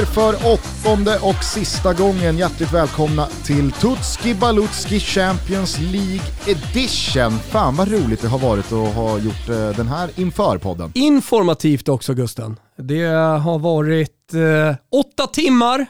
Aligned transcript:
Säger 0.00 0.12
för 0.12 0.34
åttonde 0.52 1.18
och 1.18 1.44
sista 1.44 1.94
gången 1.94 2.38
hjärtligt 2.38 2.72
välkomna 2.72 3.26
till 3.26 3.72
Tutski 3.72 4.34
Balutski 4.34 5.00
Champions 5.00 5.78
League 5.78 6.26
Edition. 6.46 7.38
Fan 7.38 7.76
vad 7.76 7.88
roligt 7.88 8.22
det 8.22 8.28
har 8.28 8.38
varit 8.38 8.72
att 8.72 8.94
ha 8.94 9.18
gjort 9.18 9.48
eh, 9.48 9.76
den 9.76 9.88
här 9.88 10.10
inför 10.16 10.58
podden. 10.58 10.92
Informativt 10.94 11.88
också 11.88 12.14
Gusten. 12.14 12.56
Det 12.76 13.06
har 13.42 13.58
varit 13.58 14.34
eh, 14.34 14.98
åtta 15.00 15.26
timmar, 15.26 15.86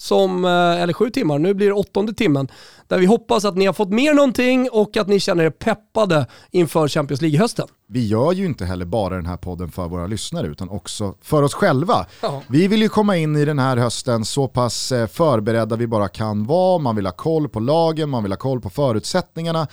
som, 0.00 0.44
eh, 0.44 0.50
eller 0.82 0.92
sju 0.92 1.10
timmar, 1.10 1.38
nu 1.38 1.54
blir 1.54 1.66
det 1.66 1.72
åttonde 1.72 2.14
timmen, 2.14 2.48
där 2.86 2.98
vi 2.98 3.06
hoppas 3.06 3.44
att 3.44 3.56
ni 3.56 3.66
har 3.66 3.72
fått 3.72 3.90
mer 3.90 4.14
någonting 4.14 4.68
och 4.72 4.96
att 4.96 5.08
ni 5.08 5.20
känner 5.20 5.44
er 5.44 5.50
peppade 5.50 6.26
inför 6.50 6.88
Champions 6.88 7.20
League-hösten. 7.20 7.68
Vi 7.88 8.06
gör 8.06 8.32
ju 8.32 8.46
inte 8.46 8.64
heller 8.64 8.84
bara 8.84 9.14
den 9.14 9.26
här 9.26 9.36
podden 9.36 9.70
för 9.70 9.88
våra 9.88 10.06
lyssnare 10.06 10.46
utan 10.46 10.68
också 10.68 11.14
för 11.22 11.42
oss 11.42 11.54
själva. 11.54 12.06
Ja. 12.22 12.42
Vi 12.48 12.68
vill 12.68 12.82
ju 12.82 12.88
komma 12.88 13.16
in 13.16 13.36
i 13.36 13.44
den 13.44 13.58
här 13.58 13.76
hösten 13.76 14.24
så 14.24 14.48
pass 14.48 14.92
eh, 14.92 15.06
förberedda 15.06 15.76
vi 15.76 15.86
bara 15.86 16.08
kan 16.08 16.44
vara, 16.44 16.78
man 16.78 16.96
vill 16.96 17.06
ha 17.06 17.12
koll 17.12 17.48
på 17.48 17.60
lagen, 17.60 18.10
man 18.10 18.22
vill 18.22 18.32
ha 18.32 18.36
koll 18.36 18.60
på 18.60 18.70
förutsättningarna. 18.70 19.66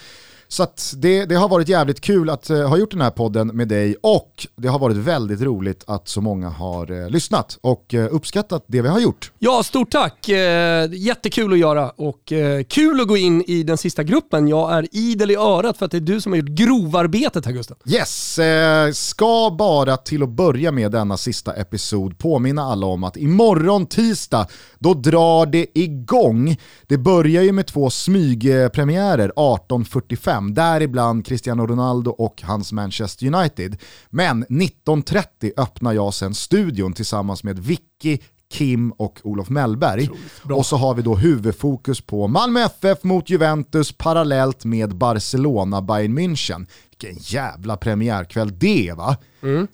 Så 0.48 0.66
det, 0.96 1.24
det 1.24 1.34
har 1.34 1.48
varit 1.48 1.68
jävligt 1.68 2.00
kul 2.00 2.30
att 2.30 2.50
uh, 2.50 2.68
ha 2.68 2.78
gjort 2.78 2.90
den 2.90 3.00
här 3.00 3.10
podden 3.10 3.48
med 3.48 3.68
dig 3.68 3.96
och 4.02 4.46
det 4.56 4.68
har 4.68 4.78
varit 4.78 4.96
väldigt 4.96 5.40
roligt 5.40 5.84
att 5.86 6.08
så 6.08 6.20
många 6.20 6.48
har 6.48 6.90
uh, 6.90 7.10
lyssnat 7.10 7.58
och 7.60 7.94
uh, 7.94 8.08
uppskattat 8.10 8.64
det 8.66 8.82
vi 8.82 8.88
har 8.88 9.00
gjort. 9.00 9.32
Ja, 9.38 9.62
stort 9.62 9.90
tack. 9.90 10.28
Eh, 10.28 10.88
jättekul 10.92 11.52
att 11.52 11.58
göra 11.58 11.90
och 11.90 12.32
eh, 12.32 12.62
kul 12.62 13.00
att 13.00 13.08
gå 13.08 13.16
in 13.16 13.44
i 13.46 13.62
den 13.62 13.78
sista 13.78 14.02
gruppen. 14.02 14.48
Jag 14.48 14.72
är 14.72 14.86
idel 14.92 15.30
i 15.30 15.36
örat 15.36 15.78
för 15.78 15.86
att 15.86 15.92
det 15.92 15.98
är 15.98 16.00
du 16.00 16.20
som 16.20 16.32
har 16.32 16.36
gjort 16.36 16.48
grovarbetet 16.48 17.46
här 17.46 17.52
Gusten. 17.52 17.76
Yes, 17.86 18.38
eh, 18.38 18.92
ska 18.92 19.56
bara 19.58 19.96
till 19.96 20.22
att 20.22 20.28
börja 20.28 20.72
med 20.72 20.92
denna 20.92 21.16
sista 21.16 21.52
episod 21.52 22.18
påminna 22.18 22.62
alla 22.62 22.86
om 22.86 23.04
att 23.04 23.16
imorgon 23.16 23.86
tisdag, 23.86 24.46
då 24.78 24.94
drar 24.94 25.46
det 25.46 25.78
igång. 25.78 26.56
Det 26.86 26.98
börjar 26.98 27.42
ju 27.42 27.52
med 27.52 27.66
två 27.66 27.90
smygpremiärer 27.90 29.32
18.45, 29.36 30.35
däribland 30.40 31.26
Cristiano 31.26 31.66
Ronaldo 31.66 32.10
och 32.10 32.42
hans 32.42 32.72
Manchester 32.72 33.34
United. 33.34 33.76
Men 34.10 34.44
19.30 34.44 35.52
öppnar 35.56 35.92
jag 35.92 36.14
sen 36.14 36.34
studion 36.34 36.92
tillsammans 36.92 37.44
med 37.44 37.58
Vicky 37.58 38.18
Kim 38.52 38.90
och 38.90 39.20
Olof 39.24 39.48
Mellberg. 39.48 40.10
Och 40.50 40.66
så 40.66 40.76
har 40.76 40.94
vi 40.94 41.02
då 41.02 41.14
huvudfokus 41.14 42.00
på 42.00 42.28
Malmö 42.28 42.64
FF 42.64 43.04
mot 43.04 43.30
Juventus 43.30 43.92
parallellt 43.92 44.64
med 44.64 44.96
Barcelona 44.96 45.82
Bayern 45.82 46.18
München. 46.18 46.66
Vilken 46.90 47.18
jävla 47.20 47.76
premiärkväll 47.76 48.58
det 48.58 48.88
är 48.88 48.94
va? 48.94 49.16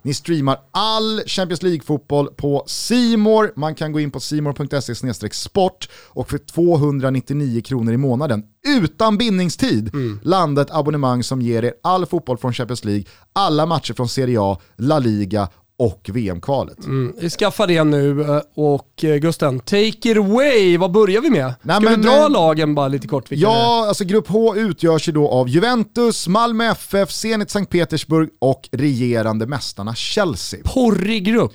Ni 0.03 0.15
streamar 0.15 0.59
all 0.71 1.23
Champions 1.27 1.63
League-fotboll 1.63 2.27
på 2.27 2.65
Simor. 2.67 3.53
Man 3.57 3.75
kan 3.75 3.93
gå 3.93 4.01
in 4.01 4.11
på 4.11 4.21
simor.se 4.21 5.31
sport 5.33 5.89
och 6.09 6.31
för 6.31 6.39
299 6.39 7.63
kronor 7.63 7.93
i 7.93 7.97
månaden 7.97 8.43
utan 8.67 9.19
bindningstid 9.19 9.91
landa 10.23 10.63
ett 10.63 10.71
abonnemang 10.71 11.23
som 11.23 11.43
ger 11.43 11.65
er 11.65 11.75
all 11.83 12.07
fotboll 12.07 12.39
från 12.39 12.53
Champions 12.53 12.85
League, 12.85 13.05
alla 13.33 13.67
matcher 13.67 13.95
från 13.95 14.09
Serie 14.09 14.39
A, 14.41 14.59
La 14.77 14.99
Liga 14.99 15.49
och 15.83 16.11
VM-kvalet. 16.13 16.85
Mm. 16.85 17.31
Skaffa 17.31 17.67
det 17.67 17.85
nu 17.85 18.23
eh, 18.23 18.41
och 18.55 19.05
eh, 19.05 19.17
Gusten, 19.17 19.61
take 19.61 19.87
it 19.87 20.17
away. 20.17 20.79
Vad 20.79 20.93
börjar 20.93 21.21
vi 21.21 21.31
med? 21.31 21.55
Nej, 21.63 21.77
Ska 21.77 21.91
men, 21.91 22.01
vi 22.01 22.07
dra 22.07 22.23
eh, 22.23 22.31
lagen 22.31 22.75
bara 22.75 22.89
lite 22.89 23.09
kort? 23.09 23.25
Ja, 23.29 23.85
alltså 23.89 24.05
grupp 24.05 24.29
H 24.29 24.57
utgörs 24.57 25.09
ju 25.09 25.13
då 25.13 25.29
av 25.29 25.49
Juventus, 25.49 26.29
Malmö 26.29 26.65
FF, 26.71 27.11
Zenit 27.11 27.51
Sankt 27.51 27.73
Petersburg 27.73 28.29
och 28.39 28.69
regerande 28.73 29.47
mästarna 29.47 29.95
Chelsea. 29.95 30.61
Porrig 30.65 31.25
grupp. 31.25 31.53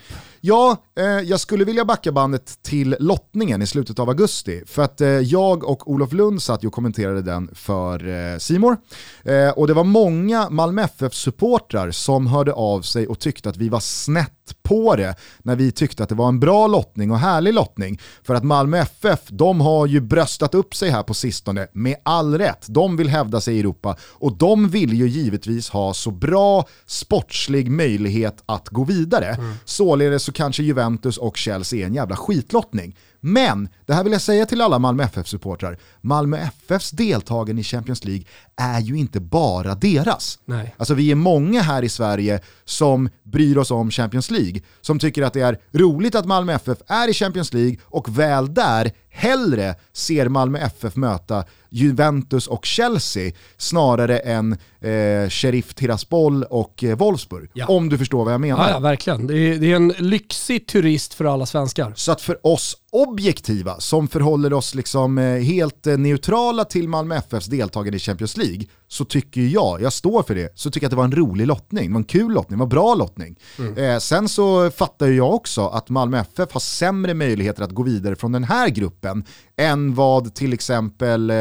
Ja, 0.48 0.78
eh, 0.98 1.06
jag 1.06 1.40
skulle 1.40 1.66
vilja 1.66 1.86
backa 1.86 2.12
bandet 2.12 2.64
till 2.64 2.96
lottningen 3.00 3.62
i 3.62 3.68
slutet 3.68 4.00
av 4.00 4.10
augusti. 4.10 4.64
För 4.66 4.82
att 4.82 5.02
eh, 5.02 5.08
jag 5.10 5.64
och 5.64 5.92
Olof 5.92 6.14
Lund 6.14 6.42
satt 6.42 6.64
ju 6.64 6.68
och 6.68 6.74
kommenterade 6.74 7.22
den 7.22 7.50
för 7.54 8.08
eh, 8.08 8.38
Simor 8.38 8.78
eh, 9.24 9.50
Och 9.50 9.68
det 9.68 9.74
var 9.74 9.84
många 9.84 10.50
Malmö 10.50 10.82
FF-supportrar 10.82 11.92
som 11.92 12.28
hörde 12.28 12.54
av 12.54 12.82
sig 12.82 13.08
och 13.08 13.20
tyckte 13.20 13.50
att 13.50 13.58
vi 13.58 13.70
var 13.70 13.80
snett 13.80 14.37
på 14.64 14.96
det 14.96 15.16
när 15.44 15.56
vi 15.56 15.72
tyckte 15.72 16.04
att 16.04 16.10
det 16.10 16.16
var 16.16 16.28
en 16.28 16.40
bra 16.40 16.68
lottning 16.68 17.12
och 17.12 17.20
härlig 17.20 17.54
lottning. 17.54 18.00
För 18.24 18.36
att 18.36 18.44
Malmö 18.44 18.78
FF, 18.78 19.20
de 19.28 19.62
har 19.62 19.86
ju 19.86 20.02
bröstat 20.02 20.56
upp 20.56 20.76
sig 20.76 20.90
här 20.90 21.04
på 21.04 21.14
sistone 21.14 21.68
med 21.74 21.96
all 22.04 22.38
rätt. 22.38 22.66
De 22.70 22.98
vill 22.98 23.10
hävda 23.10 23.42
sig 23.42 23.56
i 23.56 23.60
Europa 23.60 23.96
och 24.02 24.38
de 24.38 24.70
vill 24.70 24.94
ju 24.94 25.08
givetvis 25.08 25.70
ha 25.70 25.94
så 25.94 26.12
bra 26.12 26.68
sportslig 26.86 27.72
möjlighet 27.72 28.44
att 28.46 28.70
gå 28.70 28.84
vidare. 28.84 29.38
Således 29.66 30.24
så 30.24 30.32
kanske 30.32 30.64
Juventus 30.64 31.18
och 31.18 31.38
Chelsea 31.38 31.82
är 31.82 31.86
en 31.86 31.94
jävla 31.94 32.16
skitlottning. 32.16 32.96
Men, 33.28 33.70
det 33.86 33.94
här 33.94 34.04
vill 34.04 34.14
jag 34.14 34.22
säga 34.22 34.46
till 34.46 34.62
alla 34.62 34.80
Malmö 34.80 35.04
FF-supportrar, 35.04 35.78
Malmö 36.02 36.38
FFs 36.38 36.92
deltagande 36.92 37.62
i 37.62 37.64
Champions 37.64 38.06
League 38.06 38.24
är 38.56 38.80
ju 38.80 38.98
inte 38.98 39.20
bara 39.20 39.76
deras. 39.76 40.40
Nej. 40.46 40.76
Alltså 40.78 40.94
vi 40.94 41.12
är 41.12 41.16
många 41.16 41.62
här 41.62 41.84
i 41.84 41.90
Sverige 41.90 42.40
som 42.66 43.10
bryr 43.24 43.58
oss 43.58 43.72
om 43.72 43.92
Champions 43.92 44.32
League, 44.32 44.62
som 44.82 45.00
tycker 45.00 45.24
att 45.24 45.34
det 45.34 45.42
är 45.42 45.60
roligt 45.72 46.16
att 46.16 46.26
Malmö 46.26 46.54
FF 46.54 46.78
är 46.88 47.08
i 47.08 47.14
Champions 47.14 47.54
League 47.54 47.78
och 47.84 48.20
väl 48.20 48.54
där 48.54 48.92
hellre 49.10 49.76
ser 49.94 50.30
Malmö 50.30 50.60
FF 50.60 50.96
möta 50.96 51.44
Juventus 51.70 52.48
och 52.48 52.66
Chelsea 52.66 53.32
snarare 53.58 54.20
än 54.20 54.58
eh, 54.88 55.30
Sheriff 55.30 55.74
Tiraspol 55.74 56.44
och 56.44 56.84
eh, 56.84 56.98
Wolfsburg. 56.98 57.50
Ja. 57.54 57.66
Om 57.66 57.90
du 57.90 57.98
förstår 57.98 58.26
vad 58.26 58.34
jag 58.34 58.42
menar. 58.42 58.68
Ja, 58.68 58.70
ja, 58.70 58.80
verkligen. 58.80 59.28
Det 59.28 59.38
är, 59.38 59.58
det 59.58 59.72
är 59.72 59.76
en 59.76 59.94
lyxig 59.98 60.68
turist 60.68 61.14
för 61.14 61.26
alla 61.26 61.46
svenskar. 61.46 61.94
Så 61.96 62.12
att 62.12 62.22
för 62.22 62.48
oss 62.48 62.78
objektiva 62.92 63.80
som 63.80 64.08
förhåller 64.08 64.54
oss 64.54 64.76
liksom 64.76 65.18
eh, 65.18 65.42
helt 65.42 65.88
eh, 65.88 65.98
neutrala 65.98 66.66
till 66.66 66.90
Malmö 66.90 67.16
FFs 67.16 67.46
deltagande 67.46 67.98
i 67.98 68.00
Champions 68.00 68.38
League 68.38 68.66
så 68.88 69.06
tycker 69.06 69.42
jag, 69.42 69.82
jag 69.82 69.94
står 69.94 70.24
för 70.24 70.36
det, 70.36 70.52
så 70.56 70.72
tycker 70.72 70.86
jag 70.86 70.88
att 70.88 70.92
det 70.92 70.98
var 70.98 71.04
en 71.04 71.16
rolig 71.16 71.48
lottning, 71.48 71.88
det 71.88 71.94
var 71.94 72.00
en 72.00 72.04
kul 72.04 72.34
lottning, 72.34 72.58
det 72.58 72.60
var 72.60 72.66
en 72.66 72.70
bra 72.70 72.96
lottning. 72.96 73.36
Eh, 73.78 73.98
sen 73.98 74.30
så 74.30 74.72
fattar 74.72 75.08
jag 75.08 75.34
också 75.34 75.68
att 75.68 75.90
Malmö 75.90 76.20
FF 76.20 76.52
har 76.52 76.60
sämre 76.60 77.14
möjligheter 77.14 77.64
att 77.64 77.72
gå 77.72 77.84
vidare 77.84 78.16
från 78.16 78.32
den 78.32 78.44
här 78.44 78.70
gruppen 78.70 79.26
än 79.58 79.96
vad 79.96 80.34
till 80.36 80.54
exempel, 80.54 81.32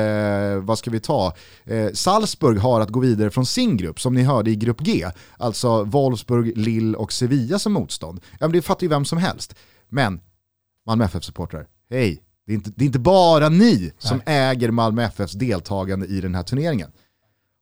vad 0.63 0.79
ska 0.79 0.91
vi 0.91 1.01
ta, 1.01 1.35
Salzburg 1.93 2.59
har 2.59 2.81
att 2.81 2.91
gå 2.91 3.01
vidare 3.01 3.31
från 3.37 3.47
sin 3.47 3.77
grupp, 3.77 4.01
som 4.01 4.15
ni 4.15 4.23
hörde 4.23 4.51
i 4.51 4.57
grupp 4.57 4.81
G, 4.81 5.11
alltså 5.39 5.85
Wolfsburg, 5.85 6.59
Lille 6.59 6.97
och 6.97 7.13
Sevilla 7.13 7.59
som 7.59 7.73
motstånd. 7.73 8.21
Ja, 8.31 8.47
men 8.47 8.53
det 8.53 8.63
fattar 8.63 8.83
ju 8.83 8.89
vem 8.89 9.05
som 9.05 9.19
helst. 9.19 9.55
Men 9.89 10.21
Malmö 10.87 11.05
FF-supportrar, 11.05 11.67
hej, 11.91 12.23
det 12.47 12.53
är, 12.53 12.55
inte, 12.55 12.71
det 12.77 12.85
är 12.85 12.87
inte 12.87 12.99
bara 12.99 13.49
ni 13.49 13.93
som 13.99 14.23
äger 14.27 14.71
Malmö 14.71 15.03
FFs 15.03 15.33
deltagande 15.33 16.07
i 16.07 16.21
den 16.21 16.35
här 16.35 16.43
turneringen. 16.43 16.91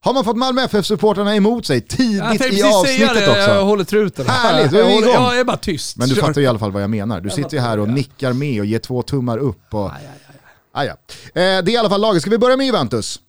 Har 0.01 0.13
man 0.13 0.23
fått 0.23 0.37
Malmö 0.37 0.61
FF-supportrarna 0.61 1.35
emot 1.35 1.65
sig 1.65 1.81
tidigt 1.81 2.53
i 2.53 2.63
avsnittet 2.63 3.15
det, 3.15 3.29
också? 3.29 3.39
jag 3.39 3.65
håller 3.65 3.83
truten. 3.83 4.25
Härligt, 4.27 4.71
då 4.71 4.77
är 4.77 4.83
vi 4.83 4.97
igång. 4.97 5.13
jag 5.13 5.39
är 5.39 5.43
bara 5.43 5.57
tyst. 5.57 5.97
Men 5.97 6.09
du 6.09 6.15
Kör. 6.15 6.21
fattar 6.21 6.41
ju 6.41 6.45
i 6.45 6.47
alla 6.47 6.59
fall 6.59 6.71
vad 6.71 6.83
jag 6.83 6.89
menar. 6.89 7.21
Du 7.21 7.27
Jag 7.29 7.35
sitter 7.35 7.57
ju 7.57 7.59
här 7.59 7.79
och 7.79 7.89
nickar 7.89 8.33
med 8.33 8.59
och 8.59 8.65
ger 8.65 8.79
två 8.79 9.01
tummar 9.01 9.37
upp. 9.37 9.73
Och... 9.73 9.93
Aj, 9.93 10.01
aj, 10.01 10.19
aj. 10.27 10.35
Ah, 10.71 10.83
ja. 10.83 10.91
eh, 10.91 11.33
det 11.33 11.41
är 11.41 11.69
i 11.69 11.77
alla 11.77 11.89
fall 11.89 12.01
laget. 12.01 12.21
Ska 12.21 12.31
vi 12.31 12.37
börja 12.37 12.57
med 12.57 12.65
Juventus? 12.65 13.19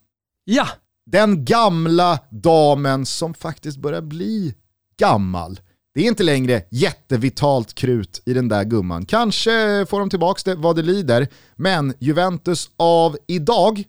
Ja, 0.45 0.69
den 1.11 1.45
gamla 1.45 2.19
damen 2.31 3.07
som 3.07 3.35
faktiskt 3.35 3.79
börjar 3.79 4.03
bli 4.03 4.55
gammal. 4.99 5.61
Det 5.95 6.01
är 6.01 6.09
inte 6.09 6.23
längre 6.23 6.63
jättevitalt 6.71 7.75
krut 7.75 8.23
i 8.27 8.33
den 8.33 8.49
där 8.49 8.65
gumman. 8.65 9.07
Kanske 9.07 9.87
får 9.91 10.01
de 10.01 10.11
tillbaka 10.11 10.41
det 10.45 10.55
vad 10.55 10.77
det 10.77 10.83
lider, 10.83 11.29
men 11.57 11.95
Juventus 11.99 12.71
av 12.77 13.17
idag, 13.27 13.85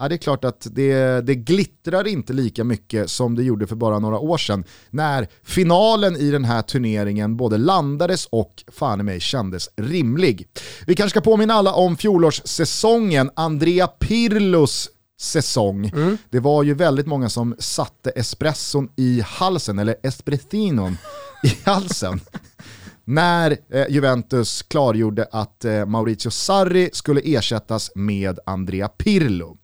ja, 0.00 0.08
det 0.08 0.14
är 0.14 0.16
klart 0.16 0.44
att 0.44 0.66
det, 0.70 1.20
det 1.26 1.34
glittrar 1.34 2.06
inte 2.06 2.32
lika 2.32 2.64
mycket 2.64 3.10
som 3.10 3.34
det 3.34 3.42
gjorde 3.42 3.66
för 3.66 3.76
bara 3.76 3.98
några 3.98 4.18
år 4.18 4.38
sedan 4.38 4.64
när 4.90 5.28
finalen 5.42 6.16
i 6.16 6.30
den 6.30 6.44
här 6.44 6.62
turneringen 6.62 7.36
både 7.36 7.58
landades 7.58 8.26
och 8.26 8.64
fan 8.72 9.00
i 9.00 9.02
mig 9.02 9.20
kändes 9.20 9.68
rimlig. 9.76 10.46
Vi 10.86 10.94
kanske 10.94 11.20
ska 11.20 11.30
påminna 11.30 11.54
alla 11.54 11.72
om 11.72 11.96
fjolårssäsongen, 11.96 13.30
Andrea 13.36 13.86
Pirlos 13.86 14.88
säsong. 15.22 15.90
Det 16.30 16.40
var 16.40 16.62
ju 16.62 16.74
väldigt 16.74 17.06
många 17.06 17.28
som 17.28 17.56
satte 17.58 18.10
espresson 18.10 18.88
i 18.96 19.22
halsen, 19.26 19.78
eller 19.78 19.96
espressinon 20.02 20.96
i 21.42 21.56
halsen. 21.64 22.20
När 23.04 23.56
eh, 23.72 23.86
Juventus 23.88 24.62
klargjorde 24.62 25.26
att 25.32 25.64
eh, 25.64 25.86
Maurizio 25.86 26.30
Sarri 26.30 26.90
skulle 26.92 27.20
ersättas 27.24 27.90
med 27.94 28.38
Andrea 28.46 28.88
Pirlo. 28.88 29.56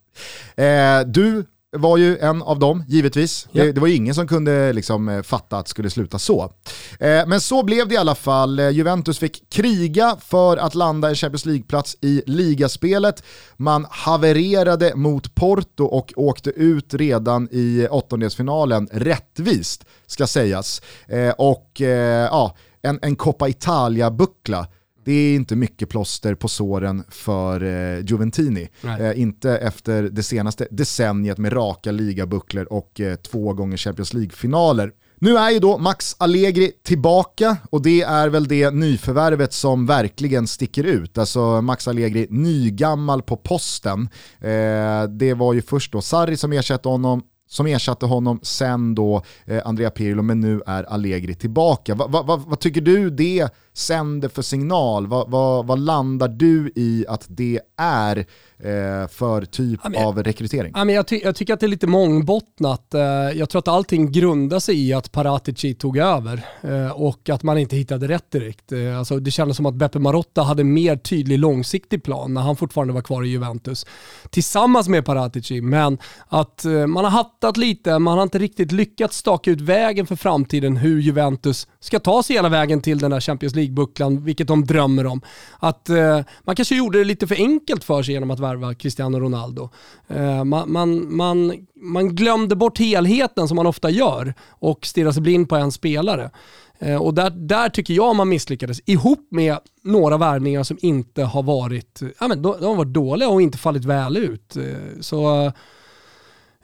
Eh, 0.57 1.01
du 1.07 1.45
var 1.77 1.97
ju 1.97 2.19
en 2.19 2.43
av 2.43 2.59
dem, 2.59 2.85
givetvis. 2.89 3.49
Ja. 3.53 3.65
Det, 3.65 3.73
det 3.73 3.81
var 3.81 3.89
ju 3.89 3.95
ingen 3.95 4.15
som 4.15 4.29
kunde 4.29 4.73
liksom, 4.73 5.09
eh, 5.09 5.23
fatta 5.23 5.57
att 5.57 5.67
det 5.67 5.71
skulle 5.71 5.91
sluta 5.91 6.19
så. 6.19 6.53
Eh, 7.01 7.27
men 7.27 7.41
så 7.41 7.63
blev 7.63 7.89
det 7.89 7.95
i 7.95 7.99
alla 7.99 8.15
fall. 8.15 8.59
Eh, 8.59 8.71
Juventus 8.71 9.19
fick 9.19 9.51
kriga 9.51 10.17
för 10.21 10.57
att 10.57 10.75
landa 10.75 11.09
en 11.09 11.15
Champions 11.15 11.47
League-plats 11.47 11.97
i 12.01 12.23
ligaspelet. 12.27 13.23
Man 13.57 13.87
havererade 13.91 14.95
mot 14.95 15.35
Porto 15.35 15.85
och 15.85 16.13
åkte 16.17 16.51
ut 16.51 16.95
redan 16.95 17.49
i 17.51 17.87
åttondelsfinalen 17.91 18.89
rättvist, 18.93 19.85
ska 20.07 20.27
sägas. 20.27 20.83
Eh, 21.09 21.31
och 21.31 21.81
eh, 21.81 22.25
ja, 22.25 22.57
en, 22.83 22.99
en 23.03 23.17
Coppa 23.17 23.49
Italia-buckla 23.49 24.67
det 25.09 25.13
är 25.13 25.35
inte 25.35 25.57
mycket 25.57 25.89
plåster 25.89 26.35
på 26.35 26.49
såren 26.49 27.05
för 27.09 27.63
eh, 27.63 28.05
Juventini. 28.05 28.69
Eh, 29.01 29.21
inte 29.21 29.57
efter 29.57 30.03
det 30.03 30.23
senaste 30.23 30.69
decenniet 30.71 31.39
med 31.39 31.53
raka 31.53 31.91
ligabucklor 31.91 32.65
och 32.65 33.01
eh, 33.01 33.17
två 33.17 33.53
gånger 33.53 33.77
Champions 33.77 34.15
League-finaler. 34.15 34.93
Nu 35.19 35.37
är 35.37 35.51
ju 35.51 35.59
då 35.59 35.79
Max 35.79 36.17
Allegri 36.19 36.73
tillbaka 36.83 37.57
och 37.71 37.83
det 37.83 38.03
är 38.03 38.29
väl 38.29 38.49
det 38.49 38.71
nyförvärvet 38.71 39.53
som 39.53 39.87
verkligen 39.87 40.47
sticker 40.47 40.85
ut. 40.85 41.19
Alltså 41.19 41.63
Max 41.63 41.89
Allegri 41.89 42.27
nygammal 42.31 43.23
på 43.23 43.37
posten. 43.37 44.09
Eh, 44.41 45.03
det 45.09 45.35
var 45.35 45.53
ju 45.53 45.63
först 45.63 45.93
då 45.93 46.01
Sarri 46.01 46.37
som 46.37 46.53
ersatte 46.53 46.89
honom, 46.89 47.23
som 47.49 47.67
ersatte 47.67 48.07
honom, 48.07 48.41
sen 48.43 48.95
då 48.95 49.23
eh, 49.47 49.63
Andrea 49.65 49.91
Pirlo, 49.91 50.23
men 50.23 50.41
nu 50.41 50.63
är 50.67 50.85
Allegri 50.85 51.35
tillbaka. 51.35 51.95
Va, 51.95 52.07
va, 52.07 52.23
va, 52.23 52.43
vad 52.47 52.61
tycker 52.61 52.81
du 52.81 53.11
det 53.11 53.49
sänder 53.79 54.29
för 54.29 54.43
signal? 54.43 55.07
Vad 55.07 55.79
landar 55.79 56.29
du 56.29 56.73
i 56.75 57.05
att 57.09 57.27
det 57.29 57.61
är 57.77 58.27
eh, 58.59 59.09
för 59.09 59.45
typ 59.45 59.81
ja, 59.83 59.89
men, 59.91 60.05
av 60.05 60.23
rekrytering? 60.23 60.73
Ja, 60.77 60.85
men 60.85 60.95
jag, 60.95 61.07
ty 61.07 61.21
jag, 61.25 61.37
tycker 61.37 61.55
att 61.55 61.61
det 61.61 61.67
är 61.67 61.69
lite 61.69 61.87
mångbottnat. 61.87 62.95
Eh, 62.95 63.01
jag 63.35 63.51
tror 63.51 63.59
att 63.59 63.69
allting 63.69 64.13
grundar 64.13 64.59
sig 64.59 64.89
i 64.89 64.93
att 64.93 65.13
Paratici 65.13 65.75
tog 65.75 65.97
över 65.97 66.41
eh, 66.63 66.91
och 66.91 67.29
att 67.29 67.43
man 67.43 67.59
inte 67.59 67.77
hittade 67.77 68.09
rätt 68.09 68.31
direkt. 68.31 68.73
Eh, 68.73 68.99
alltså, 68.99 69.19
det 69.19 69.31
kändes 69.31 69.57
som 69.57 69.67
att 69.67 69.75
Beppe 69.75 69.99
Marotta 69.99 70.43
hade 70.43 70.65
mer 70.65 70.97
tydlig 70.97 71.39
långsiktig 71.39 72.03
plan 72.03 72.35
när 72.35 72.41
han 72.41 72.57
fortfarande 72.57 72.95
var 72.95 73.03
kvar 73.03 73.25
i 73.25 73.29
Juventus 73.29 73.87
tillsammans 74.31 74.89
med 74.89 75.05
Paratici. 75.05 75.61
Men 75.61 75.99
att 76.29 76.65
eh, 76.65 76.87
man 76.87 77.05
har 77.05 77.11
hattat 77.11 77.57
lite, 77.57 77.99
man 77.99 78.17
har 78.17 78.23
inte 78.23 78.39
riktigt 78.39 78.73
lyckats 78.73 79.17
staka 79.17 79.51
ut 79.51 79.61
vägen 79.61 80.07
för 80.07 80.17
framtiden 80.17 80.77
hur 80.77 81.01
Juventus 81.01 81.67
ska 81.81 81.99
ta 82.01 82.23
sig 82.23 82.37
hela 82.37 82.49
vägen 82.49 82.81
till 82.81 82.99
den 82.99 83.11
där 83.11 83.21
Champions 83.21 83.55
League-bucklan, 83.55 84.25
vilket 84.25 84.49
de 84.49 84.65
drömmer 84.65 85.07
om. 85.07 85.21
Att 85.59 85.89
eh, 85.89 86.21
man 86.43 86.57
kanske 86.57 86.77
gjorde 86.77 86.99
det 86.99 87.05
lite 87.05 87.27
för 87.27 87.35
enkelt 87.35 87.85
för 87.85 88.03
sig 88.03 88.15
genom 88.15 88.31
att 88.31 88.41
värva 88.41 88.75
Cristiano 88.75 89.21
Ronaldo. 89.21 89.71
Eh, 90.09 90.45
man, 90.45 90.73
man, 90.73 91.17
man, 91.17 91.67
man 91.75 92.15
glömde 92.15 92.57
bort 92.57 92.79
helheten 92.79 93.49
som 93.49 93.57
man 93.57 93.67
ofta 93.67 93.91
gör 93.91 94.35
och 94.49 94.87
stirrade 94.87 95.13
sig 95.13 95.23
blind 95.23 95.49
på 95.49 95.57
en 95.57 95.73
spelare. 95.73 96.31
Eh, 96.79 97.03
och 97.03 97.15
där, 97.15 97.31
där 97.31 97.69
tycker 97.69 97.95
jag 97.95 98.17
man 98.17 98.29
misslyckades, 98.29 98.81
ihop 98.87 99.29
med 99.31 99.59
några 99.83 100.17
värvningar 100.17 100.63
som 100.63 100.79
inte 100.81 101.23
har 101.23 101.43
varit, 101.43 102.03
ja 102.21 102.29
men 102.29 102.43
de, 102.43 102.57
de 102.61 102.65
har 102.65 102.75
varit 102.75 102.95
dåliga 102.95 103.29
och 103.29 103.43
inte 103.43 103.59
fallit 103.59 103.85
väl 103.85 104.17
ut. 104.17 104.57
Eh, 104.57 105.01
så 105.01 105.47
Eh, 105.47 105.53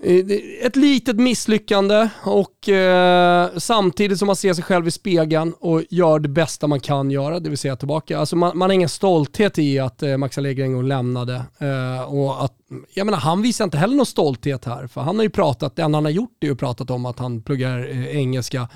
Eh, 0.03 0.25
ett 0.63 0.77
litet 0.77 1.17
misslyckande 1.17 2.09
och 2.23 2.69
eh, 2.69 3.51
samtidigt 3.57 4.19
som 4.19 4.27
man 4.27 4.37
ser 4.37 4.55
sig 4.55 4.65
själv 4.65 4.89
i 4.89 4.91
spegeln 4.91 5.55
och 5.61 5.83
gör 5.91 6.19
det 6.19 6.29
bästa 6.29 6.67
man 6.67 6.81
kan 6.81 7.11
göra, 7.11 7.41
det 7.41 7.49
vill 7.49 7.59
säga 7.59 7.77
tillbaka. 7.77 8.19
Alltså 8.19 8.37
man, 8.37 8.59
man 8.59 8.71
har 8.71 8.75
ingen 8.75 8.89
stolthet 8.89 9.59
i 9.59 9.79
att 9.79 10.03
eh, 10.03 10.17
Max 10.17 10.39
Allegri 10.39 10.63
en 10.63 10.73
gång 10.73 10.85
lämnade. 10.85 11.43
Eh, 11.59 12.15
och 12.15 12.45
att, 12.45 12.53
jag 12.95 13.05
menar, 13.05 13.19
han 13.19 13.43
visar 13.43 13.65
inte 13.65 13.79
heller 13.79 13.97
någon 13.97 14.07
stolthet 14.07 14.65
här, 14.65 14.87
för 14.87 15.01
han 15.01 15.17
har 15.17 15.23
ju 15.23 15.31
pratat, 15.31 15.77
det 15.77 15.83
enda 15.83 15.97
han 15.97 16.05
har 16.05 16.13
gjort 16.13 16.37
är 16.41 16.47
ju 16.47 16.57
pratat 16.57 16.91
om 16.91 17.07
att 17.07 17.19
han 17.19 17.43
pluggar 17.43 17.91
eh, 17.91 18.17
engelska 18.17 18.69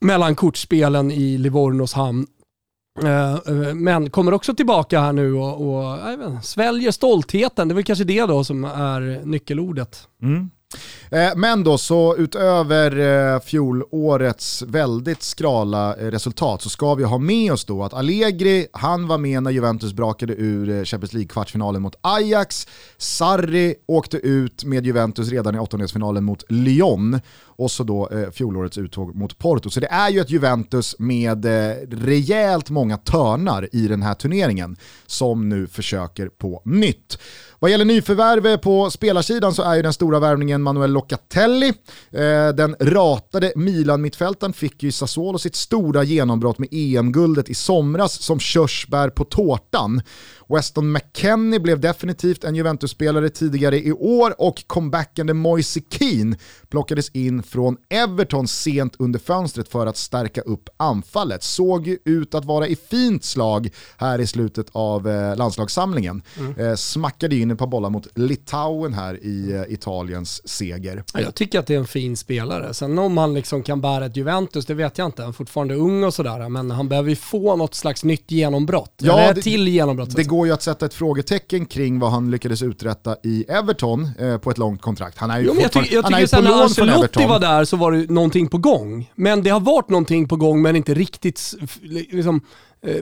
mellan 0.00 0.34
kortspelen 0.34 1.10
i 1.10 1.38
Livornos 1.38 1.92
hamn 1.92 2.26
Eh, 2.26 2.35
Eh, 3.04 3.32
eh, 3.34 3.74
men 3.74 4.10
kommer 4.10 4.34
också 4.34 4.54
tillbaka 4.54 5.00
här 5.00 5.12
nu 5.12 5.34
och, 5.34 5.78
och 5.78 5.98
vet, 6.18 6.44
sväljer 6.44 6.90
stoltheten. 6.90 7.68
Det 7.68 7.72
är 7.72 7.74
väl 7.74 7.84
kanske 7.84 8.04
det 8.04 8.20
då 8.26 8.44
som 8.44 8.64
är 8.64 9.26
nyckelordet. 9.26 10.08
Mm. 10.22 10.50
Eh, 11.10 11.30
men 11.36 11.64
då 11.64 11.78
så 11.78 12.16
utöver 12.16 12.98
eh, 13.34 13.40
fjolårets 13.40 14.62
väldigt 14.62 15.22
skrala 15.22 15.96
eh, 15.96 16.06
resultat 16.06 16.62
så 16.62 16.68
ska 16.68 16.94
vi 16.94 17.04
ha 17.04 17.18
med 17.18 17.52
oss 17.52 17.64
då 17.64 17.84
att 17.84 17.94
Allegri, 17.94 18.66
han 18.72 19.06
var 19.06 19.18
med 19.18 19.42
när 19.42 19.50
Juventus 19.50 19.92
brakade 19.92 20.34
ur 20.34 20.84
Champions 20.84 21.12
League-kvartsfinalen 21.12 21.82
mot 21.82 21.96
Ajax. 22.00 22.66
Sarri 22.98 23.74
åkte 23.86 24.16
ut 24.16 24.64
med 24.64 24.86
Juventus 24.86 25.30
redan 25.30 25.54
i 25.54 25.58
åttondelsfinalen 25.58 26.24
mot 26.24 26.44
Lyon 26.48 27.20
och 27.56 27.70
så 27.70 27.84
då 27.84 28.08
eh, 28.08 28.30
fjolårets 28.30 28.78
uttåg 28.78 29.14
mot 29.14 29.38
Porto. 29.38 29.70
Så 29.70 29.80
det 29.80 29.86
är 29.86 30.10
ju 30.10 30.20
ett 30.20 30.30
Juventus 30.30 30.96
med 30.98 31.44
eh, 31.44 31.76
rejält 31.90 32.70
många 32.70 32.96
törnar 32.96 33.68
i 33.72 33.88
den 33.88 34.02
här 34.02 34.14
turneringen 34.14 34.76
som 35.06 35.48
nu 35.48 35.66
försöker 35.66 36.28
på 36.28 36.62
nytt. 36.64 37.18
Vad 37.58 37.70
gäller 37.70 37.84
nyförvärv 37.84 38.56
på 38.56 38.90
spelarsidan 38.90 39.54
så 39.54 39.62
är 39.62 39.74
ju 39.76 39.82
den 39.82 39.92
stora 39.92 40.20
värvningen 40.20 40.62
Manuel 40.62 40.92
Locatelli. 40.92 41.68
Eh, 42.10 42.48
den 42.54 42.76
ratade 42.80 43.52
Milan-mittfältaren 43.56 44.52
fick 44.52 44.82
ju 44.82 44.92
Sassuolo 44.92 45.38
sitt 45.38 45.56
stora 45.56 46.02
genombrott 46.02 46.58
med 46.58 46.68
EM-guldet 46.72 47.48
i 47.48 47.54
somras 47.54 48.22
som 48.22 48.40
körsbär 48.40 49.10
på 49.10 49.24
tårtan. 49.24 50.02
Weston 50.48 50.92
McKennie 50.92 51.60
blev 51.60 51.80
definitivt 51.80 52.44
en 52.44 52.54
Juventus-spelare 52.54 53.28
tidigare 53.28 53.78
i 53.78 53.92
år 53.92 54.34
och 54.38 54.64
comebackande 54.66 55.34
Moise 55.34 55.80
Keane 55.90 56.36
plockades 56.68 57.08
in 57.08 57.42
från 57.42 57.76
Everton 57.88 58.48
sent 58.48 58.96
under 58.98 59.18
fönstret 59.18 59.68
för 59.68 59.86
att 59.86 59.96
stärka 59.96 60.40
upp 60.40 60.68
anfallet. 60.76 61.42
Såg 61.42 61.86
ju 61.86 61.98
ut 62.04 62.34
att 62.34 62.44
vara 62.44 62.66
i 62.66 62.76
fint 62.76 63.24
slag 63.24 63.70
här 63.96 64.18
i 64.18 64.26
slutet 64.26 64.66
av 64.72 65.08
eh, 65.08 65.36
landslagssamlingen. 65.36 66.22
Mm. 66.38 66.60
Eh, 66.60 66.74
smackade 66.74 67.36
in 67.36 67.50
ett 67.50 67.58
par 67.58 67.66
bollar 67.66 67.90
mot 67.90 68.08
Litauen 68.14 68.94
här 68.94 69.24
i 69.24 69.52
eh, 69.52 69.72
Italiens 69.72 70.48
seger. 70.48 71.04
Jag 71.14 71.34
tycker 71.34 71.58
att 71.58 71.66
det 71.66 71.74
är 71.74 71.78
en 71.78 71.86
fin 71.86 72.16
spelare. 72.16 72.74
Sen 72.74 72.98
om 72.98 73.18
han 73.18 73.34
liksom 73.34 73.62
kan 73.62 73.80
bära 73.80 74.06
ett 74.06 74.16
Juventus, 74.16 74.66
det 74.66 74.74
vet 74.74 74.98
jag 74.98 75.06
inte. 75.06 75.22
Han 75.22 75.28
är 75.28 75.32
fortfarande 75.32 75.74
ung 75.74 76.04
och 76.04 76.14
sådär, 76.14 76.48
men 76.48 76.70
han 76.70 76.88
behöver 76.88 77.10
ju 77.10 77.16
få 77.16 77.56
något 77.56 77.74
slags 77.74 78.04
nytt 78.04 78.30
genombrott. 78.30 78.94
Ja, 78.98 79.18
Eller 79.18 79.34
det, 79.34 79.42
till 79.42 79.68
genombrott. 79.68 80.16
Det 80.16 80.24
går 80.36 80.46
ju 80.46 80.52
att 80.52 80.62
sätta 80.62 80.86
ett 80.86 80.94
frågetecken 80.94 81.66
kring 81.66 81.98
vad 81.98 82.10
han 82.10 82.30
lyckades 82.30 82.62
uträtta 82.62 83.16
i 83.22 83.44
Everton 83.48 84.10
eh, 84.18 84.38
på 84.38 84.50
ett 84.50 84.58
långt 84.58 84.82
kontrakt. 84.82 85.18
Han 85.18 85.30
är 85.30 85.38
ju 85.38 85.46
jo, 85.46 85.54
jag, 85.60 85.72
ty 85.72 85.80
jag 85.90 86.02
han 86.02 86.12
tycker 86.12 86.42
när 86.42 86.62
Ancelotti 86.62 87.26
var 87.26 87.40
där 87.40 87.64
så 87.64 87.76
var 87.76 87.92
det 87.92 88.10
någonting 88.10 88.48
på 88.48 88.58
gång. 88.58 89.12
Men 89.14 89.42
det 89.42 89.50
har 89.50 89.60
varit 89.60 89.88
någonting 89.88 90.28
på 90.28 90.36
gång 90.36 90.62
men 90.62 90.76
inte 90.76 90.94
riktigt, 90.94 91.54
liksom, 91.82 92.40
eh, 92.86 92.96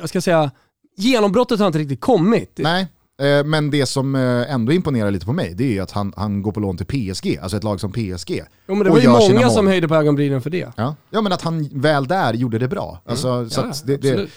jag 0.00 0.08
ska 0.08 0.20
säga, 0.20 0.50
genombrottet 0.96 1.58
har 1.58 1.66
inte 1.66 1.78
riktigt 1.78 2.00
kommit. 2.00 2.52
Nej. 2.56 2.86
Eh, 3.22 3.44
men 3.44 3.70
det 3.70 3.86
som 3.86 4.14
eh, 4.14 4.52
ändå 4.52 4.72
imponerar 4.72 5.10
lite 5.10 5.26
på 5.26 5.32
mig, 5.32 5.54
det 5.54 5.78
är 5.78 5.82
att 5.82 5.90
han, 5.90 6.12
han 6.16 6.42
går 6.42 6.52
på 6.52 6.60
lån 6.60 6.76
till 6.76 6.86
PSG, 6.86 7.38
alltså 7.42 7.56
ett 7.56 7.64
lag 7.64 7.80
som 7.80 7.92
PSG. 7.92 8.42
Jo 8.68 8.74
men 8.74 8.84
det 8.84 8.90
var 8.90 9.00
ju 9.00 9.08
många 9.08 9.50
som 9.50 9.66
höjde 9.66 9.88
på 9.88 9.94
ögonbrynen 9.94 10.42
för 10.42 10.50
det. 10.50 10.72
Ja. 10.76 10.94
ja 11.10 11.20
men 11.20 11.32
att 11.32 11.42
han 11.42 11.68
väl 11.72 12.06
där 12.06 12.34
gjorde 12.34 12.58
det 12.58 12.68
bra. 12.68 13.02
Alltså, 13.06 13.28
mm. 13.28 13.50
så 13.50 13.60
ja, 13.60 13.72
det, 13.84 13.96
det, 13.96 14.28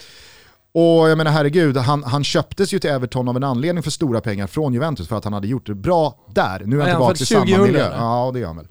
och 0.73 1.09
jag 1.09 1.17
menar 1.17 1.31
herregud, 1.31 1.77
han, 1.77 2.03
han 2.03 2.23
köptes 2.23 2.73
ju 2.73 2.79
till 2.79 2.89
Everton 2.89 3.27
av 3.27 3.35
en 3.35 3.43
anledning 3.43 3.83
för 3.83 3.91
stora 3.91 4.21
pengar 4.21 4.47
från 4.47 4.73
Juventus 4.73 5.07
för 5.07 5.15
att 5.15 5.23
han 5.23 5.33
hade 5.33 5.47
gjort 5.47 5.65
det 5.65 5.75
bra 5.75 6.19
där. 6.33 6.61
Nu 6.65 6.75
är 6.75 6.81
han 6.81 6.89
tillbaka 6.89 7.23
i 7.23 7.25
samma 7.25 7.63
miljö. 7.63 7.91
Ja, 7.97 8.31
det 8.33 8.39
gör 8.39 8.47
han 8.47 8.57
väl. 8.57 8.67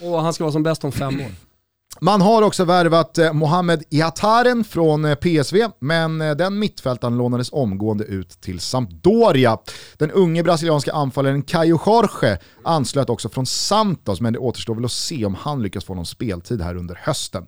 Och 0.00 0.22
han 0.22 0.32
ska 0.32 0.44
vara 0.44 0.52
som 0.52 0.62
bäst 0.62 0.84
om 0.84 0.92
fem 0.92 1.20
år. 1.20 1.51
Man 2.00 2.20
har 2.20 2.42
också 2.42 2.64
värvat 2.64 3.18
eh, 3.18 3.32
Mohamed 3.32 3.82
Ihataren 3.90 4.64
från 4.64 5.04
eh, 5.04 5.14
PSV, 5.14 5.68
men 5.78 6.20
eh, 6.20 6.34
den 6.34 6.58
mittfältaren 6.58 7.16
lånades 7.16 7.52
omgående 7.52 8.04
ut 8.04 8.30
till 8.40 8.60
Sampdoria. 8.60 9.58
Den 9.96 10.10
unge 10.10 10.42
brasilianska 10.42 10.92
anfallaren 10.92 11.42
Caio 11.42 11.80
Jorge 11.86 12.38
anslöt 12.64 13.10
också 13.10 13.28
från 13.28 13.46
Santos, 13.46 14.20
men 14.20 14.32
det 14.32 14.38
återstår 14.38 14.74
väl 14.74 14.84
att 14.84 14.92
se 14.92 15.24
om 15.24 15.34
han 15.34 15.62
lyckas 15.62 15.84
få 15.84 15.94
någon 15.94 16.06
speltid 16.06 16.60
här 16.60 16.76
under 16.76 17.00
hösten. 17.02 17.46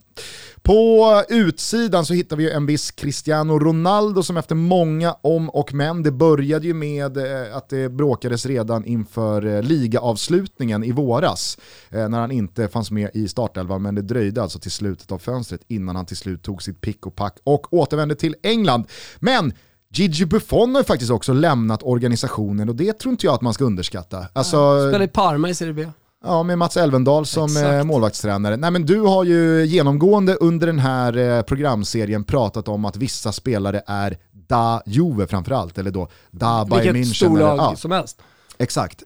På 0.63 1.23
utsidan 1.29 2.07
så 2.07 2.15
hittar 2.15 2.37
vi 2.37 2.51
en 2.51 2.67
viss 2.67 2.91
Cristiano 2.91 3.59
Ronaldo 3.59 4.23
som 4.23 4.37
efter 4.37 4.55
många 4.55 5.13
om 5.13 5.51
och 5.51 5.75
men, 5.75 6.03
det 6.03 6.11
började 6.11 6.67
ju 6.67 6.75
med 6.75 7.19
att 7.53 7.69
det 7.69 7.89
bråkades 7.89 8.47
redan 8.47 8.85
inför 8.85 9.63
ligaavslutningen 9.63 10.85
i 10.85 10.93
våras, 10.93 11.59
när 11.91 12.21
han 12.21 12.31
inte 12.31 12.69
fanns 12.69 12.91
med 12.91 13.11
i 13.15 13.29
startelvan, 13.29 13.83
men 13.83 13.95
det 13.95 14.03
dröjde 14.03 14.34
alltså 14.43 14.59
till 14.59 14.71
slutet 14.71 15.13
av 15.13 15.19
fönstret 15.19 15.61
innan 15.69 15.97
han 15.97 16.07
till 16.07 16.17
slut 16.17 16.43
tog 16.43 16.63
sitt 16.63 16.81
pick 16.81 17.07
och 17.07 17.17
pack 17.17 17.39
och 17.45 17.75
återvände 17.75 18.15
till 18.15 18.35
England. 18.43 18.85
Men 19.19 19.53
Gigi 19.95 20.27
Buffon 20.27 20.75
har 20.75 20.81
ju 20.81 20.85
faktiskt 20.85 21.11
också 21.11 21.33
lämnat 21.33 21.83
organisationen 21.83 22.69
och 22.69 22.77
det 22.77 22.99
tror 22.99 23.13
inte 23.13 23.27
jag 23.27 23.35
att 23.35 23.43
man 23.43 23.55
ska 23.55 23.65
underskatta. 23.65 24.27
Alltså, 24.33 24.57
ja, 24.57 24.89
spelar 24.91 25.05
i 25.05 25.09
Parma 25.09 25.49
i 25.49 25.55
Serie 25.55 25.73
B. 25.73 25.87
Ja, 26.25 26.43
med 26.43 26.59
Mats 26.59 26.77
Elvendal 26.77 27.27
som 27.27 27.57
eh, 27.57 27.63
Exakt. 27.63 27.87
målvaktstränare. 27.87 28.57
Nej, 28.57 28.71
men 28.71 28.87
du 28.87 29.01
har 29.01 29.25
ju 29.25 29.65
genomgående 29.67 30.35
under 30.35 30.67
den 30.67 30.79
här 30.79 31.17
eh, 31.17 31.43
programserien 31.43 32.25
pratat 32.25 32.69
om 32.69 32.85
att 32.85 32.97
vissa 32.97 33.33
spelare 33.33 33.83
är 33.87 34.19
da 34.33 34.83
Juve 34.87 35.27
framförallt, 35.27 35.79
eller 35.79 35.91
då 35.91 36.09
da 36.31 36.65
Bayern 36.65 36.87
München. 36.87 36.93
Vilket 36.93 37.17
storlag 37.17 37.59
ja. 37.59 37.77
som 37.77 37.91
helst. 37.91 38.21
Exakt. 38.59 39.03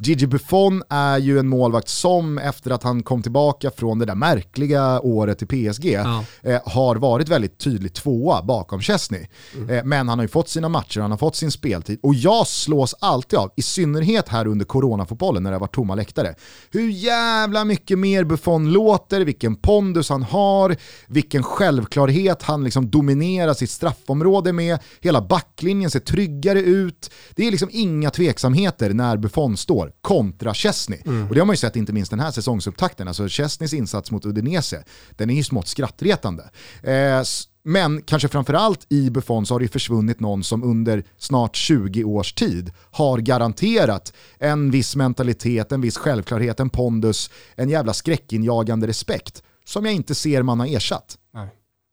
Gigi 0.00 0.26
Buffon 0.26 0.82
är 0.88 1.18
ju 1.18 1.38
en 1.38 1.48
målvakt 1.48 1.88
som 1.88 2.38
efter 2.38 2.70
att 2.70 2.82
han 2.82 3.02
kom 3.02 3.22
tillbaka 3.22 3.70
från 3.76 3.98
det 3.98 4.04
där 4.04 4.14
märkliga 4.14 5.00
året 5.00 5.42
i 5.42 5.46
PSG 5.46 5.84
Ja. 5.92 6.24
eh, 6.42 6.60
har 6.64 6.96
varit 6.96 7.28
väldigt 7.28 7.58
tydligt 7.58 7.94
tvåa 7.94 8.42
bakom 8.42 8.80
Chesney. 8.80 9.26
Eh, 9.70 9.84
men 9.84 10.08
han 10.08 10.18
har 10.18 10.24
ju 10.24 10.28
fått 10.28 10.48
sina 10.48 10.68
matcher, 10.68 11.00
han 11.00 11.10
har 11.10 11.18
fått 11.18 11.36
sin 11.36 11.50
speltid 11.50 11.98
och 12.02 12.14
jag 12.14 12.46
slås 12.46 12.94
alltid 13.00 13.38
av, 13.38 13.50
i 13.56 13.62
synnerhet 13.62 14.28
här 14.28 14.46
under 14.46 14.64
coronafotbollen 14.64 15.42
när 15.42 15.50
det 15.50 15.54
har 15.54 15.60
varit 15.60 15.74
tomma 15.74 15.94
läktare, 15.94 16.34
hur 16.70 16.88
jävla 16.90 17.64
mycket 17.64 17.98
mer 17.98 18.24
Buffon 18.24 18.72
låter, 18.72 19.20
vilken 19.20 19.56
pondus 19.56 20.08
han 20.08 20.22
har, 20.22 20.76
vilken 21.06 21.42
självklarhet 21.42 22.42
han 22.42 22.64
liksom 22.64 22.90
dominerar 22.90 23.54
sitt 23.54 23.70
straffområde 23.70 24.52
med, 24.52 24.78
hela 25.00 25.22
backlinjen 25.22 25.90
ser 25.90 26.00
tryggare 26.00 26.60
ut. 26.60 27.10
Det 27.34 27.46
är 27.46 27.50
liksom 27.50 27.68
inga 27.72 28.10
tveksamheter 28.10 28.45
när 28.52 29.16
Buffon 29.16 29.56
står 29.56 29.92
kontra 30.00 30.54
Chesney. 30.54 30.98
Och 31.28 31.34
det 31.34 31.40
har 31.40 31.46
man 31.46 31.52
ju 31.52 31.58
sett 31.58 31.76
inte 31.76 31.92
minst 31.92 32.10
den 32.10 32.20
här 32.20 32.30
säsongsupptakten, 32.30 33.08
alltså 33.08 33.28
Chesneys 33.28 33.74
insats 33.74 34.10
mot 34.10 34.26
Udinese, 34.26 34.84
den 35.10 35.30
är 35.30 35.34
ju 35.34 35.42
smått 35.42 35.68
skrattretande. 35.68 36.50
Eh, 36.82 37.22
men 37.68 38.02
kanske 38.02 38.28
framförallt 38.28 38.86
i 38.88 39.10
Buffon 39.10 39.46
så 39.46 39.54
har 39.54 39.60
det 39.60 39.68
försvunnit 39.68 40.20
någon 40.20 40.44
som 40.44 40.62
under 40.62 41.04
snart 41.16 41.56
20 41.56 42.04
års 42.04 42.32
tid 42.32 42.72
har 42.90 43.18
garanterat 43.18 44.12
en 44.38 44.70
viss 44.70 44.96
mentalitet, 44.96 45.72
en 45.72 45.80
viss 45.80 45.96
självklarhet, 45.96 46.60
en 46.60 46.70
pondus, 46.70 47.30
en 47.54 47.68
jävla 47.68 47.94
skräckinjagande 47.94 48.86
respekt 48.86 49.42
som 49.64 49.84
jag 49.84 49.94
inte 49.94 50.14
ser 50.14 50.42
man 50.42 50.60
har 50.60 50.66
ersatt. 50.66 51.18
Nej. 51.34 51.48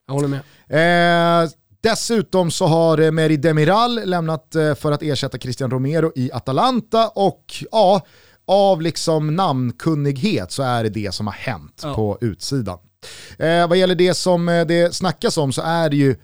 Jag 0.07 0.13
håller 0.13 0.27
med. 0.27 0.39
Eh, 1.43 1.49
dessutom 1.83 2.51
så 2.51 2.65
har 2.67 2.97
eh, 2.97 3.11
Meri 3.11 3.37
Demiral 3.37 3.99
lämnat 4.05 4.55
eh, 4.55 4.75
för 4.75 4.91
att 4.91 5.03
ersätta 5.03 5.37
Christian 5.37 5.71
Romero 5.71 6.11
i 6.15 6.31
Atalanta 6.31 7.07
och 7.09 7.45
ja, 7.71 8.01
av 8.47 8.81
liksom 8.81 9.35
namnkunnighet 9.35 10.51
så 10.51 10.63
är 10.63 10.83
det 10.83 10.89
det 10.89 11.13
som 11.13 11.27
har 11.27 11.33
hänt 11.33 11.81
Ja. 11.83 11.93
på 11.93 12.17
utsidan. 12.21 12.77
Eh, 13.39 13.67
vad 13.67 13.77
gäller 13.77 13.95
det 13.95 14.13
som 14.13 14.49
eh, 14.49 14.65
det 14.65 14.95
snackas 14.95 15.37
om 15.37 15.53
så 15.53 15.61
är 15.61 15.89
det 15.89 15.95
ju 15.95 16.15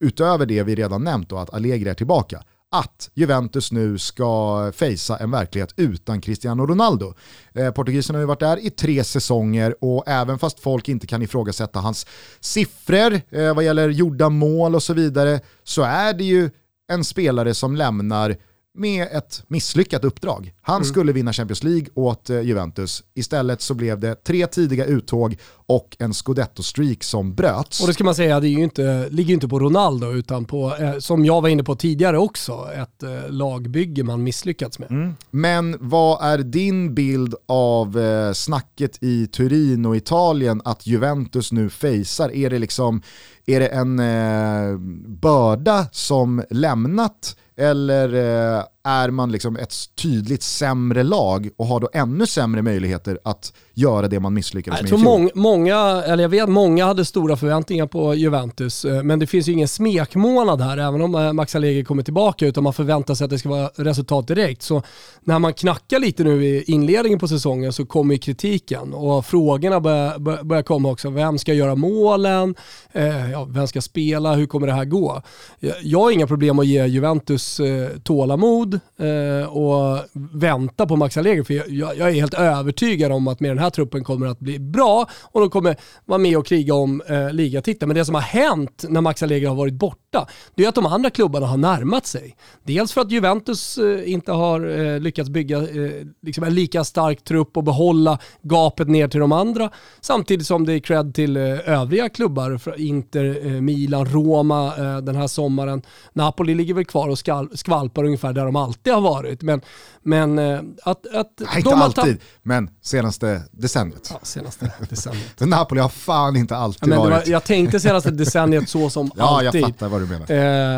utöver 0.00 0.46
det 0.46 0.62
vi 0.62 0.74
redan 0.74 1.04
nämnt 1.04 1.28
då, 1.28 1.38
att 1.38 1.54
Allegri 1.54 1.90
är 1.90 1.94
tillbaka, 1.94 2.42
att 2.78 3.10
Juventus 3.14 3.72
nu 3.72 3.98
ska 3.98 4.72
fejsa 4.74 5.16
en 5.16 5.30
verklighet 5.30 5.72
utan 5.76 6.20
Cristiano 6.20 6.66
Ronaldo. 6.66 7.14
Eh, 7.54 7.70
Portugisen 7.70 8.14
har 8.14 8.20
ju 8.20 8.26
varit 8.26 8.40
där 8.40 8.66
i 8.66 8.70
tre 8.70 9.04
säsonger 9.04 9.74
och 9.80 10.04
även 10.06 10.38
fast 10.38 10.60
folk 10.60 10.88
inte 10.88 11.06
kan 11.06 11.22
ifrågasätta 11.22 11.80
hans 11.80 12.06
siffror 12.40 13.20
eh, 13.30 13.54
vad 13.54 13.64
gäller 13.64 13.88
gjorda 13.88 14.28
mål 14.28 14.74
och 14.74 14.82
så 14.82 14.94
vidare 14.94 15.40
så 15.64 15.82
är 15.82 16.14
det 16.14 16.24
ju 16.24 16.50
en 16.92 17.04
spelare 17.04 17.54
som 17.54 17.76
lämnar 17.76 18.36
med 18.76 19.08
ett 19.12 19.42
misslyckat 19.48 20.04
uppdrag. 20.04 20.52
Han 20.62 20.84
skulle 20.84 21.12
vinna 21.12 21.32
Champions 21.32 21.62
League 21.62 21.86
åt 21.94 22.30
eh, 22.30 22.40
Juventus. 22.40 23.04
Istället 23.14 23.60
så 23.62 23.74
blev 23.74 24.00
det 24.00 24.14
tre 24.24 24.46
tidiga 24.46 24.84
uttåg 24.84 25.36
och 25.66 25.96
en 25.98 26.12
scudetto-streak 26.12 27.04
som 27.04 27.34
bröts. 27.34 27.80
Och 27.80 27.86
det 27.86 27.94
ska 27.94 28.04
man 28.04 28.14
säga, 28.14 28.40
det 28.40 28.48
är 28.48 28.50
ju 28.50 28.62
inte, 28.62 29.08
ligger 29.10 29.28
ju 29.28 29.34
inte 29.34 29.48
på 29.48 29.58
Ronaldo 29.58 30.12
utan 30.12 30.44
på, 30.44 30.76
eh, 30.76 30.98
som 30.98 31.24
jag 31.24 31.42
var 31.42 31.48
inne 31.48 31.62
på 31.64 31.76
tidigare 31.76 32.18
också, 32.18 32.68
ett 32.74 33.02
eh, 33.02 33.30
lagbygge 33.30 34.04
man 34.04 34.22
misslyckats 34.22 34.78
med. 34.78 35.14
Men 35.30 35.76
vad 35.80 36.24
är 36.24 36.38
din 36.38 36.94
bild 36.94 37.34
av 37.46 37.98
eh, 37.98 38.32
snacket 38.32 39.02
i 39.02 39.26
Turin 39.26 39.86
och 39.86 39.96
Italien 39.96 40.62
att 40.64 40.86
Juventus 40.86 41.52
nu 41.52 41.70
fejsar? 41.70 42.34
Är 42.34 42.50
det, 42.50 42.58
liksom, 42.58 43.02
är 43.46 43.60
det 43.60 43.68
en 43.68 43.98
eh, 43.98 44.78
börda 45.06 45.86
som 45.92 46.42
lämnat 46.50 47.36
eller 47.56 48.14
eh, 48.14 48.64
är 48.86 49.10
man 49.10 49.32
liksom 49.32 49.56
ett 49.56 49.74
tydligt 49.94 50.42
sämre 50.42 51.02
lag 51.02 51.48
och 51.56 51.66
har 51.66 51.80
då 51.80 51.88
ännu 51.92 52.26
sämre 52.26 52.62
möjligheter 52.62 53.18
att 53.24 53.52
göra 53.74 54.08
det 54.08 54.20
man 54.20 54.34
misslyckades 54.34 54.80
Jag 54.80 54.84
med 54.84 54.88
tror 54.88 55.00
i 55.00 55.02
fjol? 55.02 55.12
många, 55.12 55.30
många, 55.34 56.02
eller 56.04 56.24
jag 56.24 56.28
vet 56.28 56.48
många 56.48 56.86
hade 56.86 57.04
stora 57.04 57.36
förväntningar 57.36 57.86
på 57.86 58.14
Juventus, 58.14 58.84
eh, 58.84 59.02
men 59.02 59.18
det 59.18 59.26
finns 59.26 59.48
ju 59.48 59.52
ingen 59.52 59.68
smekmånad 59.68 60.60
här, 60.60 60.78
även 60.78 61.02
om 61.02 61.14
eh, 61.14 61.32
Max 61.32 61.54
Allegri 61.54 61.84
kommer 61.84 62.02
tillbaka, 62.02 62.46
utan 62.46 62.64
man 62.64 62.72
förväntar 62.72 63.14
sig 63.14 63.24
att 63.24 63.30
det 63.30 63.38
ska 63.38 63.48
vara 63.48 63.70
resultat 63.76 64.28
direkt. 64.28 64.62
Så 64.62 64.82
när 65.24 65.38
man 65.38 65.54
knackar 65.54 65.98
lite 66.00 66.24
nu 66.24 66.44
i 66.46 66.62
inledningen 66.66 67.18
på 67.18 67.28
säsongen 67.28 67.72
så 67.72 67.86
kommer 67.86 68.14
ju 68.14 68.18
kritiken 68.20 68.92
och 68.92 69.26
frågorna 69.26 69.80
börjar, 69.80 70.18
bör- 70.18 70.42
börjar 70.44 70.62
komma 70.62 70.90
också. 70.90 71.10
Vem 71.10 71.38
ska 71.38 71.54
göra 71.54 71.74
målen? 71.74 72.54
Eh, 72.92 73.30
ja, 73.32 73.44
vem 73.44 73.66
ska 73.68 73.80
spela? 73.80 74.34
Hur 74.34 74.46
kommer 74.46 74.66
det 74.66 74.72
här 74.72 74.84
gå? 74.84 75.22
Jag, 75.60 75.74
jag 75.82 75.98
har 76.00 76.10
inga 76.10 76.26
problem 76.26 76.58
att 76.58 76.66
ge 76.66 76.86
Juventus 76.86 77.60
eh, 77.60 77.88
tålamod 78.04 78.75
eh, 78.98 79.48
och 79.48 79.98
vänta 80.32 80.86
på 80.86 80.96
Max 80.96 81.16
Allegri, 81.16 81.44
för 81.44 81.54
jag, 81.54 81.68
jag, 81.68 81.96
jag 81.96 82.08
är 82.08 82.12
helt 82.12 82.34
övertygad 82.34 83.12
om 83.12 83.28
att 83.28 83.40
med 83.40 83.50
den 83.50 83.58
här 83.58 83.70
truppen 83.70 84.04
kommer 84.04 84.26
att 84.26 84.38
bli 84.38 84.58
bra 84.58 85.06
och 85.22 85.40
de 85.40 85.50
kommer 85.50 85.76
vara 86.04 86.18
med 86.18 86.38
och 86.38 86.46
kriga 86.46 86.74
om 86.74 87.02
eh, 87.06 87.30
ligatiteln. 87.32 87.88
Men 87.88 87.96
det 87.96 88.04
som 88.04 88.14
har 88.14 88.22
hänt 88.22 88.84
när 88.88 89.00
Max 89.00 89.22
Allegri 89.22 89.46
har 89.46 89.54
varit 89.54 89.74
borta, 89.74 90.26
det 90.54 90.64
är 90.64 90.68
att 90.68 90.74
de 90.74 90.86
andra 90.86 91.10
klubbarna 91.10 91.46
har 91.46 91.56
närmat 91.56 92.06
sig. 92.06 92.36
Dels 92.64 92.92
för 92.92 93.00
att 93.00 93.10
Juventus 93.10 93.78
eh, 93.78 94.12
inte 94.12 94.32
har 94.32 94.80
eh, 94.80 95.00
lyckats 95.00 95.30
bygga 95.30 95.58
eh, 95.58 95.90
liksom 96.22 96.44
en 96.44 96.54
lika 96.54 96.84
stark 96.84 97.24
trupp 97.24 97.56
och 97.56 97.64
behålla 97.64 98.18
gapet 98.42 98.88
ner 98.88 99.08
till 99.08 99.20
de 99.20 99.32
andra, 99.32 99.70
samtidigt 100.00 100.46
som 100.46 100.66
det 100.66 100.72
är 100.72 100.78
cred 100.78 101.14
till 101.14 101.36
eh, 101.36 101.68
övriga 101.68 102.08
klubbar, 102.08 102.60
Inter, 102.76 103.46
eh, 103.46 103.60
Milan, 103.60 104.06
Roma 104.06 104.66
eh, 104.76 104.98
den 104.98 105.16
här 105.16 105.26
sommaren. 105.26 105.82
Napoli 106.12 106.54
ligger 106.54 106.74
väl 106.74 106.84
kvar 106.84 107.08
och 107.08 107.18
skvalpar 107.58 108.04
ungefär 108.04 108.32
där 108.32 108.44
de 108.44 108.56
alltid 108.66 108.92
har 108.92 109.00
varit. 109.00 109.42
Men, 109.42 109.60
men 110.02 110.38
eh, 110.38 110.58
att, 110.82 111.06
att 111.14 111.32
Nej, 111.40 111.48
de 111.52 111.56
inte 111.58 111.74
alltid, 111.74 112.18
men 112.42 112.70
senaste 112.82 113.42
decenniet. 113.50 114.08
Ja, 114.12 114.18
senaste 114.22 114.72
decenniet. 114.90 115.40
Napoli 115.40 115.80
har 115.80 115.88
fan 115.88 116.36
inte 116.36 116.56
alltid 116.56 116.82
Ja, 116.82 116.86
men 116.86 116.98
det 116.98 117.04
var, 117.04 117.10
varit... 117.10 117.26
jag 117.28 117.44
tänkte 117.44 117.80
senaste 117.80 118.10
decenniet 118.10 118.68
så 118.68 118.90
som 118.90 119.10
Ja, 119.16 119.42
jag 119.42 119.46
alltid. 119.46 119.64
fattar 119.64 119.88
vad 119.88 120.00
du 120.00 120.06
menar. 120.06 120.20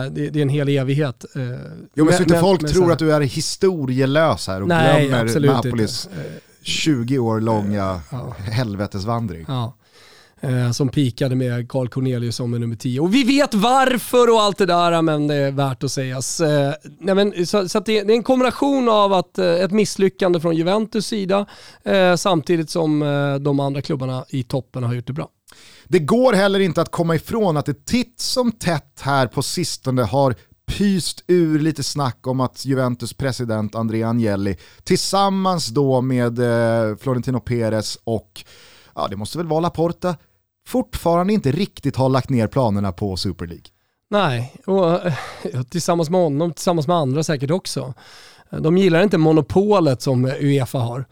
Eh, 0.04 0.10
det, 0.10 0.28
det 0.30 0.38
är 0.38 0.42
en 0.42 0.48
hel 0.48 0.68
evighet. 0.68 1.24
Eh, 1.36 1.42
Jo 1.94 2.04
men 2.04 2.14
så 2.14 2.22
inte 2.22 2.40
folk 2.40 2.62
men 2.62 2.72
tror 2.72 2.92
att 2.92 2.98
du 2.98 3.12
är 3.12 3.20
historielös 3.20 4.46
här 4.48 4.62
och 4.62 4.68
Nej, 4.68 5.08
glömmer 5.08 5.40
Napolis 5.40 6.06
inte. 6.12 6.28
Eh, 6.28 6.32
20 6.62 7.18
år 7.18 7.40
långa 7.40 8.00
Ja. 8.10 8.34
helvetesvandring. 8.38 9.44
Ja. 9.48 9.74
Eh, 10.40 10.70
som 10.70 10.88
pikade 10.88 11.34
med 11.34 11.68
Carl 11.68 11.88
Cornelius 11.88 12.36
som 12.36 12.54
är 12.54 12.58
nummer 12.58 12.76
10. 12.76 13.00
Och 13.00 13.14
vi 13.14 13.24
vet 13.24 13.54
varför 13.54 14.30
och 14.30 14.42
allt 14.42 14.58
det 14.58 14.66
där, 14.66 15.02
men 15.02 15.26
det 15.26 15.34
är 15.34 15.50
värt 15.50 15.84
att 15.84 15.92
sägas. 15.92 16.40
Eh, 16.40 16.72
nej 17.00 17.14
men, 17.14 17.46
så 17.46 17.68
så 17.68 17.78
att 17.78 17.86
det, 17.86 18.02
det 18.02 18.12
är 18.12 18.16
en 18.16 18.22
kombination 18.22 18.88
av 18.88 19.12
att, 19.12 19.38
eh, 19.38 19.46
ett 19.46 19.70
misslyckande 19.70 20.40
från 20.40 20.56
Juventus 20.56 21.06
sida, 21.06 21.46
eh, 21.84 22.16
samtidigt 22.16 22.70
som 22.70 23.02
eh, 23.02 23.34
de 23.34 23.60
andra 23.60 23.82
klubbarna 23.82 24.24
i 24.28 24.42
toppen 24.42 24.82
har 24.82 24.94
gjort 24.94 25.06
det 25.06 25.12
bra. 25.12 25.28
Det 25.84 25.98
går 25.98 26.32
heller 26.32 26.60
inte 26.60 26.80
att 26.80 26.90
komma 26.90 27.14
ifrån 27.14 27.56
att 27.56 27.66
det 27.66 27.86
titt 27.86 28.20
som 28.20 28.52
tätt 28.52 29.00
här 29.00 29.26
på 29.26 29.42
sistone 29.42 30.02
har 30.02 30.34
pyst 30.68 31.24
ur 31.26 31.58
lite 31.58 31.82
snack 31.82 32.26
om 32.26 32.40
att 32.40 32.64
Juventus 32.64 33.12
president 33.12 33.74
Andrea 33.74 34.08
Agnelli 34.08 34.56
tillsammans 34.84 35.68
då 35.68 36.00
med 36.00 36.38
eh, 36.38 36.96
Florentino 36.96 37.40
Perez 37.40 37.98
och, 38.04 38.44
ja 38.94 39.06
det 39.10 39.16
måste 39.16 39.38
väl 39.38 39.46
vara 39.46 39.60
Laporta, 39.60 40.16
fortfarande 40.68 41.32
inte 41.32 41.52
riktigt 41.52 41.96
har 41.96 42.08
lagt 42.08 42.30
ner 42.30 42.46
planerna 42.46 42.92
på 42.92 43.16
Super 43.16 43.46
League. 43.46 43.64
Nej, 44.10 44.54
och 44.66 45.06
eh, 45.06 45.62
tillsammans 45.70 46.10
med 46.10 46.20
honom, 46.20 46.52
tillsammans 46.52 46.86
med 46.86 46.96
andra 46.96 47.22
säkert 47.24 47.50
också. 47.50 47.94
De 48.50 48.78
gillar 48.78 49.02
inte 49.02 49.18
monopolet 49.18 50.02
som 50.02 50.24
Uefa 50.24 50.78
har. 50.78 51.04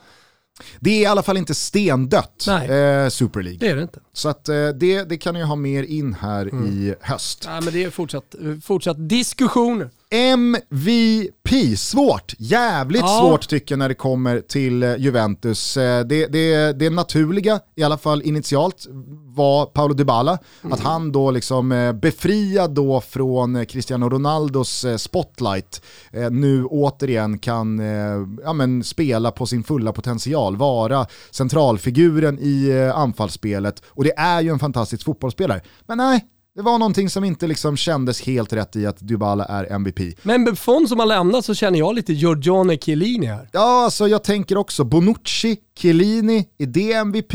Det 0.80 0.90
är 0.90 1.00
i 1.02 1.06
alla 1.06 1.22
fall 1.22 1.36
inte 1.36 1.54
stendött, 1.54 2.46
eh, 2.48 3.08
Super 3.08 3.42
League. 3.42 3.58
Det 3.60 3.68
är 3.68 3.76
det 3.76 3.82
inte. 3.82 4.00
Så 4.12 4.28
att, 4.28 4.48
eh, 4.48 4.68
det, 4.68 5.02
det 5.04 5.18
kan 5.18 5.34
jag 5.36 5.46
ha 5.46 5.56
mer 5.56 5.82
in 5.82 6.14
här 6.14 6.42
Mm. 6.42 6.66
i 6.66 6.94
höst. 7.00 7.44
Nej, 7.48 7.60
men 7.62 7.72
det 7.72 7.84
är 7.84 7.90
fortsatt, 7.90 8.34
fortsatt 8.64 9.08
diskussioner. 9.08 9.90
MVP, 10.16 11.76
svårt. 11.76 12.34
Jävligt 12.38 13.00
Ja. 13.02 13.18
svårt 13.20 13.48
tycker 13.48 13.72
jag 13.72 13.78
när 13.78 13.88
det 13.88 13.94
kommer 13.94 14.40
till 14.40 14.82
eh, 14.82 14.96
Juventus. 14.96 15.76
Eh, 15.76 16.04
Det, 16.06 16.26
det, 16.26 16.72
det 16.78 16.90
naturliga, 16.90 17.60
i 17.76 17.82
alla 17.82 17.98
fall 17.98 18.22
initialt, 18.22 18.86
var 19.36 19.66
Paolo 19.66 19.94
Dybala. 19.94 20.38
Att 20.62 20.80
han 20.80 21.12
då 21.12 21.30
liksom 21.30 21.72
eh, 21.72 21.92
befriad 21.92 22.70
då 22.74 23.00
från 23.00 23.66
Cristiano 23.66 24.08
Ronaldos 24.08 24.84
spotlight 24.96 25.82
nu 26.30 26.64
återigen 26.64 27.38
kan 27.38 27.78
ja, 28.44 28.52
men 28.52 28.84
spela 28.84 29.30
på 29.30 29.46
sin 29.46 29.64
fulla 29.64 29.92
potential, 29.92 30.56
vara 30.56 31.06
centralfiguren 31.30 32.38
i 32.38 32.90
anfallsspelet. 32.94 33.82
Och 33.88 34.04
det 34.04 34.12
är 34.18 34.40
ju 34.40 34.50
en 34.50 34.58
fantastisk 34.58 35.04
fotbollsspelare. 35.04 35.60
Men 35.86 35.98
nej, 35.98 36.24
det 36.56 36.62
var 36.62 36.78
någonting 36.78 37.10
som 37.10 37.24
inte 37.24 37.46
liksom 37.46 37.76
kändes 37.76 38.22
helt 38.22 38.52
rätt 38.52 38.76
i 38.76 38.86
att 38.86 39.08
Dybala 39.08 39.44
är 39.44 39.72
MVP. 39.72 40.00
Men 40.22 40.44
Buffon 40.44 40.88
som 40.88 40.98
har 40.98 41.06
lämnat 41.06 41.44
så 41.44 41.54
känner 41.54 41.78
jag 41.78 41.94
lite 41.94 42.12
Giorgione 42.12 42.78
Chiellini 42.78 43.26
här. 43.26 43.48
Ja, 43.52 43.84
alltså 43.84 44.08
jag 44.08 44.24
tänker 44.24 44.56
också 44.56 44.84
Bonucci, 44.84 45.56
Chiellini, 45.78 46.48
är 46.58 46.66
det 46.66 46.92
MVP? 46.92 47.32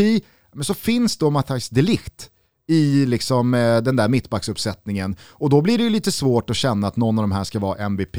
Men 0.54 0.64
så 0.64 0.74
finns 0.74 1.18
då 1.18 1.30
Matthijs 1.30 1.70
de 1.70 1.82
Ligt 1.82 2.30
i 2.68 3.06
liksom, 3.06 3.54
eh, 3.54 3.78
den 3.82 3.96
där 3.96 4.10
mittbacksuppsättningen. 4.10 5.16
Och 5.30 5.50
då 5.50 5.62
blir 5.62 5.78
det 5.78 5.84
ju 5.84 5.90
lite 5.90 6.12
svårt 6.12 6.50
att 6.50 6.56
känna 6.56 6.88
att 6.88 6.98
någon 6.98 7.20
av 7.20 7.24
de 7.24 7.32
här 7.32 7.44
ska 7.44 7.60
vara 7.60 7.78
MVP. 7.78 8.18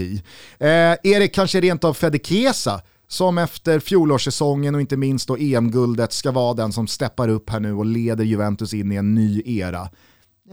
Eh, 0.59 0.69
är 1.03 1.21
det 1.21 1.29
kanske 1.29 1.61
rent 1.61 1.85
av 1.85 1.95
Fede 1.95 2.19
Kesa 2.19 2.81
som 3.09 3.39
efter 3.39 3.81
fjolårssäsongen 3.81 4.75
och 4.75 4.81
inte 4.81 4.97
minst 4.97 5.29
då 5.29 5.37
EM-guldet 5.37 6.13
ska 6.13 6.31
vara 6.31 6.55
den 6.55 6.73
som 6.73 6.87
steppar 6.87 7.29
upp 7.29 7.51
här 7.51 7.61
nu 7.61 7.73
och 7.73 7.87
leder 7.87 8.25
Juventus 8.25 8.75
in 8.75 8.93
i 8.93 8.97
en 8.97 9.15
ny 9.15 9.43
era? 9.47 9.89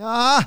Ja, 0.00 0.44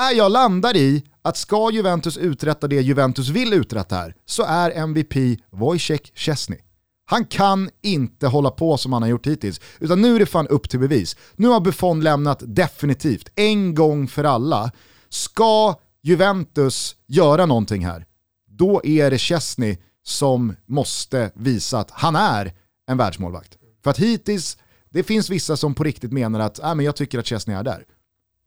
äh, 0.00 0.16
jag 0.16 0.32
landar 0.32 0.76
i 0.76 1.04
att 1.22 1.36
ska 1.36 1.70
Juventus 1.70 2.16
uträtta 2.16 2.68
det 2.68 2.80
Juventus 2.80 3.28
vill 3.28 3.52
uträtta 3.52 3.96
här 3.96 4.14
så 4.26 4.42
är 4.42 4.70
MVP 4.70 5.38
Wojciech 5.50 6.12
Szczesny. 6.14 6.56
Han 7.04 7.24
kan 7.24 7.70
inte 7.82 8.26
hålla 8.26 8.50
på 8.50 8.76
som 8.76 8.92
han 8.92 9.02
har 9.02 9.08
gjort 9.08 9.26
hittills, 9.26 9.60
utan 9.80 10.02
nu 10.02 10.14
är 10.14 10.18
det 10.18 10.26
fan 10.26 10.48
upp 10.48 10.68
till 10.68 10.80
bevis. 10.80 11.16
Nu 11.36 11.48
har 11.48 11.60
Buffon 11.60 12.00
lämnat 12.00 12.42
definitivt, 12.46 13.28
en 13.34 13.74
gång 13.74 14.08
för 14.08 14.24
alla. 14.24 14.70
Ska 15.08 15.74
Juventus 16.02 16.96
göra 17.06 17.46
någonting 17.46 17.86
här, 17.86 18.06
då 18.50 18.80
är 18.84 19.10
det 19.10 19.18
Chesney 19.18 19.76
som 20.02 20.56
måste 20.66 21.30
visa 21.34 21.78
att 21.78 21.90
han 21.90 22.16
är 22.16 22.52
en 22.90 22.96
världsmålvakt. 22.96 23.56
För 23.84 23.90
att 23.90 23.98
hittills, 23.98 24.58
det 24.90 25.02
finns 25.02 25.30
vissa 25.30 25.56
som 25.56 25.74
på 25.74 25.84
riktigt 25.84 26.12
menar 26.12 26.40
att 26.40 26.58
äh, 26.58 26.74
men 26.74 26.86
jag 26.86 26.96
tycker 26.96 27.18
att 27.18 27.26
Chesney 27.26 27.56
är 27.56 27.62
där. 27.62 27.84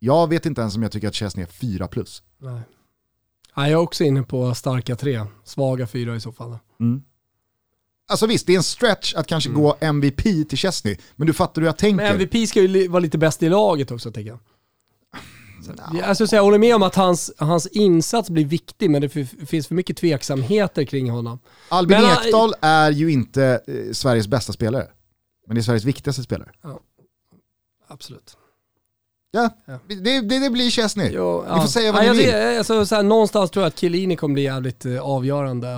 Jag 0.06 0.30
vet 0.30 0.46
inte 0.46 0.62
ens 0.62 0.76
om 0.76 0.84
jag 0.84 0.92
tycker 0.92 1.08
att 1.08 1.16
Chesney 1.16 1.44
är 1.44 1.48
4 1.48 1.88
plus. 1.88 2.24
Nej. 2.38 2.62
jag 3.56 3.70
är 3.70 3.76
också 3.76 4.04
inne 4.04 4.24
på 4.24 4.56
starka 4.56 4.96
tre, 4.96 5.26
svaga 5.44 5.88
fyra 5.88 6.16
i 6.16 6.20
så 6.20 6.32
fall. 6.32 6.58
Mm. 6.80 7.04
Alltså 8.08 8.28
visst, 8.28 8.48
det 8.48 8.54
är 8.54 8.58
en 8.58 8.64
stretch 8.64 9.16
att 9.16 9.28
kanske 9.28 9.50
mm. 9.50 9.62
gå 9.62 9.78
MVP 9.80 10.24
till 10.24 10.58
Chesney, 10.58 10.98
men 11.16 11.28
du 11.28 11.34
fattar 11.34 11.62
hur 11.62 11.68
jag 11.68 11.78
tänker. 11.78 11.96
Men 11.96 12.16
MVP 12.16 12.50
ska 12.50 12.62
ju 12.62 12.88
vara 12.88 13.00
lite 13.00 13.18
bäst 13.18 13.44
i 13.44 13.50
laget 13.50 13.92
också 13.92 14.12
tänker 14.12 14.32
jag. 14.32 14.40
No. 15.94 16.02
Alltså, 16.04 16.28
så 16.28 16.36
jag 16.36 16.44
håller 16.44 16.58
med 16.58 16.76
om 16.76 16.84
att 16.84 16.96
hans, 16.96 17.32
hans 17.38 17.68
insats 17.68 18.30
blir 18.30 18.46
viktig, 18.46 18.90
men 18.90 19.02
det 19.02 19.10
finns 19.48 19.68
för 19.68 19.76
mycket 19.76 19.98
tveksamheter 19.98 20.84
kring 20.84 21.10
honom. 21.10 21.40
Albin 21.70 22.02
men, 22.02 22.12
Ekdal 22.12 22.54
är 22.62 22.92
ju 22.92 23.12
inte 23.12 23.62
eh, 23.68 23.92
Sveriges 23.94 24.28
bästa 24.28 24.54
spelare, 24.54 24.88
men 25.48 25.56
det 25.56 25.62
är 25.62 25.64
Sveriges 25.64 25.84
viktigaste 25.84 26.24
spelare. 26.24 26.52
Ja, 26.62 26.80
absolut. 27.88 28.38
Ja, 29.36 29.50
Det, 29.88 30.22
det, 30.22 30.40
det, 30.40 30.50
blir 30.50 30.70
Chesney. 30.70 31.12
Jo, 31.14 31.44
ja. 31.48 31.56
Ni 31.56 31.62
får 31.62 31.68
säga 31.68 31.92
vad 31.92 32.06
ja, 32.06 32.14
ni 32.14 32.18
vill. 32.18 32.28
Det, 32.28 32.58
alltså, 32.58 32.86
så 32.86 32.96
här, 32.96 33.04
någonstans 33.04 33.52
tror 33.52 33.64
jag 33.64 33.68
att 33.68 33.80
Chiellini 33.80 34.16
kommer 34.16 34.34
bli 34.34 34.44
jävligt 34.44 34.86
eh, 34.86 35.02
avgörande 35.02 35.76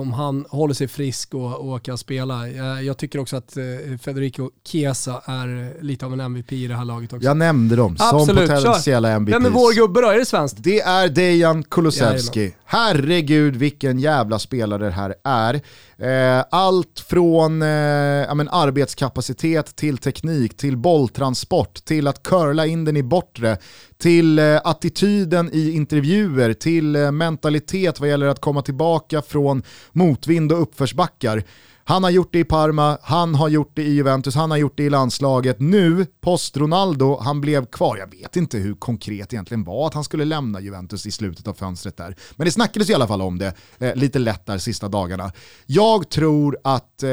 om 0.00 0.12
han 0.12 0.44
håller 0.48 0.74
sig 0.74 0.88
frisk 0.88 1.34
och, 1.34 1.72
och 1.72 1.82
kan 1.82 1.98
spela. 1.98 2.48
Jag, 2.48 2.84
jag 2.84 2.96
tycker 2.96 3.18
också 3.18 3.36
att 3.36 3.56
eh, 3.56 3.64
Federico 4.02 4.50
Chiesa 4.66 5.22
är 5.24 5.82
lite 5.82 6.06
av 6.06 6.12
en 6.12 6.20
MVP 6.20 6.52
i 6.52 6.66
det 6.66 6.74
här 6.74 6.84
laget 6.84 7.12
också. 7.12 7.24
Jag 7.24 7.36
nämnde 7.36 7.76
dem 7.76 7.96
som 7.96 8.26
potentiella 8.26 9.10
MVPs. 9.10 9.34
Vem 9.34 9.46
är 9.46 9.50
vår 9.50 9.74
gubbe 9.74 10.00
då? 10.00 10.08
Är 10.08 10.18
det 10.18 10.24
svenskt? 10.24 10.56
Det 10.60 10.80
är 10.80 11.08
Dejan 11.08 11.62
Kulusevski. 11.62 12.54
Herregud 12.74 13.56
vilken 13.56 13.98
jävla 13.98 14.38
spelare 14.38 14.84
det 14.84 14.90
här 14.90 15.14
är. 15.24 15.60
Eh, 15.98 16.44
allt 16.50 17.00
från 17.08 17.62
eh, 17.62 17.68
ja, 17.68 18.34
men 18.34 18.48
arbetskapacitet 18.48 19.76
till 19.76 19.98
teknik, 19.98 20.56
till 20.56 20.76
bolltransport, 20.76 21.84
till 21.84 22.08
att 22.08 22.22
curla 22.22 22.66
in 22.66 22.84
den 22.84 22.96
i 22.96 23.02
bortre, 23.02 23.58
till 23.98 24.38
eh, 24.38 24.60
attityden 24.64 25.50
i 25.52 25.70
intervjuer, 25.70 26.52
till 26.52 26.96
eh, 26.96 27.10
mentalitet 27.10 28.00
vad 28.00 28.08
gäller 28.08 28.26
att 28.26 28.40
komma 28.40 28.62
tillbaka 28.62 29.22
från 29.22 29.62
motvind 29.92 30.52
och 30.52 30.62
uppförsbackar. 30.62 31.44
Han 31.86 32.04
har 32.04 32.10
gjort 32.10 32.32
det 32.32 32.38
i 32.38 32.44
Parma, 32.44 32.98
han 33.02 33.34
har 33.34 33.48
gjort 33.48 33.70
det 33.74 33.82
i 33.82 33.94
Juventus, 33.94 34.34
han 34.34 34.50
har 34.50 34.58
gjort 34.58 34.76
det 34.76 34.82
i 34.82 34.90
landslaget. 34.90 35.60
Nu, 35.60 36.06
post-Ronaldo, 36.20 37.18
han 37.20 37.40
blev 37.40 37.66
kvar. 37.66 37.96
Jag 37.96 38.10
vet 38.10 38.36
inte 38.36 38.58
hur 38.58 38.74
konkret 38.74 39.30
det 39.30 39.34
egentligen 39.34 39.64
var 39.64 39.86
att 39.86 39.94
han 39.94 40.04
skulle 40.04 40.24
lämna 40.24 40.60
Juventus 40.60 41.06
i 41.06 41.10
slutet 41.10 41.48
av 41.48 41.54
fönstret 41.54 41.96
där. 41.96 42.16
Men 42.36 42.44
det 42.44 42.50
snackades 42.50 42.90
i 42.90 42.94
alla 42.94 43.06
fall 43.06 43.22
om 43.22 43.38
det 43.38 43.54
eh, 43.78 43.94
lite 43.94 44.18
lätt 44.18 44.46
där 44.46 44.58
sista 44.58 44.88
dagarna. 44.88 45.32
Jag 45.66 46.08
tror 46.08 46.58
att 46.64 47.02
eh, 47.02 47.08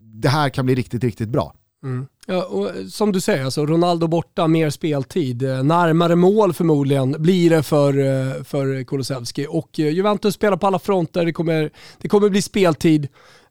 det 0.00 0.28
här 0.28 0.48
kan 0.48 0.66
bli 0.66 0.74
riktigt, 0.74 1.04
riktigt 1.04 1.28
bra. 1.28 1.54
Mm. 1.84 2.06
Ja, 2.26 2.44
och 2.44 2.76
eh, 2.76 2.86
som 2.86 3.12
du 3.12 3.20
säger, 3.20 3.44
alltså 3.44 3.66
Ronaldo 3.66 4.06
borta, 4.06 4.46
mer 4.46 4.70
speltid. 4.70 5.42
Eh, 5.42 5.62
närmare 5.62 6.16
mål 6.16 6.52
förmodligen 6.52 7.16
blir 7.18 7.50
det 7.50 7.62
för, 7.62 7.98
eh, 7.98 8.42
för 8.42 8.84
Kulusevski. 8.84 9.46
Och 9.48 9.78
Juventus 9.78 10.34
spelar 10.34 10.56
på 10.56 10.66
alla 10.66 10.78
fronter, 10.78 11.24
det 11.24 11.32
kommer, 11.32 11.70
det 11.98 12.08
kommer 12.08 12.28
bli 12.28 12.42
speltid. 12.42 13.08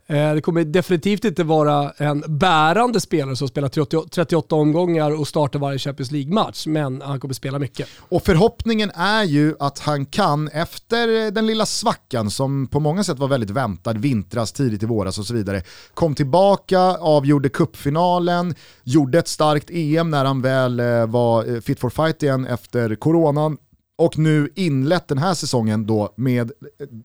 Eh, 0.08 0.34
det 0.34 0.41
kommer 0.41 0.63
definitivt 0.63 1.26
inte 1.26 1.44
vara 1.44 1.91
en 1.98 2.24
bärande 2.28 3.00
spelare 3.00 3.36
som 3.36 3.48
spelar 3.48 3.70
38 4.10 4.56
omgångar 4.56 5.20
och 5.20 5.28
startar 5.28 5.60
varje 5.60 5.80
Champions 5.80 6.12
League-match, 6.12 6.68
men 6.68 7.02
han 7.02 7.20
kommer 7.20 7.34
spela 7.34 7.60
mycket. 7.60 7.88
Och 8.00 8.24
förhoppningen 8.24 8.91
är 8.96 9.24
ju 9.24 9.56
att 9.60 9.80
han 9.80 10.06
kan, 10.06 10.48
efter 10.48 11.32
den 11.32 11.48
lilla 11.48 11.65
svackan 11.65 12.32
som 12.32 12.68
på 12.68 12.80
många 12.80 13.04
sätt 13.04 13.20
var 13.20 13.28
väldigt 13.28 13.50
väntad, 13.50 13.94
vintras, 13.94 14.52
tidigt 14.52 14.84
i 14.84 14.86
våras 14.86 15.18
och 15.18 15.26
så 15.26 15.34
vidare, 15.34 15.62
kom 15.94 16.15
tillbaka, 16.15 16.80
avgjorde 16.98 17.50
kuppfinalen, 17.50 18.56
gjorde 18.84 19.20
ett 19.20 19.28
starkt 19.28 19.70
EM 19.70 20.10
när 20.10 20.26
han 20.26 20.41
väl 20.41 20.80
eh, 20.80 21.06
var 21.06 21.56
eh, 21.56 21.62
fit 21.62 21.80
for 21.80 21.89
fight 21.89 22.24
igen 22.24 22.46
efter 22.46 22.96
coronan, 22.96 23.58
och 23.97 24.17
nu 24.17 24.49
inlett 24.55 25.08
den 25.08 25.17
här 25.17 25.34
säsongen 25.34 25.86
då 25.86 26.13
med 26.15 26.51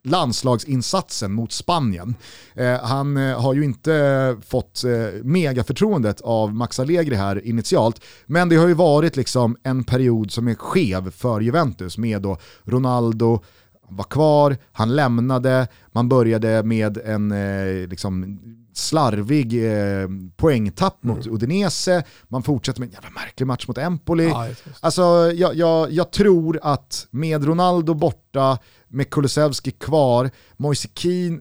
landslagsinsatsen 0.04 1.32
mot 1.32 1.52
Spanien. 1.52 2.14
Eh, 2.54 2.80
han 2.80 3.16
eh, 3.16 3.40
har 3.40 3.54
ju 3.54 3.64
inte 3.64 3.94
eh, 3.94 4.40
fått 4.48 4.84
eh, 4.84 5.22
megaförtroendet 5.24 6.20
av 6.20 6.54
Max 6.54 6.80
Allegri 6.80 7.16
här 7.16 7.46
initialt, 7.46 8.04
men 8.26 8.48
det 8.48 8.56
har 8.56 8.68
ju 8.68 8.74
varit 8.74 9.16
liksom 9.16 9.56
en 9.62 9.84
period 9.84 10.30
som 10.30 10.48
är 10.48 10.54
skev 10.54 11.10
för 11.10 11.40
Juventus 11.40 11.98
med 11.98 12.22
då 12.22 12.38
Ronaldo, 12.64 13.40
var 13.88 14.04
kvar, 14.04 14.56
han 14.72 14.96
lämnade, 14.96 15.68
man 15.92 16.08
började 16.08 16.62
med 16.62 16.98
en 16.98 17.32
eh, 17.32 17.88
liksom, 17.88 18.40
slarvig 18.72 19.72
eh, 19.72 20.08
poängtapp 20.36 21.02
mot 21.02 21.26
mm. 21.26 21.34
Udinese, 21.34 22.02
man 22.28 22.42
fortsätter 22.42 22.80
med 22.80 22.86
en 22.86 22.92
jävla 22.92 23.10
märklig 23.10 23.46
match 23.46 23.68
mot 23.68 23.78
Empoli. 23.78 24.28
Ja, 24.28 24.48
alltså, 24.80 25.02
jag, 25.34 25.54
jag, 25.54 25.92
jag, 25.92 26.10
tror 26.10 26.58
att 26.62 27.06
med 27.10 27.44
Ronaldo 27.44 27.94
borta, 27.94 28.58
med 28.88 29.10
Kulusevski 29.10 29.70
kvar, 29.70 30.30
Moise 30.56 30.88
Keane, 30.94 31.40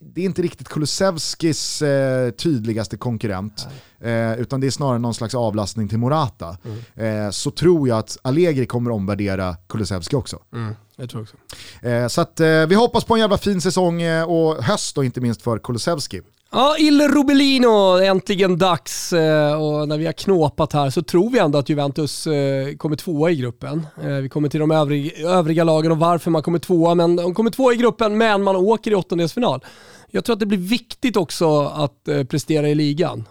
det 0.00 0.20
är 0.20 0.24
inte 0.24 0.42
riktigt 0.42 0.68
Kulusevskis 0.68 1.82
eh, 1.82 2.30
tydligaste 2.30 2.96
konkurrent, 2.96 3.68
eh, 4.00 4.32
utan 4.32 4.60
det 4.60 4.66
är 4.66 4.70
snarare 4.70 4.98
någon 4.98 5.14
slags 5.14 5.34
avlastning 5.34 5.88
till 5.88 5.98
Morata. 5.98 6.56
Mm. 6.94 7.26
Eh, 7.26 7.30
så 7.30 7.50
tror 7.50 7.88
jag 7.88 7.98
att 7.98 8.18
Allegri 8.22 8.66
kommer 8.66 8.90
omvärdera 8.90 9.56
Kulusevski 9.68 10.16
också. 10.16 10.38
Mm. 10.52 10.74
Jag 10.96 11.10
tror 11.10 11.22
också. 11.22 11.36
Eh, 11.82 12.08
så 12.08 12.20
att, 12.20 12.40
eh, 12.40 12.66
vi 12.66 12.74
hoppas 12.74 13.04
på 13.04 13.14
en 13.14 13.20
jävla 13.20 13.38
fin 13.38 13.60
säsong 13.60 14.02
eh, 14.02 14.24
och 14.24 14.64
höst 14.64 14.94
då 14.94 15.04
inte 15.04 15.20
minst 15.20 15.42
för 15.42 15.58
Kulusevski. 15.58 16.20
Ja, 16.50 16.76
Il 16.78 17.08
Rubelino, 17.08 17.98
äntligen 17.98 18.58
dags. 18.58 19.12
Eh, 19.12 19.62
och 19.62 19.88
när 19.88 19.98
vi 19.98 20.06
har 20.06 20.12
knåpat 20.12 20.72
här 20.72 20.90
så 20.90 21.02
tror 21.02 21.30
vi 21.30 21.38
ändå 21.38 21.58
att 21.58 21.68
Juventus 21.68 22.26
eh, 22.26 22.76
kommer 22.76 22.96
tvåa 22.96 23.30
i 23.30 23.36
gruppen. 23.36 23.86
Eh, 24.02 24.08
vi 24.08 24.28
kommer 24.28 24.48
till 24.48 24.60
de 24.60 24.70
övriga, 24.70 25.28
övriga 25.28 25.64
lagen 25.64 25.92
och 25.92 25.98
varför 25.98 26.30
man 26.30 26.42
kommer 26.42 26.58
tvåa, 26.58 26.94
men 26.94 27.16
de 27.16 27.34
kommer 27.34 27.50
tvåa 27.50 27.72
i 27.72 27.76
gruppen, 27.76 28.18
men 28.18 28.42
man 28.42 28.56
åker 28.56 28.90
i 28.90 28.94
åttondelsfinal. 28.94 29.64
Jag 30.10 30.24
tror 30.24 30.34
att 30.34 30.40
det 30.40 30.46
blir 30.46 30.58
viktigt 30.58 31.16
också 31.16 31.60
att 31.60 32.08
prestera 32.28 32.68
i 32.68 32.74
ligan. 32.74 33.24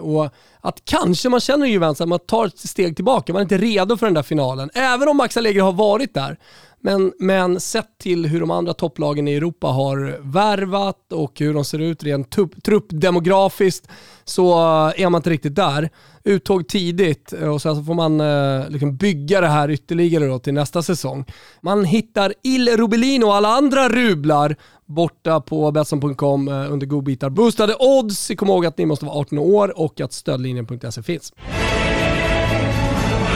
Och 0.00 0.28
att 0.60 0.84
kanske 0.84 1.28
man 1.28 1.40
känner 1.40 1.66
i 1.66 1.70
Juventus 1.70 2.00
att 2.00 2.08
man 2.08 2.18
tar 2.18 2.46
ett 2.46 2.58
steg 2.58 2.96
tillbaka, 2.96 3.32
man 3.32 3.40
är 3.40 3.42
inte 3.42 3.58
redo 3.58 3.96
för 3.96 4.06
den 4.06 4.14
där 4.14 4.22
finalen. 4.22 4.70
Även 4.74 5.08
om 5.08 5.16
Max 5.16 5.36
Allegri 5.36 5.60
har 5.60 5.72
varit 5.72 6.14
där 6.14 6.36
men, 6.84 7.12
men 7.18 7.60
sett 7.60 7.98
till 7.98 8.26
hur 8.26 8.40
de 8.40 8.50
andra 8.50 8.74
topplagen 8.74 9.28
i 9.28 9.34
Europa 9.34 9.66
har 9.66 10.18
värvat 10.32 11.12
och 11.12 11.40
hur 11.40 11.54
de 11.54 11.64
ser 11.64 11.78
ut 11.78 12.02
rent 12.02 12.36
truppdemografiskt 12.64 13.88
så 14.24 14.52
eh, 14.52 15.02
är 15.02 15.10
man 15.10 15.18
inte 15.18 15.30
riktigt 15.30 15.54
där. 15.54 15.90
Uttåg 16.24 16.68
tidigt 16.68 17.32
eh, 17.32 17.48
och 17.48 17.62
sen 17.62 17.76
så 17.76 17.82
får 17.82 17.94
man 17.94 18.20
eh, 18.20 18.68
liksom 18.70 18.96
bygga 18.96 19.40
det 19.40 19.46
här 19.46 19.70
ytterligare 19.70 20.26
då 20.26 20.38
till 20.38 20.54
nästa 20.54 20.82
säsong. 20.82 21.24
Man 21.60 21.84
hittar 21.84 22.34
Il 22.42 22.76
Rubelino 22.76 23.26
och 23.26 23.34
alla 23.34 23.48
andra 23.48 23.88
rublar 23.88 24.56
borta 24.86 25.40
på 25.40 25.72
Betsson.com 25.72 26.48
eh, 26.48 26.72
under 26.72 26.86
godbitar. 26.86 27.30
Boostade 27.30 27.76
odds, 27.78 28.30
kom 28.36 28.48
ihåg 28.48 28.66
att 28.66 28.78
ni 28.78 28.86
måste 28.86 29.04
vara 29.04 29.16
18 29.16 29.38
år 29.38 29.78
och 29.78 30.00
att 30.00 30.12
stödlinjen.se 30.12 31.02
finns. 31.02 31.32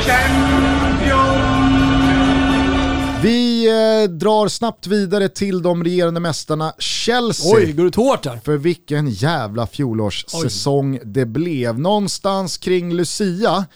Champions. 0.07 1.56
Vi 3.67 4.03
eh, 4.03 4.11
drar 4.11 4.49
snabbt 4.49 4.87
vidare 4.87 5.29
till 5.29 5.63
de 5.63 5.85
regerande 5.85 6.21
mästarna 6.21 6.73
Chelsea. 6.79 7.57
Oj, 7.57 7.73
går 7.73 7.85
det 7.85 7.97
hårt 7.97 8.23
där? 8.23 8.41
För 8.45 8.57
vilken 8.57 9.11
jävla 9.11 9.67
fjolårssäsong 9.67 10.99
det 11.05 11.27
blev. 11.27 11.79
Någonstans 11.79 12.59
kring 12.59 12.93
Lucia 12.95 13.67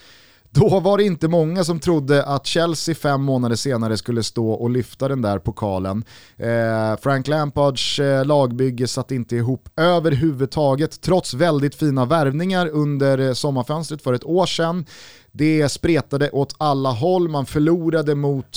Då 0.52 0.80
var 0.80 0.98
det 0.98 1.04
inte 1.04 1.28
många 1.28 1.64
som 1.64 1.80
trodde 1.80 2.24
att 2.24 2.46
Chelsea 2.46 2.94
fem 2.94 3.22
månader 3.22 3.56
senare 3.56 3.96
skulle 3.96 4.22
stå 4.22 4.50
och 4.50 4.70
lyfta 4.70 5.08
den 5.08 5.22
där 5.22 5.38
pokalen. 5.38 6.04
Eh, 6.36 7.00
Frank 7.02 7.28
Lampards 7.28 7.98
eh, 7.98 8.24
lagbygge 8.24 8.88
satt 8.88 9.10
inte 9.10 9.36
ihop 9.36 9.68
överhuvudtaget, 9.76 11.00
trots 11.00 11.34
väldigt 11.34 11.74
fina 11.74 12.04
värvningar 12.04 12.68
under 12.68 13.18
eh, 13.18 13.32
sommarfönstret 13.32 14.02
för 14.02 14.12
ett 14.12 14.24
år 14.24 14.46
sedan. 14.46 14.86
Det 15.32 15.68
spretade 15.68 16.30
åt 16.30 16.54
alla 16.58 16.90
håll, 16.90 17.28
man 17.28 17.46
förlorade 17.46 18.14
mot 18.14 18.56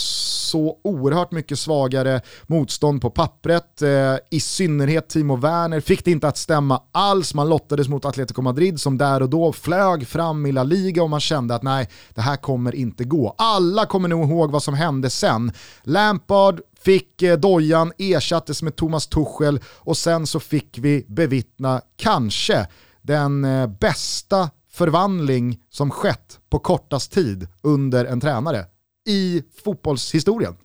så 0.53 0.77
oerhört 0.83 1.31
mycket 1.31 1.59
svagare 1.59 2.21
motstånd 2.47 3.01
på 3.01 3.09
pappret. 3.09 3.81
Eh, 3.81 4.15
I 4.29 4.39
synnerhet 4.39 5.09
Timo 5.09 5.35
Werner 5.35 5.79
fick 5.79 6.05
det 6.05 6.11
inte 6.11 6.27
att 6.27 6.37
stämma 6.37 6.81
alls. 6.91 7.33
Man 7.33 7.49
lottades 7.49 7.87
mot 7.87 8.05
Atletico 8.05 8.41
Madrid 8.41 8.81
som 8.81 8.97
där 8.97 9.21
och 9.21 9.29
då 9.29 9.53
flög 9.53 10.07
fram 10.07 10.45
i 10.45 10.51
La 10.51 10.63
Liga 10.63 11.03
och 11.03 11.09
man 11.09 11.19
kände 11.19 11.55
att 11.55 11.63
nej, 11.63 11.89
det 12.13 12.21
här 12.21 12.35
kommer 12.35 12.75
inte 12.75 13.03
gå. 13.03 13.35
Alla 13.37 13.85
kommer 13.85 14.09
nog 14.09 14.29
ihåg 14.29 14.51
vad 14.51 14.63
som 14.63 14.73
hände 14.73 15.09
sen. 15.09 15.51
Lampard 15.83 16.61
fick 16.79 17.21
eh, 17.21 17.37
dojan, 17.37 17.91
ersattes 17.97 18.63
med 18.63 18.75
Thomas 18.75 19.07
Tuchel 19.07 19.59
och 19.67 19.97
sen 19.97 20.27
så 20.27 20.39
fick 20.39 20.77
vi 20.77 21.05
bevittna 21.07 21.81
kanske 21.97 22.67
den 23.01 23.45
eh, 23.45 23.67
bästa 23.67 24.49
förvandling 24.73 25.59
som 25.69 25.91
skett 25.91 26.39
på 26.49 26.59
kortast 26.59 27.11
tid 27.11 27.47
under 27.61 28.05
en 28.05 28.21
tränare 28.21 28.65
i 29.07 29.43
fotbollshistorien. 29.63 30.55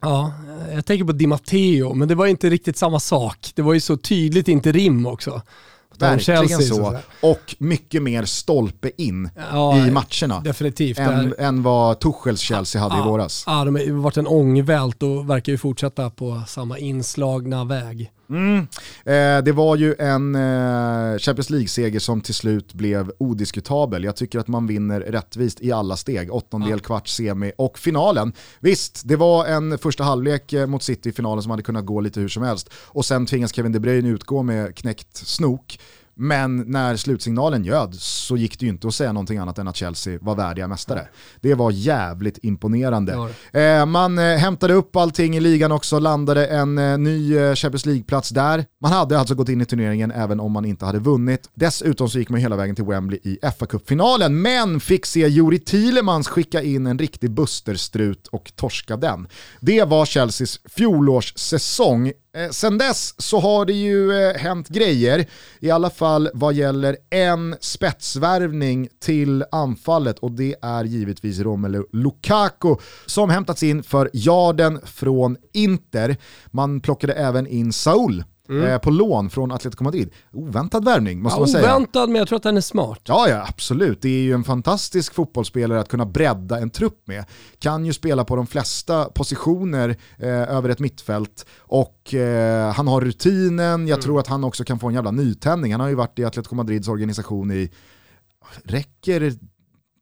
Ja, 0.00 0.32
jag 0.72 0.86
tänker 0.86 1.04
på 1.04 1.12
Di 1.12 1.26
Matteo, 1.26 1.94
men 1.94 2.08
det 2.08 2.14
var 2.14 2.26
inte 2.26 2.50
riktigt 2.50 2.76
samma 2.76 3.00
sak. 3.00 3.52
Det 3.54 3.62
var 3.62 3.74
ju 3.74 3.80
så 3.80 3.96
tydligt 3.96 4.48
inte 4.48 4.72
rim 4.72 5.06
också. 5.06 5.42
Verkligen 5.98 6.48
Chelsea, 6.48 6.76
så. 6.76 6.98
Och 7.20 7.56
mycket 7.58 8.02
mer 8.02 8.24
stolpe 8.24 8.90
in 8.96 9.30
ja, 9.52 9.86
i 9.86 9.90
matcherna. 9.90 10.40
Definitivt. 10.40 10.98
Än, 10.98 11.34
än 11.38 11.62
vad 11.62 12.00
Tuchels 12.00 12.40
Chelsea 12.40 12.82
hade 12.82 12.94
ja, 12.96 13.04
i 13.04 13.08
våras. 13.08 13.44
Ja, 13.46 13.64
de 13.64 13.74
har 13.74 13.92
varit 13.92 14.16
en 14.16 14.26
ångvält 14.26 15.02
och 15.02 15.30
verkar 15.30 15.52
ju 15.52 15.58
fortsätta 15.58 16.10
på 16.10 16.42
samma 16.46 16.78
inslagna 16.78 17.64
väg. 17.64 18.12
Mm. 18.30 18.58
Eh, 19.04 19.44
det 19.44 19.52
var 19.52 19.76
ju 19.76 19.94
en 19.98 20.34
eh, 20.34 21.18
Champions 21.18 21.50
League-seger 21.50 22.00
som 22.00 22.20
till 22.20 22.34
slut 22.34 22.74
blev 22.74 23.12
odiskutabel. 23.18 24.04
Jag 24.04 24.16
tycker 24.16 24.38
att 24.38 24.48
man 24.48 24.66
vinner 24.66 25.00
rättvist 25.00 25.60
i 25.60 25.72
alla 25.72 25.96
steg. 25.96 26.32
Åttondel, 26.32 26.70
ja. 26.70 26.78
kvart, 26.78 27.08
semi 27.08 27.52
och 27.58 27.78
finalen. 27.78 28.32
Visst, 28.60 29.02
det 29.04 29.16
var 29.16 29.46
en 29.46 29.78
första 29.78 30.04
halvlek 30.04 30.52
eh, 30.52 30.66
mot 30.66 30.82
City 30.82 31.08
i 31.08 31.12
finalen 31.12 31.42
som 31.42 31.50
hade 31.50 31.62
kunnat 31.62 31.86
gå 31.86 32.00
lite 32.00 32.20
hur 32.20 32.28
som 32.28 32.42
helst. 32.42 32.70
Och 32.74 33.04
sen 33.04 33.26
tvingas 33.26 33.54
Kevin 33.54 33.72
De 33.72 33.80
Bruyne 33.80 34.08
utgå 34.08 34.42
med 34.42 34.76
knäckt 34.76 35.16
snok. 35.16 35.78
Men 36.14 36.56
när 36.56 36.96
slutsignalen 36.96 37.64
ljöd 37.64 37.94
så 37.94 38.36
gick 38.36 38.58
det 38.58 38.66
ju 38.66 38.72
inte 38.72 38.88
att 38.88 38.94
säga 38.94 39.12
någonting 39.12 39.38
annat 39.38 39.58
än 39.58 39.68
att 39.68 39.76
Chelsea 39.76 40.18
var 40.20 40.34
värdiga 40.34 40.68
mästare. 40.68 41.08
Det 41.40 41.54
var 41.54 41.70
jävligt 41.70 42.38
imponerande. 42.42 43.28
Eh, 43.52 43.86
man 43.86 44.18
eh, 44.18 44.36
hämtade 44.36 44.74
upp 44.74 44.96
allting 44.96 45.36
i 45.36 45.40
ligan 45.40 45.72
också, 45.72 45.98
landade 45.98 46.46
en 46.46 46.78
eh, 46.78 46.98
ny 46.98 47.34
Champions 47.54 47.86
League-plats 47.86 48.28
där. 48.28 48.64
Man 48.80 48.92
hade 48.92 49.18
alltså 49.18 49.34
gått 49.34 49.48
in 49.48 49.60
i 49.60 49.64
turneringen 49.64 50.10
även 50.10 50.40
om 50.40 50.52
man 50.52 50.64
inte 50.64 50.84
hade 50.84 50.98
vunnit. 50.98 51.50
Dessutom 51.54 52.08
så 52.08 52.18
gick 52.18 52.28
man 52.28 52.40
hela 52.40 52.56
vägen 52.56 52.76
till 52.76 52.84
Wembley 52.84 53.20
i 53.22 53.38
fa 53.58 53.66
Cup-finalen, 53.66 54.42
men 54.42 54.80
fick 54.80 55.06
se 55.06 55.28
Juri 55.28 55.58
Thielemans 55.58 56.28
skicka 56.28 56.62
in 56.62 56.86
en 56.86 56.98
riktig 56.98 57.30
busterstrut 57.30 58.26
och 58.26 58.52
torska 58.56 58.96
den. 58.96 59.28
Det 59.60 59.84
var 59.84 60.06
Chelseas 60.06 60.60
fjolårssäsong 60.64 62.12
Eh, 62.36 62.50
sen 62.50 62.78
dess 62.78 63.14
så 63.18 63.40
har 63.40 63.64
det 63.64 63.72
ju 63.72 64.12
eh, 64.12 64.36
hänt 64.36 64.68
grejer, 64.68 65.26
i 65.60 65.70
alla 65.70 65.90
fall 65.90 66.28
vad 66.34 66.54
gäller 66.54 66.96
en 67.10 67.56
spetsvärvning 67.60 68.88
till 69.00 69.44
anfallet 69.52 70.18
och 70.18 70.32
det 70.32 70.54
är 70.62 70.84
givetvis 70.84 71.38
Romelu 71.38 71.84
Lukaku 71.92 72.76
som 73.06 73.30
hämtats 73.30 73.62
in 73.62 73.82
för 73.82 74.10
Jarden 74.12 74.80
från 74.84 75.36
Inter. 75.52 76.16
Man 76.46 76.80
plockade 76.80 77.12
även 77.12 77.46
in 77.46 77.72
Saul 77.72 78.24
Mm. 78.48 78.64
Eh, 78.64 78.78
på 78.78 78.90
lån 78.90 79.30
från 79.30 79.52
Atletico 79.52 79.84
Madrid. 79.84 80.10
Oväntad 80.32 80.84
värvning 80.84 81.22
måste 81.22 81.36
ja, 81.36 81.40
man 81.40 81.48
säga. 81.48 81.76
Oväntad 81.76 82.08
men 82.08 82.18
jag 82.18 82.28
tror 82.28 82.36
att 82.36 82.42
den 82.42 82.56
är 82.56 82.60
smart. 82.60 83.00
Ja, 83.04 83.28
ja, 83.28 83.46
absolut. 83.48 84.02
Det 84.02 84.08
är 84.08 84.22
ju 84.22 84.32
en 84.32 84.44
fantastisk 84.44 85.14
fotbollsspelare 85.14 85.80
att 85.80 85.88
kunna 85.88 86.06
bredda 86.06 86.58
en 86.58 86.70
trupp 86.70 87.02
med. 87.04 87.24
Kan 87.58 87.86
ju 87.86 87.92
spela 87.92 88.24
på 88.24 88.36
de 88.36 88.46
flesta 88.46 89.04
positioner 89.04 89.96
eh, 90.18 90.28
över 90.28 90.68
ett 90.68 90.78
mittfält 90.78 91.46
och 91.58 92.14
eh, 92.14 92.72
han 92.72 92.88
har 92.88 93.00
rutinen. 93.00 93.88
Jag 93.88 93.96
mm. 93.96 94.00
tror 94.00 94.20
att 94.20 94.26
han 94.26 94.44
också 94.44 94.64
kan 94.64 94.78
få 94.78 94.88
en 94.88 94.94
jävla 94.94 95.10
nytändning. 95.10 95.72
Han 95.72 95.80
har 95.80 95.88
ju 95.88 95.94
varit 95.94 96.18
i 96.18 96.24
Atletico 96.24 96.54
Madrids 96.54 96.88
organisation 96.88 97.50
i, 97.50 97.70
räcker 98.64 99.32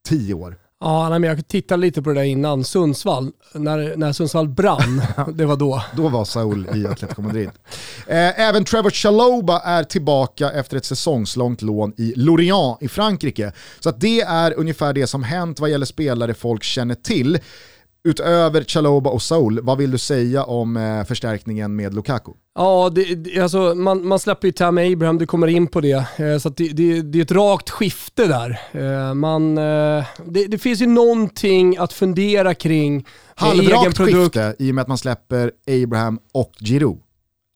tio 0.09 0.35
år? 0.35 0.59
Ja, 0.82 1.08
nej, 1.08 1.18
men 1.18 1.30
jag 1.30 1.48
tittade 1.48 1.80
lite 1.80 2.02
på 2.02 2.08
det 2.08 2.14
där 2.14 2.22
innan. 2.22 2.64
Sundsvall, 2.64 3.32
när, 3.52 3.96
när 3.96 4.12
Sundsvall 4.12 4.48
brann, 4.48 5.02
det 5.34 5.46
var 5.46 5.56
då. 5.56 5.82
Då 5.96 6.08
var 6.08 6.24
Saul 6.24 6.68
i 6.74 6.86
Atletico 6.86 7.22
Madrid. 7.22 7.50
Eh, 8.06 8.40
även 8.40 8.64
Trevor 8.64 8.90
Chaloba 8.90 9.60
är 9.60 9.84
tillbaka 9.84 10.50
efter 10.50 10.76
ett 10.76 10.84
säsongslångt 10.84 11.62
lån 11.62 11.92
i 11.96 12.12
Lorient 12.16 12.78
i 12.80 12.88
Frankrike. 12.88 13.52
Så 13.80 13.88
att 13.88 14.00
det 14.00 14.20
är 14.20 14.58
ungefär 14.58 14.92
det 14.92 15.06
som 15.06 15.22
hänt 15.22 15.60
vad 15.60 15.70
gäller 15.70 15.86
spelare 15.86 16.34
folk 16.34 16.62
känner 16.62 16.94
till. 16.94 17.38
Utöver 18.04 18.64
Chaloba 18.64 19.10
och 19.10 19.22
Saul, 19.22 19.60
vad 19.62 19.78
vill 19.78 19.90
du 19.90 19.98
säga 19.98 20.44
om 20.44 20.76
eh, 20.76 21.04
förstärkningen 21.04 21.76
med 21.76 21.94
Lukaku? 21.94 22.32
Ja, 22.54 22.90
det, 22.94 23.40
alltså, 23.40 23.74
man, 23.74 24.06
man 24.06 24.18
släpper 24.18 24.48
ju 24.48 24.52
Tammy 24.52 24.92
Abraham, 24.92 25.18
du 25.18 25.26
kommer 25.26 25.46
in 25.46 25.66
på 25.66 25.80
det. 25.80 26.06
Eh, 26.16 26.38
så 26.38 26.48
det, 26.48 26.68
det, 26.68 27.02
det, 27.02 27.18
är 27.18 27.22
ett 27.22 27.32
rakt 27.32 27.70
skifte 27.70 28.26
där. 28.26 28.60
Eh, 28.72 29.14
man, 29.14 29.58
eh, 29.58 30.04
det, 30.26 30.46
det, 30.46 30.58
finns 30.58 30.82
ju 30.82 30.86
någonting 30.86 31.76
att 31.76 31.92
fundera 31.92 32.54
kring. 32.54 33.06
Halvrakt 33.34 33.98
skifte 33.98 34.56
i 34.58 34.70
och 34.70 34.74
med 34.74 34.82
att 34.82 34.88
man 34.88 34.98
släpper 34.98 35.52
Abraham 35.66 36.18
och 36.32 36.52
Giroud. 36.60 36.98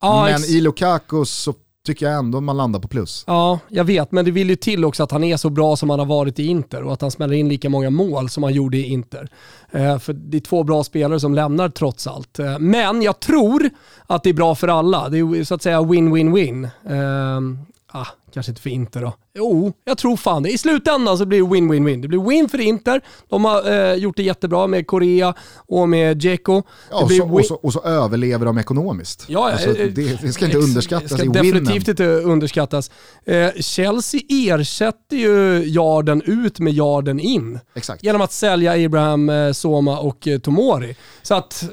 Ja, 0.01 0.29
Men 0.31 0.45
i 0.45 0.61
Lukaku 0.61 1.25
så 1.25 1.55
tycker 1.85 2.07
jag 2.07 2.19
ändå 2.19 2.41
man 2.41 2.57
landar 2.57 2.81
på 2.81 2.89
plus. 2.89 3.25
Ja, 3.27 3.59
jag 3.69 3.85
vet, 3.85 4.13
men 4.13 4.25
det 4.25 4.31
vill 4.31 4.51
ju 4.51 4.57
till 4.57 4.85
också 4.85 5.03
att 5.03 5.11
han 5.11 5.25
är 5.25 5.37
så 5.37 5.51
bra 5.51 5.77
som 5.77 5.91
han 5.91 5.99
har 5.99 6.07
varit 6.07 6.39
i 6.39 6.47
Inter 6.47 6.83
och 6.83 6.93
att 6.93 7.01
han 7.01 7.11
smäller 7.11 7.35
in 7.35 7.49
lika 7.49 7.69
många 7.69 7.91
mål 7.91 8.29
som 8.29 8.43
han 8.43 8.53
gjorde 8.53 8.77
i 8.77 8.93
Inter. 8.93 9.29
Eh, 9.71 9.99
för 9.99 10.13
det 10.13 10.37
är 10.37 10.41
två 10.41 10.63
bra 10.63 10.85
spelare 10.85 11.21
som 11.21 11.35
lämnar 11.35 11.69
trots 11.69 12.07
allt. 12.07 12.39
Eh, 12.39 12.59
men 12.59 13.03
jag 13.03 13.21
tror 13.21 13.71
att 14.07 14.23
det 14.23 14.31
är 14.31 14.35
bra 14.35 14.55
för 14.55 14.69
alla. 14.69 15.09
Det 15.09 15.19
är 15.19 15.45
så 15.45 15.55
att 15.55 15.63
säga 15.63 15.81
win-win-win. 15.81 16.65
Eh, 16.65 18.01
ah, 18.01 18.07
kanske 18.35 18.51
inte 18.51 18.63
för 18.63 18.71
Inter 18.71 19.01
då. 19.01 19.13
Jo, 19.35 19.73
jag 19.85 19.99
tror 19.99 20.17
fan 20.17 20.43
det. 20.43 20.51
I 20.51 20.59
slutändan 20.59 21.19
så 21.19 21.27
blir 21.27 21.39
det 21.39 21.45
win-win-win. 21.45 22.03
Det 22.03 22.09
blir 22.09 22.29
win 22.29 22.49
för 22.49 22.61
Inter. 22.61 23.01
De 23.29 23.45
har 23.45 23.73
eh, 23.73 23.95
gjort 23.95 24.17
det 24.17 24.23
jättebra 24.23 24.67
med 24.67 24.87
Korea 24.87 25.35
och 25.57 25.89
med 25.89 26.17
Dzeko. 26.17 26.63
Ja, 26.91 27.03
och, 27.03 27.11
så, 27.11 27.33
och, 27.33 27.45
så, 27.45 27.55
och 27.55 27.73
så 27.73 27.83
överlever 27.83 28.47
de 28.47 28.59
ekonomiskt. 28.59 29.25
Ja, 29.29 29.51
alltså, 29.53 29.73
det, 29.73 30.23
det, 30.23 30.33
ska 30.33 30.45
inte 30.45 30.59
underskattas 30.59 31.11
Det 31.11 31.19
ska 31.19 31.29
definitivt 31.29 31.89
inte 31.89 32.05
underskattas. 32.07 32.91
Eh, 33.25 33.51
Chelsea 33.61 34.21
ersätter 34.29 35.17
ju 35.17 35.65
yarden 35.67 36.23
ut 36.23 36.59
med 36.59 36.73
yarden 36.73 37.21
in. 37.21 37.59
Exakt. 37.75 38.05
Genom 38.05 38.21
att 38.21 38.33
sälja 38.33 38.87
Abraham, 38.87 39.29
eh, 39.29 39.53
Soma 39.53 39.99
och 39.99 40.29
eh, 40.29 40.39
Tomori. 40.39 40.97
Så 41.23 41.35
att 41.35 41.65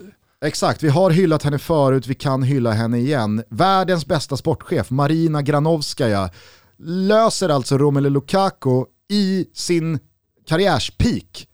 Exakt, 0.46 0.84
vi 0.84 0.90
har 0.90 1.12
hyllat 1.12 1.44
henne 1.44 1.60
förut, 1.60 2.08
vi 2.08 2.16
kan 2.16 2.44
hylla 2.44 2.72
henne 2.72 2.98
igen. 2.98 3.44
Världens 3.50 4.06
bästa 4.06 4.38
sportchef, 4.38 4.90
Marina 4.90 5.42
Granovskaja, 5.42 6.30
löser 6.84 7.50
alltså 7.50 7.78
Romelu 7.78 8.10
Lukaku 8.10 8.86
i 9.10 9.46
sin 9.54 10.00
karriärspeak, 10.48 11.48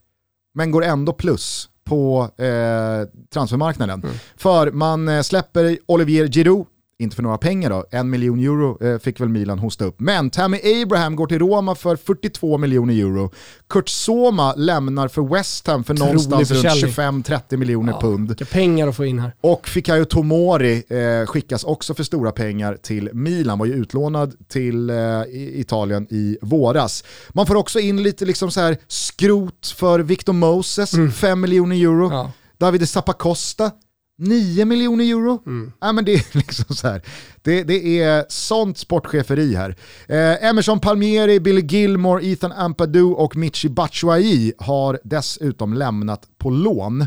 men 0.54 0.72
går 0.72 0.84
ändå 0.84 1.14
plus 1.14 1.70
på 1.84 2.30
eh, 2.38 3.10
transfermarknaden. 3.34 4.04
Mm. 4.04 4.16
För 4.38 4.72
man 4.72 5.08
eh, 5.08 5.22
släpper 5.22 5.78
Olivier 5.86 6.28
Giroud 6.28 6.68
inte 7.00 7.16
för 7.16 7.24
några 7.24 7.38
pengar 7.38 7.70
då, 7.70 7.86
en 7.92 8.10
miljon 8.10 8.40
euro 8.40 8.86
eh, 8.86 9.00
fick 9.00 9.20
väl 9.20 9.30
Milan 9.30 9.60
hosta 9.60 9.86
upp. 9.86 10.00
Men 10.00 10.30
Tammy 10.30 10.82
Abraham 10.84 11.16
går 11.16 11.28
till 11.28 11.40
Roma 11.40 11.76
för 11.76 11.96
42 11.96 12.58
miljoner 12.58 12.94
euro. 12.94 13.32
Kurt 13.70 13.90
Soma 13.90 14.54
lämnar 14.56 15.08
för 15.08 15.22
West 15.22 15.68
Ham 15.68 15.84
för 15.84 15.94
Trolig 15.94 16.30
någonstans 16.30 16.52
runt 16.52 16.66
25-30 16.66 17.58
miljoner 17.58 17.94
ja, 17.94 18.02
pund. 18.02 18.28
Vilka 18.28 18.46
pengar 18.46 18.88
att 18.88 18.96
få 18.96 19.06
in 19.06 19.20
här. 19.20 19.32
Och 19.42 19.68
Fikayo 19.68 20.06
Tomori 20.06 20.84
eh, 20.90 21.26
skickas 21.28 21.64
också 21.64 21.94
för 21.94 22.04
stora 22.04 22.32
pengar 22.32 22.78
till 22.82 23.10
Milan, 23.14 23.60
var 23.60 23.66
ju 23.66 23.74
utlånad 23.74 24.36
till 24.48 24.90
eh, 24.90 24.96
Italien 25.34 26.08
i 26.10 26.38
våras. 26.42 27.04
Man 27.30 27.46
får 27.46 27.56
också 27.56 27.80
in 27.80 28.04
lite 28.04 28.26
liksom 28.26 28.52
så 28.52 28.60
här 28.60 28.78
skrot 28.88 29.68
för 29.78 30.00
Victor 30.00 30.34
Moses, 30.34 30.94
mm. 30.94 31.12
5 31.12 31.42
miljoner 31.42 31.76
euro. 31.76 32.12
Ja. 32.12 32.32
David 32.58 32.90
Zappacosta, 32.90 33.72
9 34.18 34.66
miljoner 34.66 35.06
euro? 35.06 35.44
Mm. 35.46 35.72
Ja, 35.80 35.92
men 35.92 36.06
det, 36.06 36.14
är 36.14 36.38
liksom 36.38 36.76
så 36.76 36.88
här. 36.88 37.02
Det, 37.42 37.64
det 37.64 38.02
är 38.02 38.26
sånt 38.30 38.78
sportcheferi 38.78 39.56
här. 39.56 39.76
Eh, 40.08 40.50
Emerson 40.50 40.80
Palmieri, 40.80 41.40
Billy 41.40 41.62
Gilmore, 41.62 42.26
Ethan 42.26 42.52
Ampadu 42.52 43.04
och 43.04 43.36
Michi 43.36 43.70
Batshuayi 43.70 44.54
har 44.58 45.00
dessutom 45.04 45.74
lämnat 45.74 46.28
på 46.38 46.50
lån. 46.50 47.02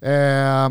Eh, 0.00 0.70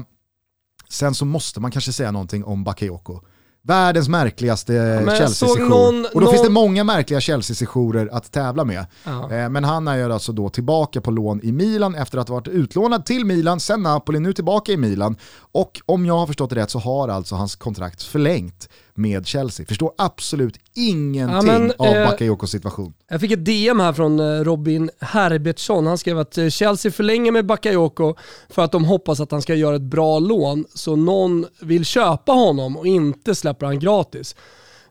sen 0.89 1.15
så 1.15 1.25
måste 1.25 1.60
man 1.60 1.71
kanske 1.71 1.93
säga 1.93 2.12
någonting 2.12 2.43
om 2.43 2.63
Bakayoko. 2.63 3.21
Världens 3.63 4.10
märkligaste 4.10 4.71
men 5.06 5.15
Chelsea-sejour. 5.17 5.69
någon- 5.69 6.06
Och 6.13 6.21
då 6.21 6.28
finns 6.28 6.41
det 6.41 6.47
någon- 6.50 6.54
många 6.54 6.84
märkliga 6.84 7.19
Chelsea-sejourer 7.19 8.10
att 8.12 8.32
tävla 8.32 8.65
med. 8.65 8.86
Ja. 9.04 9.32
Eh, 9.32 9.50
Men 9.50 9.63
han 9.63 9.88
är 9.88 9.97
ju 9.97 10.13
alltså 10.13 10.32
då 10.32 10.50
tillbaka 10.50 11.02
på 11.02 11.12
lån 11.12 11.39
i 11.43 11.52
Milan 11.52 11.95
efter 11.95 12.17
att 12.17 12.28
ha 12.30 12.36
varit 12.36 12.47
utlånad 12.47 13.06
till 13.06 13.26
Milan, 13.26 13.60
sen 13.60 13.84
Napoli, 13.84 14.19
nu 14.19 14.34
tillbaka 14.34 14.71
i 14.71 14.78
Milan. 14.78 15.15
Och 15.52 15.82
om 15.86 16.06
jag 16.06 16.17
har 16.17 16.28
förstått 16.28 16.50
det 16.50 16.56
rätt 16.56 16.69
så 16.71 16.80
har 16.80 17.08
alltså 17.10 17.36
hans 17.36 17.56
kontrakt 17.56 18.04
förlängt 18.04 18.69
med 19.01 19.27
Chelsea. 19.27 19.65
Förstår 19.65 19.91
absolut 19.97 20.59
ingenting 20.73 21.35
Ja, 21.35 21.41
men, 21.41 21.73
av 21.77 21.85
eh, 21.87 22.09
Bakayokos 22.09 22.51
situation. 22.51 22.93
Jag 23.09 23.21
fick 23.21 23.31
ett 23.31 23.45
DM 23.45 23.79
här 23.79 23.93
från 23.93 24.19
eh, 24.19 24.23
Robin 24.43 24.89
Herbertsson. 24.99 25.87
Han 25.87 25.97
skrev 25.97 26.19
att 26.19 26.37
eh, 26.37 26.49
Chelsea 26.49 26.91
förlänger 26.91 27.31
med 27.31 27.45
Bakayoko 27.45 28.15
för 28.49 28.61
att 28.63 28.71
de 28.71 28.85
hoppas 28.85 29.19
att 29.19 29.31
han 29.31 29.41
ska 29.41 29.55
göra 29.55 29.75
ett 29.75 29.81
bra 29.81 30.19
lån 30.19 30.65
så 30.73 30.95
någon 30.95 31.45
vill 31.61 31.85
köpa 31.85 32.31
honom 32.31 32.77
och 32.77 32.87
inte 32.87 33.35
släpper 33.35 33.65
han 33.65 33.79
gratis. 33.79 34.35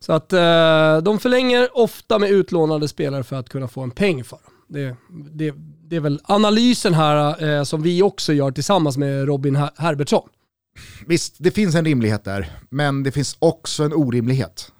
Så 0.00 0.12
att 0.12 0.32
eh, 0.32 0.98
de 1.02 1.18
förlänger 1.20 1.68
ofta 1.78 2.18
med 2.18 2.30
utlånade 2.30 2.88
spelare 2.88 3.22
för 3.22 3.36
att 3.36 3.48
kunna 3.48 3.68
få 3.68 3.80
en 3.80 3.90
peng 3.90 4.24
för 4.24 4.36
dem. 4.36 4.52
Det, 4.68 4.96
det, 5.32 5.54
det 5.88 5.96
är 5.96 6.00
väl 6.00 6.20
analysen 6.24 6.94
här 6.94 7.44
eh, 7.58 7.62
som 7.64 7.82
vi 7.82 8.02
också 8.02 8.32
gör 8.32 8.50
tillsammans 8.50 8.96
med 8.96 9.26
Robin 9.26 9.56
Her- 9.56 9.70
Herbertsson. 9.76 10.28
Visst, 11.06 11.34
det 11.38 11.50
finns 11.50 11.74
en 11.74 11.84
rimlighet 11.84 12.24
där, 12.24 12.58
men 12.68 13.02
det 13.02 13.12
finns 13.12 13.36
också 13.38 13.84
en 13.84 13.92
orimlighet. 13.92 14.72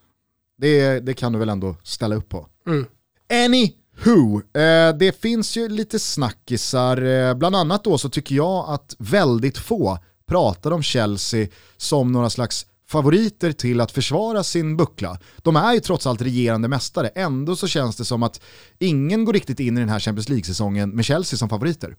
Det, 0.58 1.00
det 1.00 1.14
kan 1.14 1.32
du 1.32 1.38
väl 1.38 1.48
ändå 1.48 1.76
ställa 1.82 2.14
upp 2.14 2.28
på. 2.28 2.46
Mm. 2.66 2.86
Anywho, 3.32 4.40
eh, 4.60 4.96
det 4.98 5.20
finns 5.20 5.56
ju 5.56 5.68
lite 5.68 5.98
snackisar, 5.98 7.02
eh, 7.02 7.34
bland 7.34 7.56
annat 7.56 7.84
då 7.84 7.98
så 7.98 8.08
tycker 8.08 8.34
jag 8.34 8.68
att 8.68 8.96
väldigt 8.98 9.58
få 9.58 9.98
pratar 10.26 10.70
om 10.70 10.82
Chelsea 10.82 11.48
som 11.76 12.12
några 12.12 12.30
slags 12.30 12.66
favoriter 12.88 13.52
till 13.52 13.80
att 13.80 13.92
försvara 13.92 14.42
sin 14.42 14.76
buckla. 14.76 15.18
De 15.36 15.56
är 15.56 15.74
ju 15.74 15.80
trots 15.80 16.06
allt 16.06 16.22
regerande 16.22 16.68
mästare, 16.68 17.08
ändå 17.08 17.56
så 17.56 17.66
känns 17.68 17.96
det 17.96 18.04
som 18.04 18.22
att 18.22 18.40
ingen 18.78 19.24
går 19.24 19.32
riktigt 19.32 19.60
in 19.60 19.76
i 19.76 19.80
den 19.80 19.88
här 19.88 20.00
Champions 20.00 20.28
League-säsongen 20.28 20.90
med 20.90 21.04
Chelsea 21.04 21.38
som 21.38 21.48
favoriter. 21.48 21.96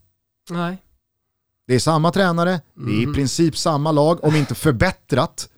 Nej. 0.49 0.77
Det 1.71 1.75
är 1.75 1.79
samma 1.79 2.11
tränare, 2.11 2.61
det 2.73 2.91
är 2.91 3.09
i 3.09 3.13
princip 3.13 3.57
samma 3.57 3.91
lag, 3.91 4.23
om 4.23 4.35
inte 4.35 4.55
förbättrat. 4.55 5.49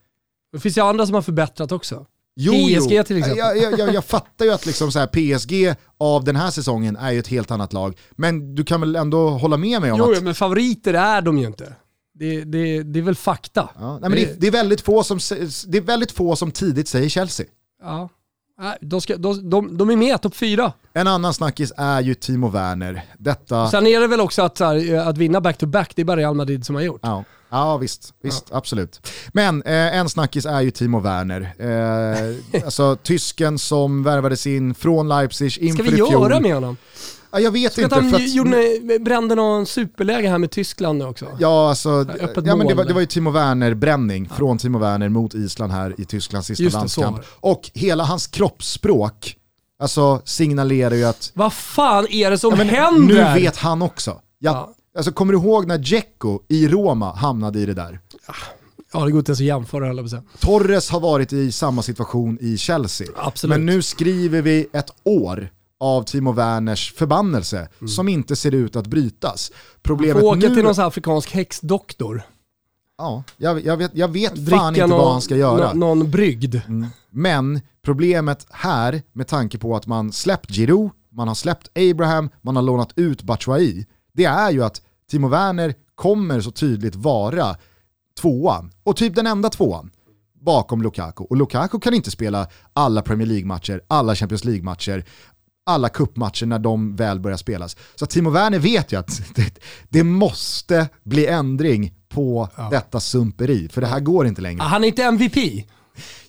Det 0.51 0.59
finns 0.59 0.77
ju 0.77 0.81
andra 0.81 1.05
som 1.05 1.15
har 1.15 1.21
förbättrat 1.21 1.71
också. 1.71 2.05
Jo, 2.35 2.53
PSG 2.53 2.91
jo. 2.91 3.03
till 3.03 3.17
exempel. 3.17 3.37
Jag, 3.37 3.57
jag, 3.57 3.79
jag, 3.79 3.93
jag 3.93 4.05
fattar 4.05 4.45
ju 4.45 4.51
att 4.51 4.65
liksom 4.65 4.91
så 4.91 5.07
PSG 5.07 5.75
av 5.97 6.23
den 6.23 6.35
här 6.35 6.51
säsongen 6.51 6.95
är 6.95 7.11
ju 7.11 7.19
ett 7.19 7.27
helt 7.27 7.51
annat 7.51 7.73
lag. 7.73 7.97
Men 8.11 8.55
du 8.55 8.63
kan 8.63 8.81
väl 8.81 8.95
ändå 8.95 9.29
hålla 9.29 9.57
med 9.57 9.81
mig 9.81 9.91
om 9.91 9.99
Jo, 9.99 10.13
att 10.13 10.23
men 10.23 10.35
favoriter 10.35 10.93
är 10.93 11.21
de 11.21 11.37
ju 11.37 11.47
inte. 11.47 11.75
Det, 12.13 12.43
det, 12.43 12.83
det 12.83 12.99
är 12.99 13.03
väl 13.03 13.15
fakta. 13.15 13.69
ja, 13.79 13.91
nej, 13.91 14.09
men 14.09 14.19
det, 14.19 14.41
det, 14.41 14.47
är 14.47 14.51
väldigt 14.51 14.81
få 14.81 15.03
som, 15.03 15.19
det 15.67 15.77
är 15.77 15.81
väldigt 15.81 16.11
få 16.11 16.35
som 16.35 16.51
tidigt 16.51 16.87
säger 16.87 17.09
Chelsea. 17.09 17.45
Ja. 17.83 18.09
De, 18.81 19.01
ska, 19.01 19.17
de, 19.17 19.49
de, 19.49 19.77
de 19.77 19.89
är 19.89 19.95
med, 19.95 20.21
topp 20.21 20.35
fyra. 20.35 20.73
En 20.93 21.07
annan 21.07 21.33
snackis 21.33 21.73
är 21.77 22.01
ju 22.01 22.13
Timo 22.13 22.49
Werner. 22.49 23.05
Detta... 23.17 23.67
Sen 23.69 23.87
är 23.87 23.99
det 23.99 24.07
väl 24.07 24.21
också 24.21 24.41
att, 24.41 24.59
här, 24.59 24.95
att 24.97 25.17
vinna 25.17 25.41
back-to-back, 25.41 25.91
det 25.95 26.01
är 26.01 26.05
bara 26.05 26.17
Real 26.17 26.35
Madrid 26.35 26.65
som 26.65 26.75
har 26.75 26.81
gjort. 26.81 26.99
Ja, 27.03 27.23
ja 27.49 27.77
visst, 27.77 28.13
visst 28.23 28.45
absolut. 28.51 29.07
Men 29.33 29.61
eh, 29.63 29.97
en 29.97 30.09
snackis 30.09 30.45
är 30.45 30.61
ju 30.61 30.71
Timo 30.71 30.99
Werner. 30.99 31.53
Eh, 31.57 32.63
alltså 32.65 32.95
tysken 32.95 33.59
som 33.59 34.03
värvades 34.03 34.47
in 34.47 34.75
från 34.75 35.09
Leipzig 35.09 35.57
inför 35.57 35.83
Ska 35.83 35.83
vi 35.83 35.89
i 35.89 35.95
fjol. 35.95 36.11
göra 36.11 36.39
med 36.39 36.53
honom? 36.53 36.77
Ja, 37.33 37.39
jag 37.39 37.51
vet 37.51 37.73
Ska 37.73 37.83
inte. 37.83 37.95
att- 37.95 38.33
gjorde, 38.33 38.79
brände 39.01 39.35
någon 39.35 39.65
superläge 39.65 40.29
här 40.29 40.37
med 40.37 40.51
Tyskland 40.51 40.99
nu 40.99 41.05
också? 41.05 41.25
Ja, 41.39 41.69
alltså, 41.69 41.89
öppet 41.99 42.45
ja, 42.45 42.55
men 42.55 42.67
det, 42.67 42.73
var, 42.73 42.85
det 42.85 42.93
var 42.93 43.01
ju 43.01 43.07
Timo 43.07 43.31
Werner-bränning 43.31 44.29
från 44.29 44.57
Timo 44.57 44.79
Werner 44.79 45.09
mot 45.09 45.33
Island 45.33 45.71
här 45.71 45.95
i 45.97 46.05
Tysklands 46.05 46.47
sista 46.47 46.63
Just 46.63 46.73
landskamp. 46.75 47.17
det. 47.17 47.23
Och 47.39 47.71
hela 47.73 48.03
hans 48.03 48.27
kroppsspråk 48.27 49.35
alltså, 49.79 50.21
signalerar 50.25 50.95
ju 50.95 51.03
att 51.03 51.31
Vad 51.33 51.53
fan 51.53 52.07
är 52.09 52.31
det 52.31 52.37
som 52.37 52.53
ja, 52.59 52.63
händer? 52.63 53.33
nu 53.33 53.39
vet 53.41 53.57
han 53.57 53.81
också. 53.81 54.11
Ja, 54.11 54.19
Ja. 54.51 54.73
Alltså, 54.97 55.11
kommer 55.11 55.33
du 55.33 55.39
ihåg 55.39 55.67
när 55.67 55.77
Dzeko 55.77 56.39
i 56.47 56.67
Roma 56.67 57.13
hamnade 57.15 57.59
i 57.59 57.65
det 57.65 57.73
där? 57.73 57.99
Ja, 58.93 59.05
det 59.05 59.11
går 59.11 59.19
inte 59.19 59.29
ens 59.29 59.39
att 59.39 59.45
jämföra 59.45 59.85
höll 59.87 59.97
jag. 60.11 60.21
Torres 60.39 60.89
har 60.89 60.99
varit 60.99 61.33
i 61.33 61.51
samma 61.51 61.81
situation 61.81 62.37
i 62.41 62.57
Chelsea. 62.57 63.07
Absolut. 63.15 63.57
Men 63.57 63.65
nu 63.65 63.81
skriver 63.81 64.41
vi 64.41 64.67
ett 64.73 64.89
år 65.03 65.49
av 65.83 66.03
Timo 66.03 66.31
Werners 66.31 66.93
förbannelse 66.93 67.69
som 67.87 68.07
inte 68.09 68.35
ser 68.35 68.53
ut 68.53 68.75
att 68.75 68.87
brytas. 68.87 69.51
Problemet 69.81 70.21
Få 70.21 70.27
åka 70.27 70.49
nu... 70.49 70.55
till 70.55 70.63
någon 70.63 70.79
afrikansk 70.79 71.31
häxdoktor. 71.31 72.23
Ja, 72.97 73.23
jag, 73.37 73.65
jag 73.65 73.77
vet, 73.77 73.91
jag 73.93 74.07
vet 74.07 74.49
fan 74.49 74.75
inte 74.75 74.87
någon, 74.87 74.99
vad 74.99 75.11
han 75.11 75.21
ska 75.21 75.35
göra. 75.35 75.73
nå- 75.73 75.95
någon 75.95 76.11
brygd. 76.11 76.55
Men 77.09 77.61
problemet 77.85 78.47
här, 78.49 79.01
med 79.13 79.27
tanke 79.27 79.57
på 79.57 79.75
att 79.75 79.87
man 79.87 80.11
släppt 80.11 80.51
Giroud, 80.51 80.91
man 81.11 81.27
har 81.27 81.35
släppt 81.35 81.69
Abraham, 81.77 82.29
man 82.41 82.55
har 82.55 82.63
lånat 82.63 82.93
ut 82.95 83.23
Batshuayi, 83.23 83.85
det 84.13 84.25
är 84.25 84.51
ju 84.51 84.63
att 84.63 84.81
Timo 85.11 85.27
Werner 85.27 85.73
kommer 85.95 86.41
så 86.41 86.51
tydligt 86.51 86.95
vara 86.95 87.55
tvåan, 88.21 88.71
och 88.83 88.95
typ 88.95 89.15
den 89.15 89.27
enda 89.27 89.49
tvåan, 89.49 89.91
bakom 90.41 90.81
Lukaku. 90.81 91.23
Och 91.23 91.37
Lukaku 91.37 91.79
kan 91.79 91.93
inte 91.93 92.11
spela 92.11 92.47
alla 92.73 93.01
Premier 93.01 93.27
League-matcher, 93.27 93.81
alla 93.87 94.15
Champions 94.15 94.45
League-matcher, 94.45 95.05
alla 95.65 95.89
kuppmatcher 95.89 96.45
när 96.45 96.59
de 96.59 96.95
väl 96.95 97.19
börjar 97.19 97.37
spelas. 97.37 97.77
Så 97.95 98.05
Timo 98.05 98.29
Werner 98.29 98.59
vet 98.59 98.91
ju 98.93 98.99
att 98.99 99.21
det, 99.35 99.59
det 99.89 100.03
måste 100.03 100.87
bli 101.03 101.27
ändring 101.27 101.93
på 102.09 102.49
detta 102.71 102.99
sumperi, 102.99 103.69
för 103.69 103.81
det 103.81 103.87
här 103.87 103.99
går 103.99 104.27
inte 104.27 104.41
längre. 104.41 104.61
Han 104.63 104.83
är 104.83 104.87
inte 104.87 105.03
MVP. 105.03 105.35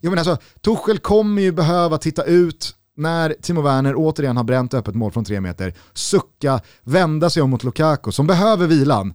Jo, 0.01 0.11
men 0.11 0.19
alltså, 0.19 0.37
Tuchel 0.61 0.99
kommer 0.99 1.43
ju 1.43 1.53
behöva 1.53 1.99
titta 1.99 2.23
ut 2.25 2.75
när 2.97 3.37
Timo 3.43 3.61
Werner 3.63 3.95
återigen 3.97 4.37
har 4.37 4.45
bränt 4.45 4.75
öppet 4.75 4.95
mål 4.95 5.13
från 5.13 5.25
tre 5.25 5.41
meter, 5.41 5.75
sucka, 5.95 6.61
vända 6.83 7.31
sig 7.31 7.43
om 7.43 7.51
mot 7.51 7.65
Lukaku 7.65 8.13
som 8.13 8.27
behöver 8.27 8.67
vilan, 8.67 9.15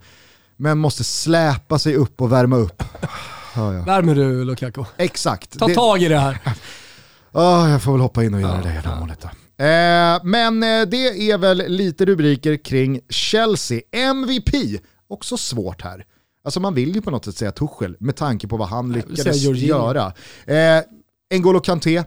men 0.58 0.78
måste 0.78 1.04
släpa 1.04 1.80
sig 1.80 1.96
upp 1.96 2.22
och 2.22 2.32
värma 2.32 2.56
upp. 2.56 2.84
Ja, 3.56 3.74
ja. 3.74 3.84
Värmer 3.84 4.16
du 4.16 4.44
Lukaku? 4.44 4.84
Exakt. 4.98 5.60
Ta 5.60 5.68
Det- 5.68 5.76
tag 5.76 6.02
i 6.02 6.08
det 6.08 6.20
här. 6.20 6.40
Ah, 7.32 7.68
jag 7.70 7.82
får 7.82 7.92
väl 7.92 8.02
hoppa 8.02 8.24
in 8.24 8.34
och 8.34 8.42
göra 8.42 8.62
det 8.62 8.74
jävla 8.74 9.00
målet 9.00 9.20
då. 9.22 9.30
Eh, 9.60 10.20
men 10.24 10.64
eh, 10.64 10.82
det 10.88 11.32
är 11.32 11.38
väl 11.38 11.64
lite 11.68 12.06
rubriker 12.06 12.58
kring 12.58 13.00
Chelsea. 13.10 13.82
MVP, 13.92 14.82
också 15.08 15.38
svårt 15.38 15.82
här. 15.82 16.06
Alltså 16.44 16.60
man 16.60 16.74
vill 16.74 16.96
ju 16.96 17.02
på 17.02 17.12
något 17.12 17.26
sätt 17.26 17.38
säga 17.38 17.52
Tuchel 17.52 17.96
med 18.00 18.16
tanke 18.16 18.48
på 18.48 18.58
vad 18.58 18.68
han 18.68 18.92
lyckades 18.92 19.44
göra. 19.44 20.14
Eh, 20.46 20.84
N'Golo 21.34 21.60
Kanté, 21.60 22.04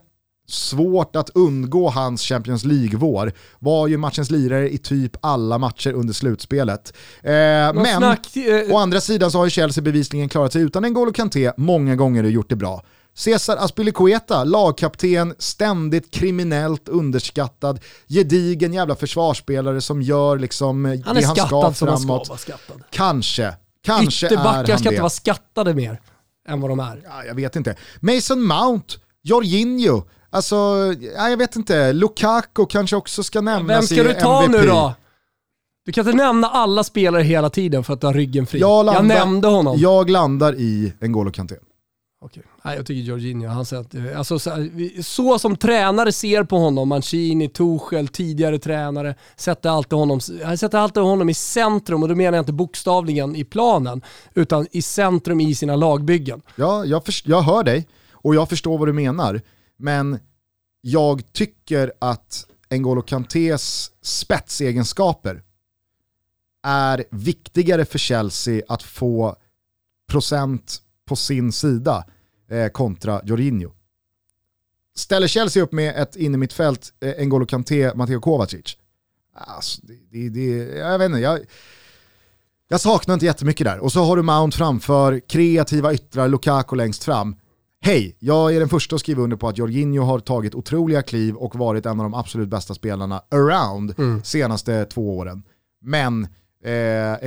svårt 0.48 1.16
att 1.16 1.30
undgå 1.30 1.88
hans 1.88 2.22
Champions 2.22 2.64
League-vår. 2.64 3.32
Var 3.58 3.86
ju 3.86 3.96
matchens 3.96 4.30
lirare 4.30 4.70
i 4.70 4.78
typ 4.78 5.16
alla 5.20 5.58
matcher 5.58 5.92
under 5.92 6.14
slutspelet. 6.14 6.92
Eh, 7.22 7.32
men... 7.32 7.96
snack, 7.96 8.36
eh, 8.36 8.74
Å 8.74 8.78
andra 8.78 9.00
sidan 9.00 9.30
så 9.30 9.38
har 9.38 9.44
ju 9.44 9.50
Chelsea 9.50 9.82
bevisligen 9.82 10.28
klarat 10.28 10.52
sig 10.52 10.62
utan 10.62 10.84
N'Golo 10.84 11.12
Kanté 11.12 11.52
många 11.56 11.96
gånger 11.96 12.24
och 12.24 12.30
gjort 12.30 12.48
det 12.48 12.56
bra. 12.56 12.84
Cesar 13.14 13.56
Azpilicueta, 13.56 14.44
lagkapten, 14.44 15.34
ständigt 15.38 16.10
kriminellt 16.10 16.88
underskattad, 16.88 17.80
gedigen 18.08 18.72
jävla 18.72 18.94
försvarsspelare 18.94 19.80
som 19.80 20.02
gör 20.02 20.38
liksom 20.38 20.86
eh, 20.86 20.90
han 21.04 21.16
är 21.16 21.20
det 21.20 21.26
han 21.26 21.36
ska 21.36 21.46
skattad 21.46 21.76
som 21.76 21.88
han 21.88 21.98
ska 21.98 22.06
framåt. 22.06 22.28
vara 22.28 22.38
skattad. 22.38 22.82
Kanske, 22.90 23.54
kanske 23.84 24.26
är 24.26 24.36
han 24.36 24.64
ska 24.64 24.76
det. 24.76 24.88
inte 24.88 25.00
vara 25.00 25.10
skattade 25.10 25.74
mer 25.74 26.00
än 26.48 26.60
vad 26.60 26.70
de 26.70 26.80
är. 26.80 27.02
Ja, 27.04 27.24
jag 27.24 27.34
vet 27.34 27.56
inte. 27.56 27.76
Mason 28.00 28.42
Mount, 28.42 28.94
Jorginho, 29.22 30.02
alltså, 30.30 30.56
ja, 31.16 31.28
jag 31.28 31.36
vet 31.36 31.56
inte. 31.56 31.92
Lukaku 31.92 32.66
kanske 32.66 32.96
också 32.96 33.22
ska 33.22 33.40
nämnas 33.40 33.76
Vem 33.76 33.82
ska 33.82 34.10
i 34.10 34.14
du 34.14 34.20
ta 34.20 34.42
MVP. 34.44 34.60
nu 34.62 34.68
då? 34.68 34.94
Du 35.84 35.92
kan 35.92 36.06
inte 36.06 36.16
nämna 36.24 36.48
alla 36.48 36.84
spelare 36.84 37.22
hela 37.22 37.50
tiden 37.50 37.84
för 37.84 37.92
att 37.92 38.00
du 38.00 38.06
har 38.06 38.14
ryggen 38.14 38.46
fri. 38.46 38.60
Jag, 38.60 38.84
landar, 38.86 39.16
jag 39.16 39.26
nämnde 39.26 39.48
honom. 39.48 39.76
Jag 39.78 40.10
landar 40.10 40.54
i 40.54 40.92
N'Golo 41.00 41.30
Kanté. 41.30 41.54
Okej. 42.24 42.42
Nej, 42.64 42.76
jag 42.76 42.86
tycker 42.86 43.00
Jorginho, 43.02 43.48
han 43.48 43.64
säger, 43.64 44.10
eh, 44.10 44.18
alltså, 44.18 44.38
så, 44.38 44.50
här, 44.50 44.70
vi- 44.72 45.02
så 45.02 45.38
som 45.38 45.56
tränare 45.56 46.12
ser 46.12 46.44
på 46.44 46.56
honom, 46.58 46.88
Mancini, 46.88 47.48
Tuchel, 47.48 48.08
tidigare 48.08 48.58
tränare, 48.58 49.14
sätter 49.36 49.70
alltid 49.70 49.98
honom, 49.98 50.20
han 50.44 50.58
sätter 50.58 50.78
alltid 50.78 51.02
honom 51.02 51.28
i 51.28 51.34
centrum 51.34 52.02
och 52.02 52.08
då 52.08 52.14
menar 52.14 52.36
jag 52.38 52.42
inte 52.42 52.52
bokstavligen 52.52 53.36
i 53.36 53.44
planen, 53.44 54.02
utan 54.34 54.66
i 54.72 54.82
centrum 54.82 55.40
i 55.40 55.54
sina 55.54 55.76
lagbyggen. 55.76 56.42
Ja, 56.56 56.84
jag, 56.84 57.04
för, 57.04 57.14
jag 57.24 57.42
hör 57.42 57.62
dig 57.64 57.88
och 58.12 58.34
jag 58.34 58.48
förstår 58.48 58.78
vad 58.78 58.88
du 58.88 58.92
menar. 58.92 59.40
Men 59.76 60.18
jag 60.80 61.32
tycker 61.32 61.92
att 61.98 62.46
N'Golo 62.70 63.02
Kantés 63.02 63.90
spetsegenskaper 64.02 65.42
är 66.66 67.04
viktigare 67.10 67.84
för 67.84 67.98
Chelsea 67.98 68.62
att 68.68 68.82
få 68.82 69.36
procent 70.10 70.82
på 71.08 71.16
sin 71.16 71.52
sida 71.52 72.04
eh, 72.50 72.68
kontra 72.68 73.20
Jorginho. 73.24 73.70
Ställer 74.94 75.26
Chelsea 75.26 75.62
upp 75.62 75.72
med 75.72 76.02
ett 76.02 76.16
innermittfält, 76.16 76.92
eh, 77.00 77.08
N'Golo 77.08 77.46
Kanté, 77.46 77.94
Matteo 77.94 78.20
Kovacic? 78.20 78.76
Alltså, 79.34 79.82
det, 80.10 80.28
det, 80.28 80.48
jag 80.78 80.98
vet 80.98 81.06
inte, 81.06 81.20
jag, 81.20 81.40
jag 82.68 82.80
saknar 82.80 83.14
inte 83.14 83.26
jättemycket 83.26 83.64
där. 83.64 83.78
Och 83.78 83.92
så 83.92 84.04
har 84.04 84.16
du 84.16 84.22
Mount 84.22 84.56
framför, 84.56 85.20
kreativa 85.28 85.92
yttrar, 85.92 86.28
Lukaku 86.28 86.76
längst 86.76 87.04
fram. 87.04 87.36
hej, 87.80 88.16
jag 88.18 88.54
är 88.54 88.60
den 88.60 88.68
första 88.68 88.94
att 88.96 89.00
skriva 89.00 89.22
under 89.22 89.36
på 89.36 89.48
att 89.48 89.58
Jorginho 89.58 90.04
har 90.04 90.18
tagit 90.18 90.54
otroliga 90.54 91.02
kliv 91.02 91.34
och 91.34 91.54
varit 91.56 91.86
en 91.86 92.00
av 92.00 92.04
de 92.04 92.14
absolut 92.14 92.48
bästa 92.48 92.74
spelarna 92.74 93.22
around 93.30 93.98
mm. 93.98 94.24
senaste 94.24 94.84
två 94.84 95.18
åren. 95.18 95.42
Men 95.80 96.28
eh, 96.64 96.70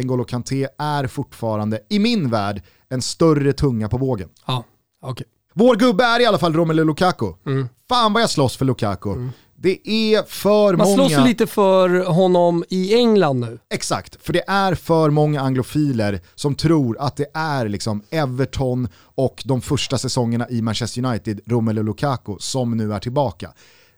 N'Golo 0.01 0.23
Kanté 0.23 0.67
är 0.77 1.07
fortfarande, 1.07 1.79
i 1.89 1.99
min 1.99 2.29
värld, 2.29 2.61
en 2.89 3.01
större 3.01 3.53
tunga 3.53 3.89
på 3.89 3.97
vågen. 3.97 4.29
Ja, 4.47 4.63
okay. 5.01 5.27
Vår 5.53 5.75
gubbe 5.75 6.03
är 6.03 6.19
i 6.19 6.25
alla 6.25 6.37
fall 6.37 6.53
Romelu 6.53 6.83
Lukaku. 6.83 7.33
Mm. 7.45 7.69
Fan 7.89 8.13
vad 8.13 8.21
jag 8.21 8.29
slåss 8.29 8.57
för 8.57 8.65
Lukaku. 8.65 9.11
Mm. 9.11 9.31
Det 9.57 9.89
är 9.89 10.23
för 10.23 10.77
Man 10.77 10.87
många... 10.87 11.01
Man 11.01 11.09
slåss 11.09 11.27
lite 11.27 11.47
för 11.47 12.05
honom 12.05 12.63
i 12.69 12.95
England 12.95 13.39
nu. 13.39 13.59
Exakt, 13.69 14.25
för 14.25 14.33
det 14.33 14.43
är 14.47 14.75
för 14.75 15.09
många 15.09 15.41
anglofiler 15.41 16.19
som 16.35 16.55
tror 16.55 16.97
att 16.99 17.15
det 17.15 17.27
är 17.33 17.67
liksom 17.69 18.01
Everton 18.09 18.87
och 19.15 19.43
de 19.45 19.61
första 19.61 19.97
säsongerna 19.97 20.49
i 20.49 20.61
Manchester 20.61 21.05
United, 21.05 21.39
Romelu 21.45 21.83
Lukaku, 21.83 22.35
som 22.39 22.77
nu 22.77 22.93
är 22.93 22.99
tillbaka. 22.99 23.49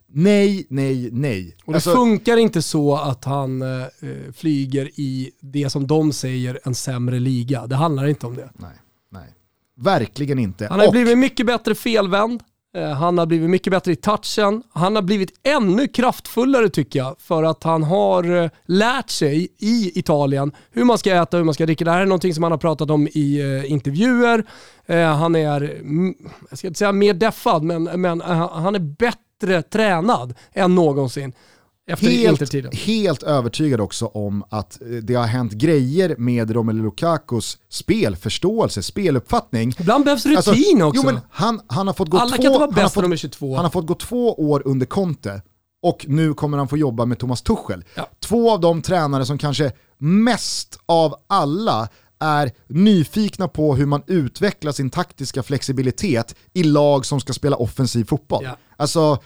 Nej, 0.10 0.66
nej, 0.70 1.10
nej. 1.12 1.56
Och 1.66 1.74
det 1.74 1.78
alltså, 1.78 1.96
funkar 1.96 2.38
inte 2.38 2.62
så 2.62 2.96
att 2.96 3.26
han 3.26 3.62
eh, 3.62 3.88
flyger 4.34 4.90
i 5.00 5.32
det 5.40 5.70
som 5.70 5.88
de 5.88 6.14
säger 6.14 6.60
en 6.64 6.76
sämre 6.76 7.20
liga. 7.20 7.68
Det 7.68 7.76
handlar 7.76 8.08
inte 8.08 8.28
om 8.28 8.36
det. 8.36 8.50
Nej, 8.54 8.70
nej. 9.10 9.34
Verkligen 9.76 10.40
inte. 10.40 10.68
Han 10.68 10.80
har 10.80 10.88
och, 10.88 10.92
blivit 10.92 11.18
mycket 11.18 11.46
bättre 11.46 11.76
felvänd. 11.76 12.44
Eh, 12.76 12.90
han 12.90 13.18
har 13.18 13.26
blivit 13.26 13.50
mycket 13.50 13.72
bättre 13.72 13.92
i 13.92 13.96
touchen. 13.96 14.64
Han 14.74 14.96
har 14.96 15.02
blivit 15.02 15.40
ännu 15.44 15.88
kraftfullare 15.88 16.70
tycker 16.70 17.00
jag 17.00 17.16
för 17.20 17.44
att 17.44 17.64
han 17.64 17.84
har 17.84 18.44
eh, 18.44 18.50
lärt 18.66 19.10
sig 19.10 19.48
i 19.58 20.00
Italien 20.00 20.52
hur 20.72 20.84
man 20.84 20.98
ska 20.98 21.16
äta, 21.16 21.38
hur 21.38 21.44
man 21.44 21.54
ska 21.54 21.66
dricka. 21.66 21.86
Det 21.86 21.92
här 21.92 22.02
är 22.02 22.06
någonting 22.06 22.34
som 22.34 22.44
han 22.44 22.52
har 22.52 22.60
pratat 22.60 22.90
om 22.90 23.08
i 23.08 23.42
uh, 23.44 23.72
intervjuer. 23.72 24.46
Uh, 24.90 25.06
han 25.06 25.36
är, 25.36 25.62
mm, 25.62 26.16
jag 26.50 26.60
ska 26.60 26.68
inte 26.68 26.78
säga 26.78 26.92
mer 26.92 27.14
deffad, 27.14 27.64
men, 27.64 27.84
men 27.84 28.22
han 28.22 28.76
är 28.76 28.80
bättre 28.80 29.27
tränad 29.72 30.34
än 30.54 30.76
någonsin. 30.76 31.34
Efter 31.90 32.08
helt, 32.08 32.76
helt 32.76 33.24
övertygad 33.24 33.82
också 33.82 34.06
om 34.06 34.44
att 34.50 34.82
eh, 34.82 34.88
det 34.88 35.16
har 35.16 35.26
hänt 35.26 35.52
grejer 35.52 36.16
med 36.18 36.52
Romelu 36.52 36.84
Lukakus 36.84 37.58
spelförståelse, 37.70 38.84
speluppfattning. 38.84 39.74
Ibland 39.80 40.04
behövs 40.06 40.26
alltså, 40.26 40.52
rutin 40.52 40.82
alltså, 40.82 41.00
också. 41.00 41.02
Jo, 41.02 41.14
men 41.14 41.22
han, 41.30 41.62
han 41.68 41.88
har 41.88 41.94
fått 41.94 42.10
gå 42.10 42.18
Alla 42.18 42.30
två, 42.30 42.44
kan 42.44 42.46
inte 42.46 42.60
vara 42.60 42.72
bäst 42.72 42.96
han, 42.96 43.04
nummer 43.04 43.16
22. 43.16 43.56
han 43.56 43.66
har 43.66 43.72
fått 43.72 43.88
gå 43.88 43.94
två 43.94 44.34
år 44.34 44.62
under 44.66 44.86
Conte 44.86 45.42
och 45.82 46.06
nu 46.08 46.34
kommer 46.34 46.58
han 46.58 46.68
få 46.68 46.78
jobba 46.78 47.06
med 47.06 47.20
Thomas 47.20 47.42
Tuchel. 47.42 47.84
Ja. 47.96 48.10
Två 48.20 48.52
av 48.52 48.60
de 48.60 48.82
tränare 48.82 49.26
som 49.26 49.38
kanske 49.38 49.72
mest 49.98 50.80
av 50.86 51.16
alla 51.28 51.90
är 52.20 52.52
nyfikna 52.68 53.48
på 53.48 53.76
hur 53.76 53.86
man 53.86 54.04
utvecklar 54.08 54.72
sin 54.72 54.90
taktiska 54.90 55.44
flexibilitet 55.44 56.36
i 56.54 56.64
lag 56.64 57.06
som 57.06 57.20
ska 57.20 57.34
spela 57.34 57.56
offensiv 57.56 58.06
fotboll. 58.06 58.44
Ja. 58.44 58.58
Alltså, 58.78 59.20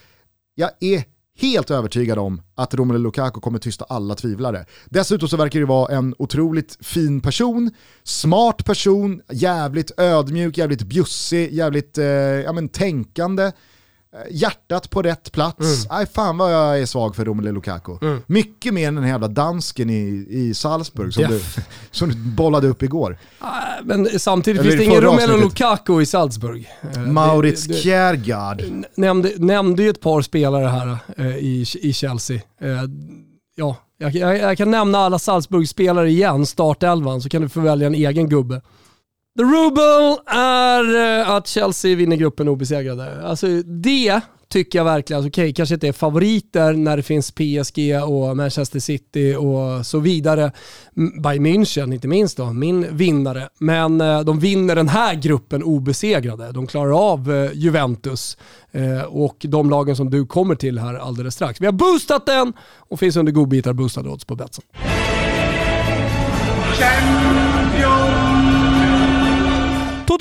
jag 0.56 0.72
är 0.80 1.04
helt 1.38 1.72
övertygad 1.72 2.20
om 2.20 2.42
att 2.56 2.74
Romelu 2.74 3.00
Lukaku 3.00 3.40
kommer 3.40 3.60
tysta 3.60 3.86
alla 3.86 4.16
tvivlare. 4.16 4.66
Dessutom 4.86 5.30
så 5.30 5.38
verkar 5.38 5.60
det 5.60 5.66
vara 5.66 5.96
en 5.96 6.16
otroligt 6.20 6.78
fin 6.82 7.22
person, 7.22 7.72
smart 8.04 8.66
person, 8.66 9.22
jävligt 9.32 9.92
ödmjuk, 9.98 10.58
jävligt 10.58 10.84
bjussig, 10.84 11.54
jävligt 11.54 11.98
eh, 11.98 12.06
ja, 12.06 12.54
men, 12.54 12.70
tänkande. 12.70 13.52
Eh, 14.14 14.20
hjärtat 14.32 14.90
på 14.90 15.02
rätt 15.02 15.32
plats. 15.32 15.86
Mm. 15.86 16.00
Aj, 16.00 16.06
fan 16.06 16.38
vad 16.38 16.54
jag 16.54 16.80
är 16.80 16.86
svag 16.86 17.16
för 17.16 17.26
Romelu 17.26 17.52
Lukaku. 17.52 17.98
Mm. 18.02 18.22
Mycket 18.28 18.74
mer 18.74 18.88
än 18.88 18.96
den 18.96 19.08
jävla 19.08 19.28
dansken 19.28 19.90
i, 19.90 20.28
i 20.30 20.54
Salzburg 20.54 21.14
som, 21.14 21.24
du, 21.24 21.42
som 21.92 22.10
du 22.10 22.16
bollade 22.16 22.68
upp 22.68 22.84
igår. 22.84 23.18
Ah, 23.40 23.62
men 23.84 24.20
samtidigt 24.20 24.62
Eller 24.62 24.72
finns 24.72 24.82
det 24.82 24.86
ingen 24.86 25.02
Romelu 25.02 25.38
Lukaku 25.42 26.02
i 26.02 26.06
Salzburg. 26.06 26.70
Eh, 26.96 27.02
Maurits 27.02 27.84
Kjærgaard. 27.84 28.64
Nämnde, 28.96 29.32
nämnde 29.38 29.84
ju 29.84 29.90
ett 29.90 30.02
par 30.02 30.22
spelare 30.22 30.68
här 30.68 30.98
eh, 31.18 31.38
i, 31.38 31.66
i 31.82 31.94
Chelsea. 31.94 32.42
ja, 33.56 33.76
jag, 33.98 34.16
jag, 34.16 34.38
jag, 34.38 34.58
kan 34.58 34.72
nämna 34.72 34.98
alla 34.98 35.20
Salzburg-spelare 35.20 36.10
igen, 36.10 36.46
startelvan, 36.46 37.22
så 37.22 37.30
kan 37.30 37.42
du 37.42 37.50
få 37.50 37.60
välja 37.60 37.88
en 37.88 37.96
egen 37.96 38.30
gubbe. 38.30 38.62
The 39.38 39.44
Ruble 39.44 40.18
är 40.36 41.20
eh, 41.20 41.30
att 41.30 41.48
Chelsea 41.48 41.96
vinner 41.96 42.16
gruppen 42.16 42.48
obesegrade. 42.48 43.28
Alltså 43.28 43.48
det 43.66 44.22
tycker 44.50 44.80
jag 44.80 44.86
verkligen, 44.86 45.18
alltså, 45.18 45.30
okej 45.30 45.44
okay, 45.44 45.54
kanske 45.54 45.76
inte 45.76 45.88
är 45.88 45.92
favoriter 45.92 46.74
när 46.74 46.98
det 46.98 47.04
finns 47.04 47.32
PSG 47.32 48.04
och 48.08 48.38
Manchester 48.38 48.80
City 48.80 49.36
och 49.36 49.86
så 49.86 50.00
vidare. 50.00 50.52
Bayern 51.24 51.46
München 51.46 51.94
inte 51.94 52.08
minst 52.08 52.38
då, 52.38 52.54
min 52.54 52.98
vinnare. 52.98 53.50
Men 53.60 54.02
eh, 54.02 54.22
de 54.22 54.40
vinner 54.40 54.76
den 54.76 54.90
här 54.90 55.16
gruppen 55.16 55.64
obesegrade. 55.64 56.52
De 56.52 56.68
klarar 56.68 57.12
av 57.12 57.32
eh, 57.32 57.52
Juventus 57.54 58.38
och 59.08 59.38
de 59.40 59.70
lagen 59.70 59.96
som 59.96 60.10
du 60.10 60.26
kommer 60.26 60.56
till 60.56 60.80
här 60.80 60.96
alldeles 60.96 61.36
strax. 61.36 61.62
Vi 61.62 61.66
har 61.66 61.74
boostat 61.74 62.26
den 62.26 62.54
och 62.78 63.00
finns 63.00 63.16
under 63.16 63.32
godbitar 63.32 63.74
boostade 63.74 64.10
odds 64.10 64.26
på 64.26 64.36
Betsson. 64.36 64.64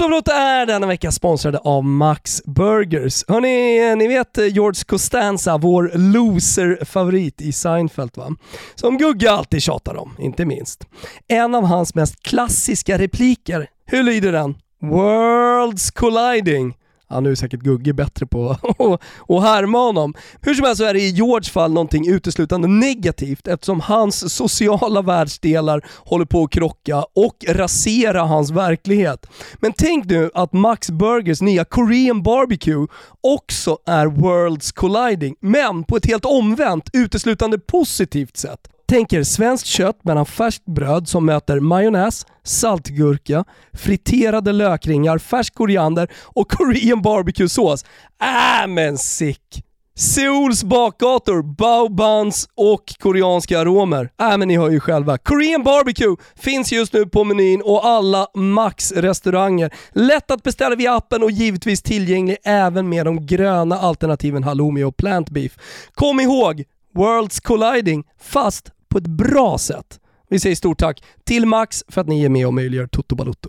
Toto 0.01 0.31
är 0.31 0.67
denna 0.67 0.87
vecka 0.87 1.11
sponsrade 1.11 1.59
av 1.59 1.85
Max 1.85 2.43
Burgers. 2.45 3.25
Hörni, 3.29 3.91
eh, 3.91 3.97
ni 3.97 4.09
vet 4.09 4.39
eh, 4.39 4.47
George 4.47 4.85
Costanza, 4.87 5.59
vår 5.59 5.91
loser-favorit 5.95 7.41
i 7.41 7.53
Seinfeld 7.53 8.11
va? 8.17 8.31
Som 8.75 8.99
Gugge 8.99 9.31
alltid 9.31 9.63
tjatar 9.63 9.97
om, 9.97 10.17
inte 10.19 10.45
minst. 10.45 10.87
En 11.29 11.55
av 11.55 11.65
hans 11.65 11.95
mest 11.95 12.23
klassiska 12.23 12.99
repliker, 12.99 13.67
hur 13.87 14.03
lyder 14.03 14.33
den? 14.33 14.55
Worlds 14.83 15.91
colliding. 15.91 16.75
Ja, 17.11 17.21
nu 17.21 17.31
är 17.31 17.35
säkert 17.35 17.61
Gugge 17.61 17.93
bättre 17.93 18.27
på 18.27 18.51
att 19.29 19.43
härma 19.43 19.79
honom. 19.79 20.15
Hur 20.43 20.55
som 20.55 20.67
helst 20.67 20.79
så 20.79 20.85
är 20.85 20.95
det 20.95 21.01
i 21.01 21.11
Georges 21.11 21.51
fall 21.51 21.73
någonting 21.73 22.09
uteslutande 22.09 22.69
negativt 22.69 23.49
eftersom 23.49 23.81
hans 23.81 24.35
sociala 24.35 25.03
världsdelar 25.03 25.87
håller 25.97 26.25
på 26.25 26.43
att 26.43 26.51
krocka 26.51 27.05
och 27.15 27.45
rasera 27.49 28.23
hans 28.23 28.51
verklighet. 28.51 29.27
Men 29.57 29.73
tänk 29.73 30.05
nu 30.05 30.31
att 30.35 30.53
Max 30.53 30.91
Burgers 30.91 31.41
nya 31.41 31.65
Korean 31.65 32.23
Barbecue 32.23 32.87
också 33.21 33.79
är 33.87 34.07
Worlds 34.07 34.73
Colliding, 34.73 35.35
men 35.41 35.85
på 35.85 35.97
ett 35.97 36.07
helt 36.07 36.25
omvänt, 36.25 36.91
uteslutande 36.93 37.59
positivt 37.59 38.37
sätt. 38.37 38.61
Tänk 38.91 39.13
er 39.13 39.23
svenskt 39.25 39.67
kött 39.67 40.05
mellan 40.05 40.27
färskt 40.27 40.65
bröd 40.65 41.09
som 41.09 41.27
möter 41.27 41.61
majonnäs, 41.61 42.27
saltgurka, 42.43 43.45
friterade 43.73 44.53
lökringar, 44.53 45.19
färsk 45.19 45.55
koriander 45.55 46.09
och 46.25 46.51
Korean 46.51 47.03
barbecue-sås. 47.03 47.85
Äh 48.21 48.67
men 48.69 48.99
sick! 48.99 49.65
Seouls 49.99 50.65
bakgator, 50.65 51.43
bao 51.43 51.89
buns 51.89 52.49
och 52.57 52.85
koreanska 52.99 53.61
aromer. 53.61 54.11
Äh 54.21 54.39
men 54.39 54.49
ni 54.49 54.57
hör 54.57 54.71
ju 54.71 54.81
själva. 54.81 55.19
Korean 55.19 55.63
barbecue 55.63 56.17
finns 56.37 56.73
just 56.73 56.93
nu 56.93 57.07
på 57.07 57.25
menyn 57.25 57.63
och 57.63 57.87
alla 57.87 58.27
Max-restauranger. 58.35 59.71
Lätt 59.93 60.31
att 60.31 60.43
beställa 60.43 60.77
via 60.77 60.95
appen 60.95 61.23
och 61.23 61.31
givetvis 61.31 61.83
tillgänglig 61.83 62.37
även 62.45 62.89
med 62.89 63.07
de 63.07 63.27
gröna 63.27 63.79
alternativen 63.79 64.45
halloumi 64.45 64.85
och 64.85 64.97
plant 64.97 65.31
beef. 65.31 65.53
Kom 65.95 66.21
ihåg, 66.21 66.65
Worlds 66.95 67.41
colliding, 67.41 68.05
fast 68.21 68.73
på 68.91 68.99
ett 68.99 69.07
bra 69.07 69.59
sätt. 69.59 70.01
Vi 70.29 70.41
säger 70.41 70.57
stort 70.57 70.79
tack 70.79 71.03
till 71.25 71.47
Max 71.47 71.85
för 71.89 72.01
att 72.01 72.07
ni 72.07 72.25
är 72.25 72.29
med 72.29 72.47
och 72.47 72.55
möjliggör 72.55 72.87
Toto 72.87 73.15
Balotto. 73.15 73.49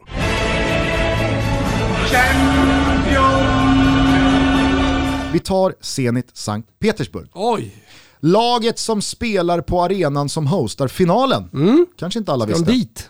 Vi 5.34 5.40
tar 5.40 5.76
Zenit 5.82 6.38
Sankt 6.38 6.70
Petersburg. 6.80 7.30
Oj! 7.34 7.76
Laget 8.20 8.80
som 8.80 9.02
spelar 9.02 9.62
på 9.62 9.84
arenan 9.84 10.30
som 10.30 10.48
hostar 10.48 10.88
finalen. 10.88 11.50
Mm. 11.54 11.86
Kanske 11.98 12.20
inte 12.20 12.32
alla 12.32 12.46
visste. 12.46 12.72
Dit? 12.72 13.10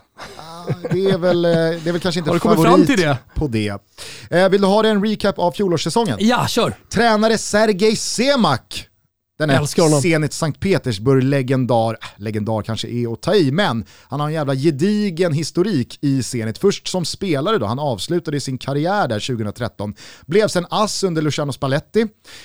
det, 0.91 1.05
är 1.05 1.17
väl, 1.17 1.45
eh, 1.45 1.51
det 1.51 1.87
är 1.87 1.91
väl 1.91 2.01
kanske 2.01 2.19
inte 2.19 2.39
favorit 2.39 2.61
fram 2.61 2.85
till 2.85 2.99
det? 2.99 3.17
på 3.35 3.47
det. 3.47 3.81
Eh, 4.29 4.49
vill 4.49 4.61
du 4.61 4.67
ha 4.67 4.85
en 4.85 5.05
recap 5.05 5.39
av 5.39 5.51
fjolårssäsongen? 5.51 6.17
Ja, 6.19 6.47
kör! 6.47 6.73
Tränare 6.89 7.37
Sergej 7.37 7.95
Semak 7.95 8.87
den 9.41 9.49
är 9.49 10.01
Zenit 10.01 10.33
Sankt 10.33 10.59
Petersburg-legendar, 10.59 11.91
äh, 11.93 11.97
legendar 12.15 12.61
kanske 12.61 12.87
är 12.87 13.13
att 13.13 13.21
ta 13.21 13.35
i, 13.35 13.51
men 13.51 13.85
han 14.09 14.19
har 14.19 14.27
en 14.27 14.33
jävla 14.33 14.55
gedigen 14.55 15.33
historik 15.33 15.97
i 16.01 16.23
Zenit. 16.23 16.57
Först 16.57 16.87
som 16.87 17.05
spelare 17.05 17.57
då, 17.57 17.65
han 17.65 17.79
avslutade 17.79 18.39
sin 18.39 18.57
karriär 18.57 19.07
där 19.07 19.19
2013. 19.19 19.93
Blev 20.25 20.47
sen 20.47 20.65
ass 20.69 21.03
under 21.03 21.21
Luciano 21.21 21.51
Spalletti, 21.51 22.01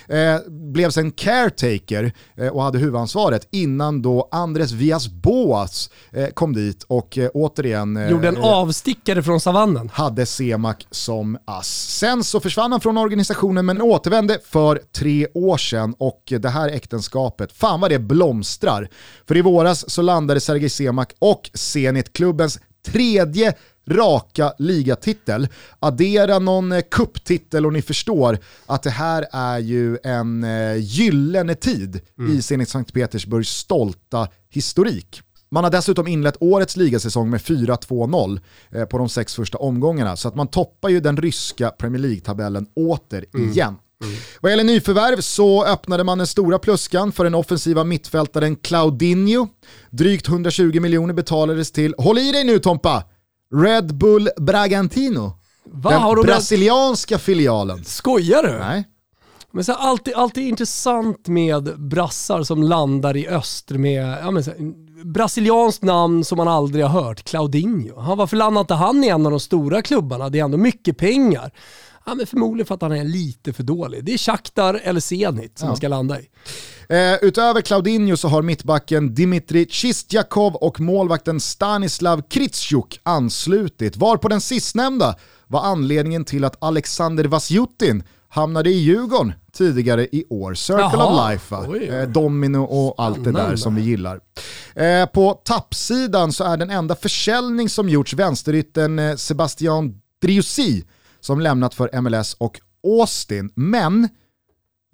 eh, 0.09 0.39
blev 0.49 0.91
sen 0.91 1.11
caretaker 1.11 2.13
eh, 2.37 2.49
och 2.49 2.63
hade 2.63 2.79
huvudansvaret 2.79 3.49
innan 3.51 4.03
då 4.03 4.29
Andres 4.31 4.73
Vias 4.73 5.09
Boas 5.09 5.91
eh, 6.13 6.27
kom 6.29 6.55
dit 6.55 6.83
och 6.83 7.19
eh, 7.19 7.31
återigen... 7.35 7.97
Eh, 7.97 8.11
Gjorde 8.11 8.29
en 8.29 8.37
avstickare 8.37 9.23
från 9.23 9.41
savannen. 9.41 9.91
Hade 9.93 10.27
Semak 10.27 10.87
som 10.91 11.39
ass. 11.45 11.99
Sen 11.99 12.25
så 12.25 12.41
försvann 12.41 12.73
han 12.73 12.81
från 12.81 12.99
organisationen 12.99 13.67
men 13.67 13.83
återvände 13.83 14.39
för 14.45 14.81
tre 14.97 15.27
år 15.35 15.57
sedan 15.57 15.95
och 15.99 16.23
det 16.27 16.49
här 16.49 16.69
äktenskapet, 16.87 17.53
fan 17.53 17.81
vad 17.81 17.91
det 17.91 17.99
blomstrar. 17.99 18.89
För 19.29 19.37
i 19.37 19.43
våras 19.43 19.91
så 19.91 20.03
landade 20.03 20.41
Sergej 20.41 20.71
Semak 20.71 21.13
och 21.19 21.51
Zenit 21.55 22.13
klubbens 22.13 22.59
tredje 22.87 23.55
raka 23.89 24.53
ligatitel. 24.59 25.49
Addera 25.81 26.39
någon 26.39 26.73
eh, 26.73 26.83
kupptitel 26.91 27.67
och 27.67 27.73
ni 27.73 27.83
förstår 27.83 28.39
att 28.67 28.83
det 28.83 28.91
här 28.91 29.27
är 29.33 29.59
ju 29.59 29.99
en 30.03 30.45
eh, 30.45 30.77
gyllene 30.77 31.55
tid 31.55 32.01
mm. 32.19 32.37
i 32.37 32.43
Zenit 32.43 32.69
Sankt 32.69 32.95
Petersburgs 32.95 33.49
stolta 33.49 34.29
historik. 34.51 35.23
Man 35.51 35.65
har 35.65 35.71
dessutom 35.71 36.07
inlett 36.07 36.37
årets 36.41 36.77
ligasäsong 36.77 37.31
med 37.31 37.41
4-2-0 37.41 38.41
eh, 38.71 38.85
på 38.85 38.99
de 38.99 39.09
sex 39.09 39.35
första 39.35 39.59
omgångarna, 39.59 40.17
så 40.17 40.29
att 40.29 40.35
man 40.35 40.49
toppar 40.49 40.89
ju 40.89 41.01
den 41.01 41.17
ryska 41.17 41.71
Premier 41.71 42.03
League-tabellen 42.03 42.67
åter 42.75 43.25
mm. 43.35 43.51
igen. 43.51 43.75
Mm. 44.05 44.17
Vad 44.41 44.53
gäller 44.53 44.65
nyförvärv 44.65 45.21
så 45.21 45.65
öppnade 45.65 46.05
man 46.05 46.19
den 46.19 46.27
stora 46.27 46.59
pluskan 46.59 47.13
för 47.13 47.25
den 47.25 47.35
offensiva 47.35 47.85
mittfältaren 47.85 48.57
Claudinho. 48.57 49.49
Drygt 49.91 50.29
120 50.29 50.81
miljoner 50.81 51.15
betalades 51.15 51.73
till, 51.73 51.95
håll 51.99 52.19
i 52.19 52.33
dig 52.33 52.45
nu 52.45 52.59
Tompa, 52.59 53.05
Red 53.55 53.95
Bull 53.95 54.29
Bragantino. 54.37 55.33
Va, 55.73 56.15
den 56.15 56.23
brasilianska 56.23 57.19
filialen. 57.19 57.85
Skojar 57.85 58.43
du? 58.43 58.59
Nej. 58.59 58.85
Men 59.51 59.65
så 59.65 59.73
alltid, 59.73 60.15
alltid 60.15 60.49
intressant 60.49 61.29
med 61.29 61.81
brassar 61.81 62.43
som 62.43 62.63
landar 62.63 63.17
i 63.17 63.29
öster 63.29 63.75
med 63.79 64.19
ja, 64.23 64.31
men 64.31 64.45
så, 64.45 64.53
brasilianskt 65.05 65.83
namn 65.83 66.25
som 66.25 66.37
man 66.37 66.49
aldrig 66.49 66.85
har 66.85 67.03
hört, 67.03 67.23
Claudinho. 67.23 68.15
Varför 68.17 68.37
landar 68.37 68.61
inte 68.61 68.75
han 68.75 69.05
i 69.05 69.09
en 69.09 69.27
av 69.27 69.31
de 69.31 69.41
stora 69.41 69.83
klubbarna? 69.83 70.29
Det 70.29 70.39
är 70.39 70.45
ändå 70.45 70.59
mycket 70.59 70.99
pengar. 70.99 71.51
Ja, 72.07 72.15
men 72.15 72.27
förmodligen 72.27 72.67
för 72.67 72.75
att 72.75 72.83
han 72.83 72.93
är 72.93 73.05
lite 73.05 73.53
för 73.53 73.63
dålig. 73.63 74.05
Det 74.05 74.13
är 74.13 74.19
Shakhtar 74.19 74.81
eller 74.85 75.01
Zenit 75.01 75.59
som 75.59 75.69
ja. 75.69 75.77
ska 75.77 75.89
landa 75.89 76.21
i. 76.21 76.29
Eh, 76.89 77.15
utöver 77.23 77.61
Claudinho 77.61 78.17
så 78.17 78.29
har 78.29 78.43
mittbacken 78.43 79.15
Dimitri 79.15 79.67
Chistjakov 79.71 80.55
och 80.55 80.81
målvakten 80.81 81.41
Stanislav 81.41 82.23
Kritschuk 82.29 83.01
anslutit, 83.03 83.97
var 83.97 84.17
på 84.17 84.29
den 84.29 84.41
sistnämnda 84.41 85.15
var 85.47 85.63
anledningen 85.63 86.25
till 86.25 86.45
att 86.45 86.57
Alexander 86.59 87.25
Vasjutin 87.25 88.03
hamnade 88.29 88.71
i 88.71 88.79
Djurgården 88.79 89.33
tidigare 89.53 90.07
i 90.13 90.25
år. 90.31 90.55
Circle 90.55 90.83
Jaha. 90.83 91.31
of 91.31 91.31
Life, 91.31 91.87
eh, 91.97 92.09
Domino 92.09 92.59
och 92.59 92.95
allt 93.05 93.25
det 93.25 93.33
där 93.33 93.57
som 93.57 93.75
vi 93.75 93.83
gillar. 93.83 94.21
Eh, 94.75 95.07
på 95.07 95.41
tappsidan 95.45 96.33
så 96.33 96.45
är 96.45 96.57
den 96.57 96.71
enda 96.71 96.95
försäljning 96.95 97.69
som 97.69 97.89
gjorts 97.89 98.15
vänsterytten 98.15 98.99
eh, 98.99 99.17
Sebastian 99.17 100.01
Driussi 100.23 100.85
som 101.27 101.41
lämnat 101.41 101.75
för 101.75 102.01
MLS 102.01 102.35
och 102.35 102.61
Austin. 102.83 103.51
Men 103.55 104.09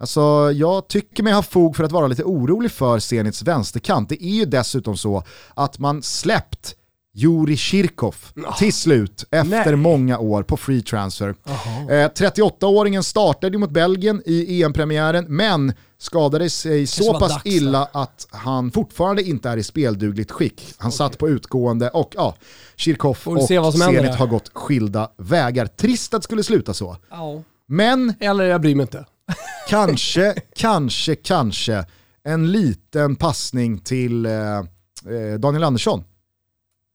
Alltså, 0.01 0.53
jag 0.55 0.89
tycker 0.89 1.23
mig 1.23 1.33
ha 1.33 1.43
fog 1.43 1.77
för 1.77 1.85
att 1.85 1.93
vara 1.93 2.07
lite 2.07 2.25
orolig 2.25 2.71
för 2.71 2.99
Zenits 2.99 3.43
vänsterkant. 3.43 4.09
Det 4.09 4.25
är 4.25 4.35
ju 4.35 4.45
dessutom 4.45 4.97
så 4.97 5.25
att 5.55 5.79
man 5.79 6.03
släppt 6.03 6.77
Juri 7.15 7.57
Kirkov 7.57 8.17
oh, 8.37 8.59
till 8.59 8.73
slut 8.73 9.25
efter 9.31 9.67
nej. 9.67 9.77
många 9.77 10.19
år 10.19 10.43
på 10.43 10.57
free 10.57 10.83
transfer. 10.83 11.29
Eh, 11.29 11.93
38-åringen 11.93 13.03
startade 13.03 13.59
mot 13.59 13.71
Belgien 13.71 14.23
i 14.27 14.63
EM-premiären 14.63 15.25
men 15.29 15.73
skadade 15.99 16.51
sig 16.51 16.87
så 16.87 17.19
pass 17.19 17.33
dags, 17.33 17.47
illa 17.47 17.89
att 17.93 18.27
han 18.31 18.71
fortfarande 18.71 19.23
inte 19.23 19.49
är 19.49 19.57
i 19.57 19.63
speldugligt 19.63 20.31
skick. 20.31 20.75
Han 20.79 20.89
okay. 20.89 20.97
satt 20.97 21.19
på 21.19 21.29
utgående 21.29 21.91
och 21.91 22.13
ja, 22.17 22.37
Kirkov 22.77 23.19
och 23.25 23.43
Zenit 23.43 24.15
har 24.15 24.27
gått 24.27 24.51
skilda 24.55 25.11
vägar. 25.17 25.67
Trist 25.67 26.15
att 26.15 26.23
det 26.23 26.25
skulle 26.25 26.43
sluta 26.43 26.75
så. 26.75 26.97
Oh. 27.11 27.41
Men... 27.69 28.15
Eller 28.21 28.45
jag 28.45 28.61
bryr 28.61 28.75
mig 28.75 28.83
inte. 28.83 29.07
kanske, 29.69 30.35
kanske, 30.57 31.15
kanske 31.15 31.85
en 32.25 32.53
liten 32.53 33.17
passning 33.17 33.79
till 33.79 34.27
eh, 34.27 34.33
eh 34.33 35.39
Daniel 35.39 35.65
Andersson 35.65 36.05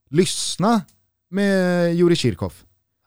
lyssna 0.09 0.81
med 1.29 1.95
Juri 1.95 2.15
Kirkov. 2.15 2.53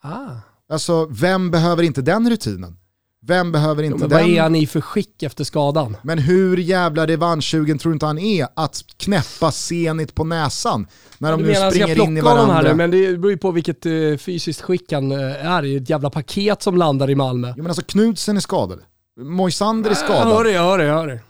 Ah. 0.03 0.31
Alltså, 0.73 1.07
vem 1.11 1.51
behöver 1.51 1.83
inte 1.83 2.03
den 2.03 2.31
rutinen? 2.31 2.77
Vem 3.23 3.53
behöver 3.53 3.83
inte 3.83 3.95
jo, 3.95 4.01
men 4.01 4.09
den? 4.09 4.19
Vad 4.19 4.29
är 4.29 4.43
han 4.43 4.55
i 4.55 4.67
för 4.67 4.81
skick 4.81 5.23
efter 5.23 5.45
skadan? 5.45 5.97
Men 6.03 6.19
hur 6.19 6.57
jävla 6.57 7.07
revanschsugen 7.07 7.79
tror 7.79 7.95
inte 7.95 8.07
han 8.07 8.19
är 8.19 8.47
att 8.57 8.85
knäppa 8.97 9.53
Zenit 9.53 10.15
på 10.15 10.25
näsan 10.25 10.87
när 11.19 11.33
de 11.33 11.43
nu 11.43 11.55
springer 11.55 12.03
in 12.03 12.17
i 12.17 12.21
varandra? 12.21 12.55
Här, 12.55 12.75
men 12.75 12.91
det 12.91 13.19
beror 13.19 13.31
ju 13.31 13.39
på 13.39 13.51
vilket 13.51 13.87
uh, 13.87 14.17
fysiskt 14.17 14.61
skick 14.61 14.93
han 14.93 15.13
uh, 15.13 15.47
är 15.47 15.65
i. 15.65 15.77
Ett 15.77 15.91
jävla 15.91 16.11
paket 16.11 16.63
som 16.63 16.77
landar 16.77 17.11
i 17.11 17.15
Malmö. 17.15 17.49
Jo 17.57 17.63
men 17.63 17.67
alltså 17.67 17.83
Knudsen 17.83 18.37
är 18.37 18.41
skadad. 18.41 18.79
Moisander 19.21 19.91
är 19.91 19.95
skadad. 19.95 20.29
Jag 20.29 20.35
hör 20.35 20.45
det, 20.45 20.51
jag 20.51 20.63
hör 20.63 20.79
det. 20.79 20.85
Jag 20.85 20.95
hör 20.95 21.07
det. 21.07 21.21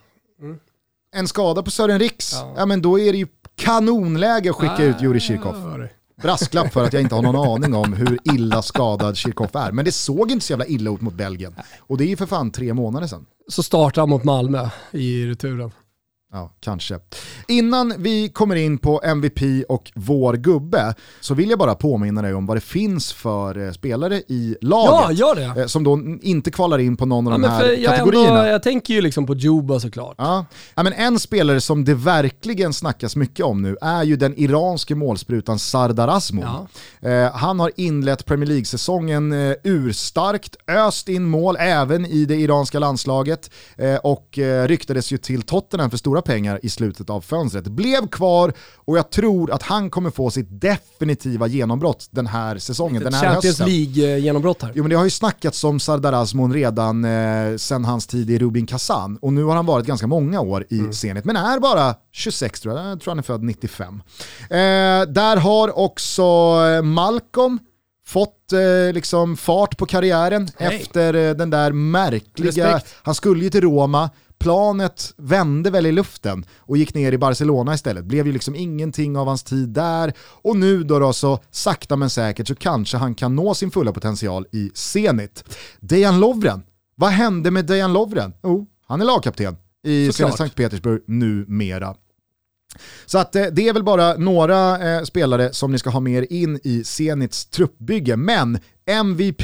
En 1.16 1.28
skada 1.28 1.62
på 1.62 1.70
Sören 1.70 1.98
Riks, 1.98 2.32
ja. 2.32 2.54
ja 2.56 2.66
men 2.66 2.82
då 2.82 2.98
är 2.98 3.12
det 3.12 3.18
ju 3.18 3.26
kanonläge 3.56 4.50
att 4.50 4.56
skicka 4.56 4.74
ah, 4.74 4.82
ut 4.82 5.02
Juri 5.02 5.20
Kirkov. 5.20 5.86
Brasklapp 6.22 6.72
för 6.72 6.84
att 6.84 6.92
jag 6.92 7.02
inte 7.02 7.14
har 7.14 7.22
någon 7.22 7.48
aning 7.48 7.74
om 7.74 7.92
hur 7.92 8.18
illa 8.34 8.62
skadad 8.62 9.16
Kirkov 9.16 9.50
är. 9.54 9.72
Men 9.72 9.84
det 9.84 9.92
såg 9.92 10.30
inte 10.30 10.46
så 10.46 10.52
jävla 10.52 10.66
illa 10.66 10.90
ut 10.90 11.00
mot 11.00 11.14
Belgien. 11.14 11.54
Och 11.78 11.98
det 11.98 12.04
är 12.04 12.08
ju 12.08 12.16
för 12.16 12.26
fan 12.26 12.50
tre 12.50 12.74
månader 12.74 13.06
sedan. 13.06 13.26
Så 13.48 13.62
startar 13.62 14.02
han 14.02 14.08
mot 14.08 14.24
Malmö 14.24 14.68
i 14.90 15.26
returen. 15.26 15.72
Ja, 16.32 16.50
kanske. 16.60 16.98
Innan 17.48 17.94
vi 17.98 18.28
kommer 18.28 18.56
in 18.56 18.78
på 18.78 19.00
MVP 19.04 19.64
och 19.68 19.92
vår 19.94 20.34
gubbe 20.34 20.94
så 21.20 21.34
vill 21.34 21.50
jag 21.50 21.58
bara 21.58 21.74
påminna 21.74 22.22
dig 22.22 22.34
om 22.34 22.46
vad 22.46 22.56
det 22.56 22.60
finns 22.60 23.12
för 23.12 23.66
eh, 23.66 23.72
spelare 23.72 24.16
i 24.16 24.56
laget. 24.60 25.06
Ja, 25.08 25.12
gör 25.12 25.34
det. 25.34 25.60
Eh, 25.60 25.66
som 25.66 25.84
då 25.84 26.00
inte 26.22 26.50
kvalar 26.50 26.78
in 26.78 26.96
på 26.96 27.06
någon 27.06 27.26
av 27.26 27.32
ja, 27.32 27.38
de 27.38 27.48
här 27.48 27.72
jag 27.72 27.96
kategorierna. 27.96 28.38
Ändå, 28.38 28.50
jag 28.50 28.62
tänker 28.62 28.94
ju 28.94 29.00
liksom 29.00 29.26
på 29.26 29.34
Juba 29.34 29.80
såklart. 29.80 30.14
Ja. 30.18 30.46
ja, 30.74 30.82
men 30.82 30.92
en 30.92 31.18
spelare 31.18 31.60
som 31.60 31.84
det 31.84 31.94
verkligen 31.94 32.72
snackas 32.72 33.16
mycket 33.16 33.44
om 33.44 33.62
nu 33.62 33.76
är 33.80 34.02
ju 34.02 34.16
den 34.16 34.34
iranske 34.38 34.94
målsprutan 34.94 35.58
Sardar 35.58 36.08
Azmoun. 36.08 36.46
Ja. 37.00 37.10
Eh, 37.10 37.32
han 37.32 37.60
har 37.60 37.72
inlett 37.76 38.26
Premier 38.26 38.48
League-säsongen 38.48 39.34
urstarkt, 39.64 40.56
öst 40.68 41.08
in 41.08 41.24
mål 41.24 41.56
även 41.60 42.06
i 42.06 42.24
det 42.24 42.36
iranska 42.36 42.78
landslaget 42.78 43.50
och 44.02 44.38
ryktades 44.66 45.12
ju 45.12 45.18
till 45.18 45.42
Tottenham 45.42 45.90
för 45.90 45.96
stora 45.96 46.19
stora 46.20 46.36
pengar 46.36 46.60
i 46.62 46.68
slutet 46.68 47.10
av 47.10 47.20
fönstret. 47.20 47.64
Blev 47.64 48.08
kvar 48.08 48.52
och 48.86 48.98
jag 48.98 49.10
tror 49.10 49.50
att 49.50 49.62
han 49.62 49.90
kommer 49.90 50.10
få 50.10 50.30
sitt 50.30 50.46
definitiva 50.50 51.46
genombrott 51.46 52.08
den 52.10 52.26
här 52.26 52.58
säsongen, 52.58 53.02
den 53.02 53.14
här 53.14 53.32
Champions 53.32 53.58
League-genombrott 53.58 54.62
här. 54.62 54.72
Jo 54.74 54.82
men 54.82 54.90
det 54.90 54.96
har 54.96 55.04
ju 55.04 55.10
snackats 55.10 55.64
om 55.64 55.80
Sardar 55.80 56.12
Azmoun 56.12 56.52
redan 56.52 57.04
eh, 57.04 57.56
sen 57.56 57.84
hans 57.84 58.06
tid 58.06 58.30
i 58.30 58.38
Rubin 58.38 58.66
Kazan 58.66 59.16
och 59.22 59.32
nu 59.32 59.44
har 59.44 59.56
han 59.56 59.66
varit 59.66 59.86
ganska 59.86 60.06
många 60.06 60.40
år 60.40 60.66
i 60.70 60.78
mm. 60.78 60.92
Zenit, 60.92 61.24
men 61.24 61.36
är 61.36 61.58
bara 61.58 61.94
26 62.12 62.60
tror 62.60 62.76
jag, 62.76 62.86
jag 62.86 63.00
tror 63.00 63.10
han 63.10 63.18
är 63.18 63.22
född 63.22 63.42
95. 63.42 64.02
Eh, 64.40 64.56
där 65.08 65.36
har 65.36 65.78
också 65.78 66.22
eh, 66.22 66.82
Malcolm 66.82 67.58
fått 68.06 68.52
eh, 68.52 68.92
liksom 68.94 69.36
fart 69.36 69.78
på 69.78 69.86
karriären 69.86 70.48
hey. 70.58 70.76
efter 70.76 71.14
eh, 71.14 71.34
den 71.34 71.50
där 71.50 71.72
märkliga, 71.72 72.74
Respekt. 72.74 72.94
han 73.02 73.14
skulle 73.14 73.44
ju 73.44 73.50
till 73.50 73.60
Roma, 73.60 74.10
planet 74.40 75.14
vände 75.16 75.70
väl 75.70 75.86
i 75.86 75.92
luften 75.92 76.44
och 76.58 76.76
gick 76.76 76.94
ner 76.94 77.12
i 77.12 77.18
Barcelona 77.18 77.74
istället. 77.74 78.04
Blev 78.04 78.26
ju 78.26 78.32
liksom 78.32 78.54
ingenting 78.54 79.16
av 79.16 79.26
hans 79.26 79.42
tid 79.42 79.68
där 79.68 80.12
och 80.20 80.56
nu 80.56 80.82
då, 80.82 80.98
då 80.98 81.12
så 81.12 81.38
sakta 81.50 81.96
men 81.96 82.10
säkert 82.10 82.48
så 82.48 82.54
kanske 82.54 82.96
han 82.96 83.14
kan 83.14 83.36
nå 83.36 83.54
sin 83.54 83.70
fulla 83.70 83.92
potential 83.92 84.46
i 84.52 84.70
Zenit. 84.74 85.44
Dejan 85.80 86.20
Lovren, 86.20 86.62
vad 86.94 87.10
hände 87.10 87.50
med 87.50 87.66
Dejan 87.66 87.92
Lovren? 87.92 88.32
Jo, 88.42 88.58
oh, 88.58 88.64
han 88.86 89.00
är 89.00 89.04
lagkapten 89.04 89.56
i 89.84 90.12
Sankt 90.12 90.54
Petersburg 90.54 91.02
numera. 91.06 91.94
Så 93.06 93.18
att 93.18 93.36
eh, 93.36 93.44
det 93.44 93.68
är 93.68 93.72
väl 93.72 93.84
bara 93.84 94.14
några 94.14 94.88
eh, 94.88 95.02
spelare 95.02 95.52
som 95.52 95.72
ni 95.72 95.78
ska 95.78 95.90
ha 95.90 96.00
med 96.00 96.26
in 96.30 96.60
i 96.62 96.84
Zenits 96.84 97.46
truppbygge. 97.46 98.16
Men 98.16 98.58
MVP, 98.86 99.42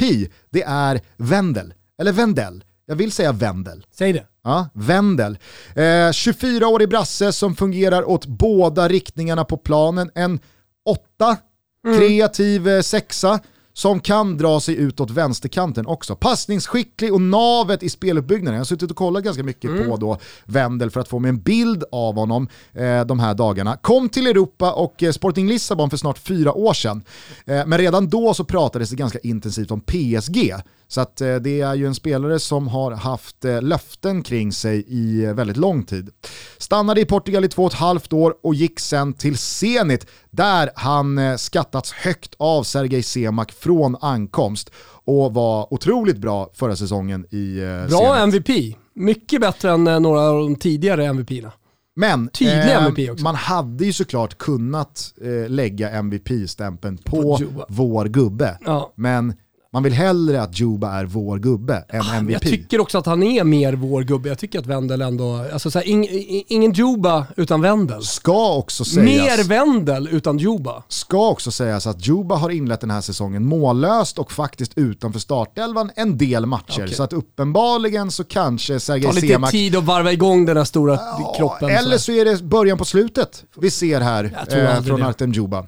det 0.49 0.63
är 0.63 1.01
Wendel, 1.17 1.73
eller 1.99 2.11
Wendell. 2.11 2.63
Jag 2.89 2.95
vill 2.95 3.11
säga 3.11 3.31
Wendel. 3.31 3.85
Säg 3.91 4.13
det. 4.13 4.25
Ja, 4.43 4.69
Wendel. 4.73 5.37
Eh, 5.75 5.81
24-årig 5.81 6.89
brasse 6.89 7.31
som 7.31 7.55
fungerar 7.55 8.09
åt 8.09 8.25
båda 8.25 8.87
riktningarna 8.87 9.45
på 9.45 9.57
planen. 9.57 10.11
En 10.15 10.39
åtta, 10.85 11.37
mm. 11.85 11.99
kreativ 11.99 12.67
eh, 12.67 12.81
sexa 12.81 13.39
som 13.77 13.99
kan 13.99 14.37
dra 14.37 14.59
sig 14.59 14.75
utåt 14.75 15.11
vänsterkanten 15.11 15.87
också. 15.87 16.15
Passningsskicklig 16.15 17.13
och 17.13 17.21
navet 17.21 17.83
i 17.83 17.89
speluppbyggnaden. 17.89 18.53
Jag 18.53 18.59
har 18.59 18.65
suttit 18.65 18.91
och 18.91 18.97
kollat 18.97 19.23
ganska 19.23 19.43
mycket 19.43 19.69
mm. 19.69 19.89
på 19.89 19.97
då 19.97 20.17
Wendel 20.45 20.91
för 20.91 20.99
att 20.99 21.07
få 21.07 21.19
mig 21.19 21.29
en 21.29 21.39
bild 21.39 21.83
av 21.91 22.15
honom 22.15 22.47
eh, 22.73 23.05
de 23.05 23.19
här 23.19 23.33
dagarna. 23.33 23.77
Kom 23.77 24.09
till 24.09 24.27
Europa 24.27 24.73
och 24.73 25.03
eh, 25.03 25.11
Sporting 25.11 25.47
Lissabon 25.47 25.89
för 25.89 25.97
snart 25.97 26.17
fyra 26.17 26.53
år 26.53 26.73
sedan. 26.73 27.03
Eh, 27.45 27.65
men 27.65 27.77
redan 27.77 28.09
då 28.09 28.33
så 28.33 28.43
pratades 28.43 28.89
det 28.89 28.95
ganska 28.95 29.19
intensivt 29.19 29.71
om 29.71 29.81
PSG. 29.81 30.53
Så 30.87 31.01
att, 31.01 31.21
eh, 31.21 31.35
det 31.35 31.61
är 31.61 31.75
ju 31.75 31.87
en 31.87 31.95
spelare 31.95 32.39
som 32.39 32.67
har 32.67 32.91
haft 32.91 33.45
eh, 33.45 33.61
löften 33.61 34.23
kring 34.23 34.51
sig 34.51 34.85
i 34.87 35.25
eh, 35.25 35.33
väldigt 35.33 35.57
lång 35.57 35.83
tid. 35.83 36.09
Stannade 36.57 37.01
i 37.01 37.05
Portugal 37.05 37.45
i 37.45 37.47
två 37.47 37.63
och 37.63 37.71
ett 37.71 37.77
halvt 37.77 38.13
år 38.13 38.35
och 38.43 38.55
gick 38.55 38.79
sen 38.79 39.13
till 39.13 39.37
Zenit 39.37 40.07
där 40.29 40.69
han 40.75 41.37
skattats 41.37 41.91
högt 41.91 42.35
av 42.37 42.63
Sergej 42.63 43.03
Semak 43.03 43.51
från 43.51 43.95
ankomst 44.01 44.71
och 45.05 45.33
var 45.33 45.73
otroligt 45.73 46.17
bra 46.17 46.49
förra 46.53 46.75
säsongen 46.75 47.25
i 47.31 47.59
Bra 47.89 48.15
Zenit. 48.15 48.47
MVP, 48.49 48.77
mycket 48.93 49.41
bättre 49.41 49.71
än 49.71 49.83
några 49.83 50.21
av 50.21 50.43
de 50.43 50.55
tidigare 50.55 51.03
MVP'na. 51.03 51.51
Men 51.97 52.29
eh, 52.41 52.83
MVP 52.83 53.11
också. 53.11 53.23
man 53.23 53.35
hade 53.35 53.85
ju 53.85 53.93
såklart 53.93 54.37
kunnat 54.37 55.13
eh, 55.21 55.49
lägga 55.49 55.89
MVP-stämpeln 55.89 56.97
på, 56.97 57.21
På 57.21 57.65
vår 57.69 58.05
gubbe. 58.05 58.57
Ja. 58.65 58.93
Men 58.95 59.33
man 59.77 59.83
vill 59.83 59.93
hellre 59.93 60.41
att 60.41 60.59
Juba 60.59 60.91
är 60.91 61.05
vår 61.05 61.39
gubbe 61.39 61.85
än 61.89 62.05
Men 62.05 62.15
MVP. 62.15 62.33
Jag 62.33 62.41
tycker 62.41 62.81
också 62.81 62.97
att 62.97 63.05
han 63.05 63.23
är 63.23 63.43
mer 63.43 63.73
vår 63.73 64.01
gubbe. 64.01 64.29
Jag 64.29 64.39
tycker 64.39 64.59
att 64.59 64.65
Wendel 64.65 65.01
ändå, 65.01 65.45
alltså 65.53 65.71
så 65.71 65.79
här, 65.79 65.87
ing, 65.87 66.07
ingen 66.47 66.71
Juba 66.71 67.27
utan 67.35 67.61
Wendel. 67.61 68.03
Ska 68.03 68.53
också 68.53 68.85
sägas, 68.85 69.05
Mer 69.05 69.43
Wendel 69.43 70.07
utan 70.11 70.37
Juba. 70.37 70.83
ska 70.87 71.29
också 71.29 71.51
sägas 71.51 71.87
att 71.87 72.07
Juba 72.07 72.35
har 72.35 72.49
inlett 72.49 72.81
den 72.81 72.91
här 72.91 73.01
säsongen 73.01 73.45
mållöst 73.45 74.19
och 74.19 74.31
faktiskt 74.31 74.71
utanför 74.75 75.19
startelvan 75.19 75.91
en 75.95 76.17
del 76.17 76.45
matcher. 76.45 76.83
Okej. 76.83 76.95
Så 76.95 77.03
att 77.03 77.13
uppenbarligen 77.13 78.11
så 78.11 78.23
kanske 78.23 78.73
Ta 78.73 78.79
Sergej 78.79 79.13
lite 79.13 79.27
Semak 79.27 79.51
tid 79.51 79.75
att 79.75 79.83
varva 79.83 80.11
igång 80.11 80.45
den 80.45 80.57
här 80.57 80.63
stora 80.63 80.99
kroppen. 81.37 81.69
Eller 81.69 81.97
så. 81.97 82.03
så 82.03 82.11
är 82.11 82.25
det 82.25 82.43
början 82.43 82.77
på 82.77 82.85
slutet 82.85 83.43
vi 83.55 83.71
ser 83.71 84.01
här 84.01 84.23
eh, 84.23 84.83
från 84.83 84.99
det. 84.99 85.07
Artem 85.07 85.31
Juba. 85.31 85.65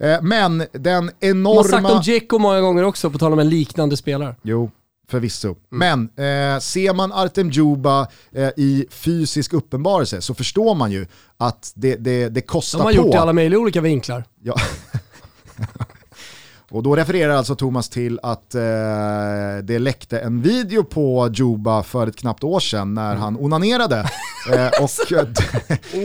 Eh, 0.00 0.22
men 0.22 0.58
den 0.72 1.04
Man 1.04 1.56
har 1.56 1.62
sagt 1.62 1.74
enorma... 1.74 1.92
om 1.92 2.02
Dzeko 2.02 2.38
många 2.38 2.60
gånger 2.60 2.82
också, 2.82 3.10
på 3.10 3.18
tal 3.18 3.32
om 3.32 3.38
en 3.38 3.48
liknande 3.48 3.96
spelare. 3.96 4.34
Jo, 4.42 4.70
förvisso. 5.08 5.48
Mm. 5.72 6.08
Men 6.16 6.26
eh, 6.54 6.58
ser 6.60 6.94
man 6.94 7.12
Artem 7.12 7.50
Juba 7.50 8.08
eh, 8.32 8.48
i 8.56 8.86
fysisk 8.90 9.52
uppenbarelse 9.52 10.20
så 10.20 10.34
förstår 10.34 10.74
man 10.74 10.92
ju 10.92 11.06
att 11.36 11.72
det, 11.74 11.96
det, 11.96 12.28
det 12.28 12.40
kostar 12.40 12.78
De 12.78 12.84
har 12.84 12.90
på. 12.92 12.96
gjort 12.96 13.12
det 13.12 13.16
i 13.16 13.20
alla 13.20 13.32
möjliga 13.32 13.60
olika 13.60 13.80
vinklar. 13.80 14.24
Ja. 14.42 14.54
Och 16.70 16.82
då 16.82 16.96
refererar 16.96 17.36
alltså 17.36 17.54
Thomas 17.54 17.88
till 17.88 18.20
att 18.22 18.54
eh, 18.54 18.60
det 19.62 19.78
läckte 19.78 20.18
en 20.18 20.42
video 20.42 20.84
på 20.84 21.30
Juba 21.34 21.82
för 21.82 22.06
ett 22.06 22.16
knappt 22.16 22.44
år 22.44 22.60
sedan 22.60 22.94
när 22.94 23.14
han 23.16 23.36
onanerade. 23.36 24.10
Eh, 24.52 24.66
och, 24.82 24.90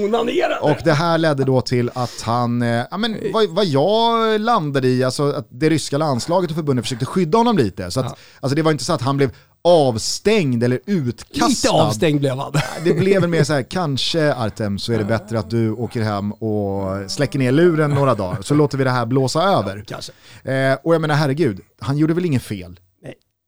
Onanerade! 0.04 0.60
och 0.62 0.78
det 0.84 0.94
här 0.94 1.18
ledde 1.18 1.44
då 1.44 1.62
till 1.62 1.92
att 1.94 2.22
han, 2.22 2.62
eh, 2.62 2.84
ja, 2.92 2.98
men, 2.98 3.18
vad, 3.34 3.50
vad 3.50 3.66
jag 3.66 4.42
landade 4.42 4.88
i, 4.88 5.04
alltså 5.04 5.32
att 5.32 5.48
det 5.50 5.70
ryska 5.70 5.98
landslaget 5.98 6.50
och 6.50 6.56
förbundet 6.56 6.86
försökte 6.86 7.06
skydda 7.06 7.38
honom 7.38 7.58
lite. 7.58 7.92
Så 7.92 8.00
att, 8.00 8.06
Ja. 8.06 8.16
alltså, 8.40 8.56
det 8.56 8.62
var 8.62 8.72
inte 8.72 8.84
så 8.84 8.94
att 8.94 9.02
han 9.02 9.18
blev 9.18 9.32
avstängd 9.66 10.64
eller 10.64 10.80
utkastad. 10.86 11.48
Lite 11.48 11.70
avstängd 11.70 12.20
blev 12.20 12.38
han. 12.38 12.54
Det 12.84 12.94
blev 12.94 13.22
väl 13.22 13.30
mer 13.30 13.44
så 13.44 13.54
här, 13.54 13.64
kanske 13.64 14.34
Artem 14.34 14.80
så 14.80 14.94
är 14.94 14.98
det 14.98 15.06
bättre 15.06 15.40
att 15.40 15.50
du 15.50 15.72
åker 15.72 16.02
hem 16.02 16.32
och 16.32 17.12
släcker 17.12 17.40
ner 17.40 17.52
luren 17.52 17.92
några 17.92 18.16
dagar, 18.16 18.42
så 18.42 18.54
låter 18.56 18.78
vi 18.78 18.84
det 18.84 18.90
här 18.90 19.06
blåsa 19.06 19.44
över. 19.44 19.84
Kanske. 19.88 20.12
Eh, 20.44 20.78
och 20.84 20.94
jag 20.94 21.02
menar 21.02 21.16
herregud, 21.16 21.60
han 21.80 21.98
gjorde 21.98 22.14
väl 22.14 22.26
inget 22.26 22.44
fel? 22.44 22.80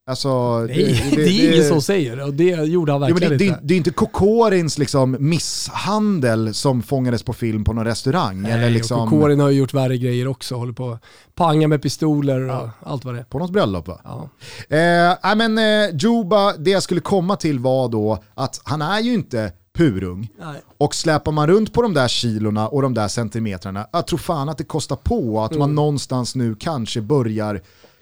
Alltså, 0.09 0.59
Nej, 0.59 1.11
det, 1.15 1.21
är 1.21 1.53
ingen 1.53 1.67
som 1.67 1.81
säger 1.81 2.23
och 2.23 2.33
det 2.33 2.43
gjorde 2.43 2.91
han 2.91 3.01
Jo, 3.01 3.07
verkligen 3.07 3.31
det, 3.31 3.37
det, 3.37 3.45
inte. 3.45 3.59
det 3.63 3.73
är 3.73 3.77
inte 3.77 3.91
Kokorins 3.91 4.77
liksom 4.77 5.17
misshandel 5.19 6.53
som 6.53 6.83
fångades 6.83 7.23
på 7.23 7.33
film 7.33 7.63
på 7.63 7.73
någon 7.73 7.85
restaurang. 7.85 8.45
eller 8.45 8.57
Nej, 8.57 8.71
liksom 8.71 8.99
och 9.01 9.09
Kokorin 9.09 9.39
har 9.39 9.49
ju 9.49 9.57
gjort 9.57 9.73
värre 9.73 9.97
grejer 9.97 10.27
också, 10.27 10.55
håller 10.55 10.73
på 10.73 10.89
att 10.91 11.01
panga 11.35 11.67
med 11.67 11.81
pistoler 11.81 12.49
och 12.49 12.69
allt 12.83 13.05
vad 13.05 13.13
det 13.13 13.19
är. 13.19 13.23
på 13.23 13.39
något 13.39 13.51
bröllop 13.51 13.87
va? 13.87 14.01
Ja. 14.03 14.29
Eh, 14.77 15.35
men 15.35 15.57
eh, 15.57 15.95
Juba, 15.95 16.53
det 16.57 16.71
jag 16.71 16.83
skulle 16.83 17.01
komma 17.01 17.35
till 17.35 17.59
var 17.59 17.89
då 17.89 18.23
att 18.33 18.61
han 18.63 18.81
är 18.81 18.99
ju 18.99 19.13
inte 19.13 19.51
purung. 19.77 20.29
Nej. 20.39 20.61
Och 20.77 20.95
släpar 20.95 21.31
man 21.31 21.47
runt 21.47 21.73
på 21.73 21.81
de 21.81 21.93
där 21.93 22.07
kilorna 22.07 22.67
och 22.67 22.81
de 22.81 22.93
där 22.93 23.07
centimetrarna, 23.07 23.87
jag 23.91 24.07
tror 24.07 24.19
fan 24.19 24.49
att 24.49 24.57
det 24.57 24.63
kostar 24.63 24.95
på 24.95 25.41
att 25.43 25.57
man 25.57 25.75
någonstans 25.75 26.35
nu 26.35 26.55
kanske 26.55 27.01
börjar 27.01 27.61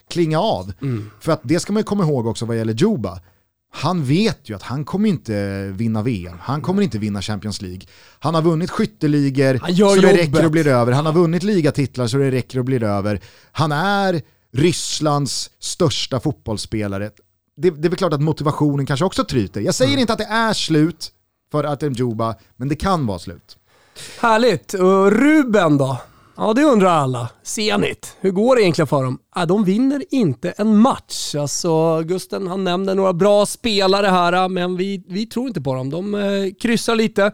klinga 0.10 0.40
av. 0.40 0.74
För 1.20 1.32
att 1.32 1.42
det 1.44 1.60
ska 1.60 1.74
man 1.74 1.80
ju 1.80 1.84
komma 1.84 2.04
ihåg 2.04 2.28
också 2.28 2.46
vad 2.46 2.58
gäller 2.58 2.74
Juba. 2.74 3.20
Han 3.72 4.04
vet 4.04 4.50
ju 4.50 4.56
att 4.56 4.62
han 4.62 4.86
kommer 4.86 5.10
inte 5.10 5.68
vinna 5.76 6.02
VM, 6.02 6.38
han 6.42 6.62
kommer 6.62 6.82
inte 6.82 6.98
vinna 6.98 7.22
Champions 7.22 7.62
League. 7.62 7.82
Han 8.20 8.36
har 8.36 8.42
vunnit 8.42 8.72
skytteligor 8.72 9.58
så 9.58 9.66
det 9.66 9.72
jobbet. 9.72 10.04
räcker 10.04 10.46
och 10.46 10.52
blir 10.52 10.68
över. 10.68 10.92
Han 10.92 11.06
har 11.06 11.14
vunnit 11.14 11.44
ligatitlar 11.44 12.08
så 12.08 12.18
det 12.18 12.32
räcker 12.32 12.60
och 12.60 12.66
blir 12.66 12.84
över. 12.84 13.20
Han 13.52 13.72
är 13.72 14.22
Rysslands 14.54 15.50
största 15.60 16.20
fotbollsspelare. 16.20 17.12
Det, 17.58 17.70
det 17.70 17.88
är 17.88 17.90
väl 17.90 17.98
klart 17.98 18.14
att 18.14 18.22
motivationen 18.22 18.86
kanske 18.86 19.06
också 19.06 19.24
tryter. 19.24 19.62
Jag 19.62 19.76
säger 19.76 19.98
inte 19.98 20.14
att 20.14 20.20
det 20.20 20.26
är 20.26 20.54
slut 20.54 21.12
för 21.52 21.64
Artem 21.64 21.94
Juba, 21.94 22.36
men 22.56 22.70
det 22.70 22.76
kan 22.76 23.06
vara 23.06 23.20
slut. 23.20 23.58
Härligt. 24.20 24.74
Och 24.74 25.12
Ruben 25.12 25.78
då? 25.78 26.02
Ja, 26.38 26.54
det 26.54 26.64
undrar 26.64 26.90
alla. 26.90 27.30
Zenit, 27.44 28.16
hur 28.20 28.32
går 28.32 28.56
det 28.56 28.62
egentligen 28.62 28.88
för 28.88 29.04
dem? 29.04 29.20
Ja, 29.36 29.46
de 29.46 29.64
vinner 29.64 30.04
inte 30.10 30.52
en 30.52 30.78
match. 30.78 31.36
Alltså, 31.36 32.02
Gusten 32.02 32.48
han 32.48 32.64
nämnde 32.64 32.94
några 32.94 33.14
bra 33.14 33.46
spelare 33.46 34.08
här, 34.08 34.50
men 34.50 34.78
vi, 34.78 35.04
vi 35.08 35.26
tror 35.26 35.48
inte 35.48 35.62
på 35.62 35.74
dem. 35.76 35.90
De 35.90 36.16
eh, 36.16 36.54
kryssar 36.62 36.96
lite. 36.96 37.32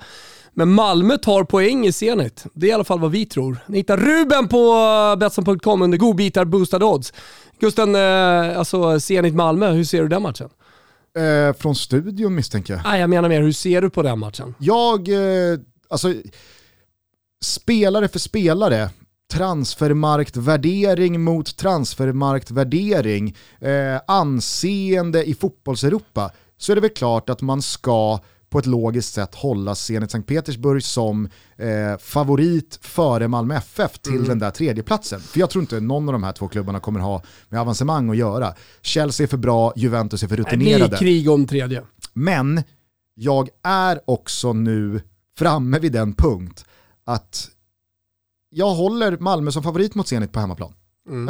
Men 0.54 0.72
Malmö 0.72 1.18
tar 1.18 1.44
poäng 1.44 1.86
i 1.86 1.92
Zenit. 1.92 2.46
Det 2.54 2.66
är 2.66 2.70
i 2.70 2.74
alla 2.74 2.84
fall 2.84 3.00
vad 3.00 3.12
vi 3.12 3.26
tror. 3.26 3.58
Ni 3.68 3.78
hittar 3.78 3.98
Ruben 3.98 4.48
på 4.48 4.76
Betsson.com 5.20 5.82
under 5.82 5.98
godbitar 5.98 6.46
boostade 6.46 6.86
odds. 6.86 7.14
Gusten, 7.60 7.96
eh, 7.96 8.60
alltså 8.60 9.00
Zenit 9.00 9.36
Malmö, 9.36 9.72
hur 9.72 9.84
ser 9.84 10.02
du 10.02 10.08
den 10.08 10.22
matchen? 10.22 10.50
Eh, 11.18 11.56
från 11.56 11.76
studion 11.76 12.36
misstänker 12.36 12.74
jag. 12.74 12.84
Nej, 12.84 13.02
jag 13.02 13.10
menar 13.10 13.30
mer, 13.30 13.42
hur 13.42 13.52
ser 13.52 13.82
du 13.82 13.90
på 13.90 14.02
den 14.02 14.20
matchen? 14.20 14.56
Jag, 14.60 15.10
eh, 15.10 15.60
alltså, 15.90 16.14
spelare 17.42 18.08
för 18.08 18.20
spelare, 18.20 18.90
transfermarktvärdering 19.34 21.22
mot 21.24 21.58
transfermarktvärdering, 21.58 23.36
eh, 23.60 24.02
anseende 24.08 25.24
i 25.30 25.34
fotbollseuropa, 25.34 26.32
så 26.58 26.72
är 26.72 26.76
det 26.76 26.82
väl 26.82 26.90
klart 26.90 27.30
att 27.30 27.42
man 27.42 27.62
ska 27.62 28.20
på 28.50 28.60
ett 28.60 28.66
logiskt 28.66 29.14
sätt 29.14 29.36
hålla 29.36 29.76
Zenit 29.76 30.12
Sankt 30.12 30.28
Petersburg 30.30 30.84
som 30.84 31.30
eh, 31.58 31.98
favorit 32.00 32.80
före 32.82 33.28
Malmö 33.28 33.56
FF 33.56 34.00
till 34.00 34.24
den 34.24 34.40
där 34.40 34.52
tredjeplatsen. 34.52 35.20
För 35.20 35.40
jag 35.40 35.50
tror 35.50 35.62
inte 35.62 35.80
någon 35.80 36.10
av 36.10 36.14
de 36.14 36.24
här 36.24 36.32
två 36.32 36.48
klubbarna 36.48 36.80
kommer 36.80 37.00
ha 37.00 37.24
med 37.50 37.62
avancemang 37.62 38.10
att 38.10 38.18
göra. 38.18 38.54
Chelsea 38.82 39.24
är 39.24 39.28
för 39.28 39.38
bra, 39.38 39.74
Juventus 39.76 40.24
är 40.24 40.28
för 40.28 40.38
Det 40.38 40.44
rutinerade. 40.44 40.88
blir 40.88 40.98
krig 40.98 41.30
om 41.30 41.48
tredje. 41.48 41.84
Men 42.14 42.64
jag 43.16 43.50
är 43.64 44.00
också 44.06 44.54
nu 44.54 45.02
framme 45.38 45.80
vid 45.80 45.92
den 45.92 46.14
punkt 46.14 46.66
att 47.06 47.50
jag 48.50 48.70
håller 48.76 49.18
Malmö 49.18 49.52
som 49.52 49.64
favorit 49.64 49.96
mot 49.96 50.08
Zenit 50.08 50.32
på 50.32 50.40
hemmaplan. 50.40 50.74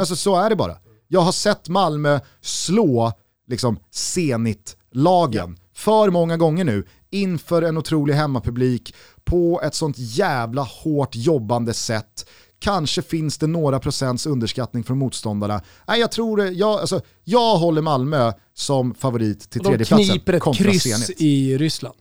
Alltså 0.00 0.16
så 0.16 0.36
är 0.36 0.50
det 0.50 0.56
bara. 0.56 0.76
Jag 1.08 1.20
har 1.20 1.32
sett 1.32 1.68
Malmö 1.68 2.20
slå 2.40 3.12
liksom 3.46 3.78
Zenit-lagen 3.90 5.58
för 5.74 6.10
många 6.10 6.36
gånger 6.36 6.64
nu 6.64 6.86
inför 7.10 7.62
en 7.62 7.76
otrolig 7.78 8.14
hemmapublik 8.14 8.94
på 9.24 9.60
ett 9.64 9.74
sånt 9.74 9.96
jävla 9.98 10.62
hårt 10.62 11.16
jobbande 11.16 11.74
sätt. 11.74 12.28
Kanske 12.58 13.02
finns 13.02 13.38
det 13.38 13.46
några 13.46 13.78
procents 13.80 14.26
underskattning 14.26 14.84
från 14.84 14.98
motståndarna. 14.98 15.62
Nej, 15.88 16.00
jag 16.00 16.12
tror. 16.12 16.40
Jag, 16.44 16.80
alltså, 16.80 17.00
jag 17.24 17.56
håller 17.58 17.82
Malmö 17.82 18.32
som 18.54 18.94
favorit 18.94 19.50
till 19.50 19.60
Och 19.60 19.64
de 19.64 19.70
tredjeplatsen 19.70 20.08
kniper 20.08 20.32
ett 20.32 20.56
kryss 20.56 20.82
Zenit. 20.82 21.20
i 21.20 21.58
Ryssland. 21.58 21.96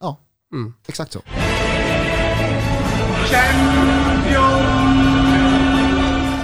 Ja, 0.00 0.18
Mm. 0.52 0.74
exakt 0.86 1.12
så. 1.12 1.20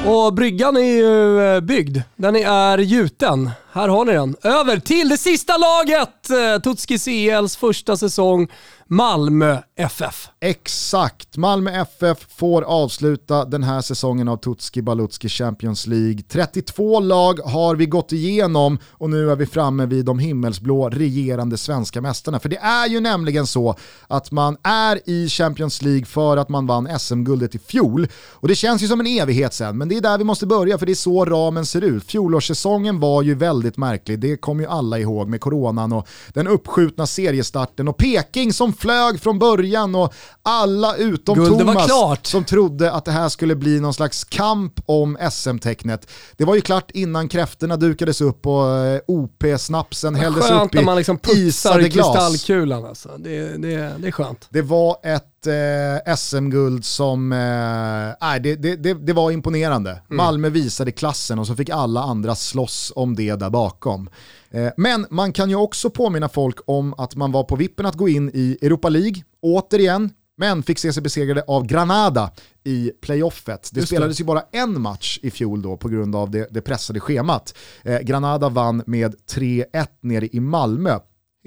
Och 0.07 0.35
bryggan 0.35 0.77
är 0.77 0.81
ju 0.81 1.41
eh, 1.55 1.61
byggd. 1.61 1.99
Den 2.17 2.37
är 2.37 2.79
gjuten. 2.79 3.51
Här 3.79 3.89
har 3.89 4.05
ni 4.05 4.13
den. 4.13 4.37
Över 4.43 4.79
till 4.79 5.09
det 5.09 5.19
sista 5.19 5.57
laget! 5.57 6.31
Eh, 6.31 6.63
Tutski 6.63 6.99
CLs 6.99 7.57
första 7.57 7.97
säsong, 7.97 8.49
Malmö 8.87 9.59
FF. 9.77 10.29
Exakt, 10.41 11.37
Malmö 11.37 11.71
FF 11.71 12.27
får 12.37 12.63
avsluta 12.63 13.45
den 13.45 13.63
här 13.63 13.81
säsongen 13.81 14.29
av 14.29 14.37
Tutski 14.37 14.83
Balutski 14.83 15.29
Champions 15.29 15.87
League. 15.87 16.23
32 16.29 17.01
lag 17.01 17.39
har 17.39 17.77
vi 17.77 17.87
gått 17.87 18.13
igenom 18.13 18.79
och 18.91 19.11
nu 19.11 19.31
är 19.31 19.37
vi 19.37 19.47
framme 19.47 19.87
vid 19.87 20.05
de 20.05 20.19
himmelsblå 20.19 20.89
regerande 20.89 21.57
svenska 21.57 22.01
mästarna. 22.01 22.41
För 22.41 22.49
det 22.49 22.57
är 22.57 22.89
ju 22.89 23.01
nämligen 23.01 23.47
så 23.47 23.77
att 24.07 24.31
man 24.31 24.57
är 24.63 25.01
i 25.09 25.29
Champions 25.29 25.83
League 25.83 26.05
för 26.05 26.37
att 26.37 26.49
man 26.49 26.67
vann 26.67 26.99
SM-guldet 26.99 27.55
i 27.55 27.59
fjol. 27.59 28.09
Och 28.33 28.49
det 28.49 28.55
känns 28.55 28.83
ju 28.83 28.89
som 28.89 29.01
en 29.01 29.07
evighet 29.07 29.55
sen, 29.55 29.79
men 29.79 29.89
det 29.89 29.97
är 29.97 30.01
där 30.01 30.19
vi 30.19 30.25
måste 30.25 30.47
börja 30.47 30.79
för 30.79 30.87
det 30.87 30.93
är 30.93 30.95
så 30.95 31.25
ramen 31.25 31.67
ser 31.67 31.85
ut. 31.85 32.05
Fjolårssäsongen 32.05 33.01
var 33.01 33.23
ju 33.23 33.35
väldigt 33.35 33.68
märklig, 33.77 34.19
det 34.19 34.37
kommer 34.37 34.63
ju 34.63 34.69
alla 34.69 34.99
ihåg 34.99 35.29
med 35.29 35.41
coronan 35.41 35.93
och 35.93 36.09
den 36.29 36.49
uppskjutna 36.49 37.07
seriestarten 37.07 37.89
och 37.89 37.97
Peking 37.97 38.53
som 38.53 38.73
flög 38.73 39.21
från 39.21 39.39
början 39.39 39.95
och 39.95 40.15
alla 40.43 40.97
utom 40.97 41.39
var 41.39 41.47
Thomas 41.47 42.19
som 42.23 42.45
trodde 42.45 42.93
att 42.93 43.05
det 43.05 43.13
här 43.13 43.29
skulle 43.29 43.57
bli 43.57 43.81
någon 43.81 43.95
slags 43.95 44.25
kamp 44.25 44.81
om 44.87 45.19
SM-tecknet. 45.33 46.11
Det 46.37 46.45
var 46.45 46.55
ju 46.55 46.61
klart 46.61 46.91
innan 46.91 47.29
kräftorna 47.29 47.77
dukades 47.77 48.21
upp 48.21 48.47
och 48.47 48.77
eh, 48.77 49.01
OP-snapsen 49.07 50.15
hälldes 50.15 50.51
upp 50.51 50.75
i 50.75 50.85
man 50.85 50.97
liksom 50.97 51.19
putsar 51.19 51.81
glas. 51.81 51.93
kristallkulan 51.93 52.85
alltså. 52.85 53.09
Det, 53.19 53.41
det, 53.41 53.93
det 53.99 54.09
är 54.09 54.11
skönt. 54.11 54.47
Det 54.51 54.63
var 54.63 54.97
ett 55.03 55.38
eh, 55.47 56.15
SM-guld 56.17 56.85
som, 56.85 57.33
eh, 57.33 58.41
det, 58.41 58.57
det, 58.57 58.95
det, 58.95 59.13
var 59.13 59.31
imponerande. 59.31 60.03
Malmö 60.09 60.49
visade 60.49 60.93
klassen 60.93 61.39
och 61.39 61.47
så 61.47 61.57
fick 61.57 61.71
alla 61.71 62.03
andra 62.03 62.35
slåss 62.35 62.93
om 62.97 63.17
det 63.17 63.35
där 63.35 63.51
bakom. 63.51 64.11
Eh, 64.51 64.69
men 64.77 65.07
man 65.11 65.33
kan 65.33 65.51
ju 65.51 65.57
också 65.57 65.91
påminna 65.91 66.29
folk 66.29 66.59
om 66.67 66.95
att 66.99 67.17
man 67.17 67.33
var 67.33 67.45
på 67.45 67.57
vippen 67.57 67.87
att 67.87 67.95
gå 67.95 68.09
in 68.09 68.31
i 68.35 68.59
Europa 68.63 68.89
League, 68.89 69.23
återigen, 69.41 70.11
men 70.37 70.63
fick 70.63 70.79
se 70.79 70.93
sig 70.93 71.03
besegrade 71.03 71.43
av 71.43 71.67
Granada 71.67 72.31
i 72.65 72.93
playoffet. 73.01 73.71
Det 73.73 73.81
Just 73.81 73.89
spelades 73.89 74.17
det. 74.17 74.21
ju 74.21 74.27
bara 74.27 74.43
en 74.53 74.81
match 74.81 75.19
i 75.23 75.31
fjol 75.31 75.63
då 75.63 75.77
på 75.77 75.89
grund 75.89 76.17
av 76.17 76.31
det, 76.31 76.49
det 76.51 76.61
pressade 76.61 77.01
schemat. 77.01 77.55
Eh, 77.83 77.99
Granada 77.99 78.49
vann 78.49 78.83
med 78.87 79.15
3-1 79.35 79.87
nere 80.01 80.29
i 80.33 80.41
Malmö. 80.41 80.99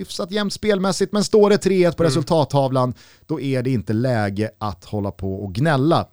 Hyfsat 0.02 0.32
jämnt 0.32 0.54
spelmässigt, 0.54 1.12
men 1.14 1.24
står 1.24 1.50
det 1.50 1.58
3-1 1.66 1.92
på 1.96 2.04
resultattavlan, 2.04 2.94
då 3.28 3.40
är 3.42 3.64
det 3.64 3.70
inte 3.70 3.94
läge 3.94 4.50
att 4.58 4.86
hålla 4.86 5.12
på 5.12 5.36
och 5.36 5.54
gnälla. 5.54 6.06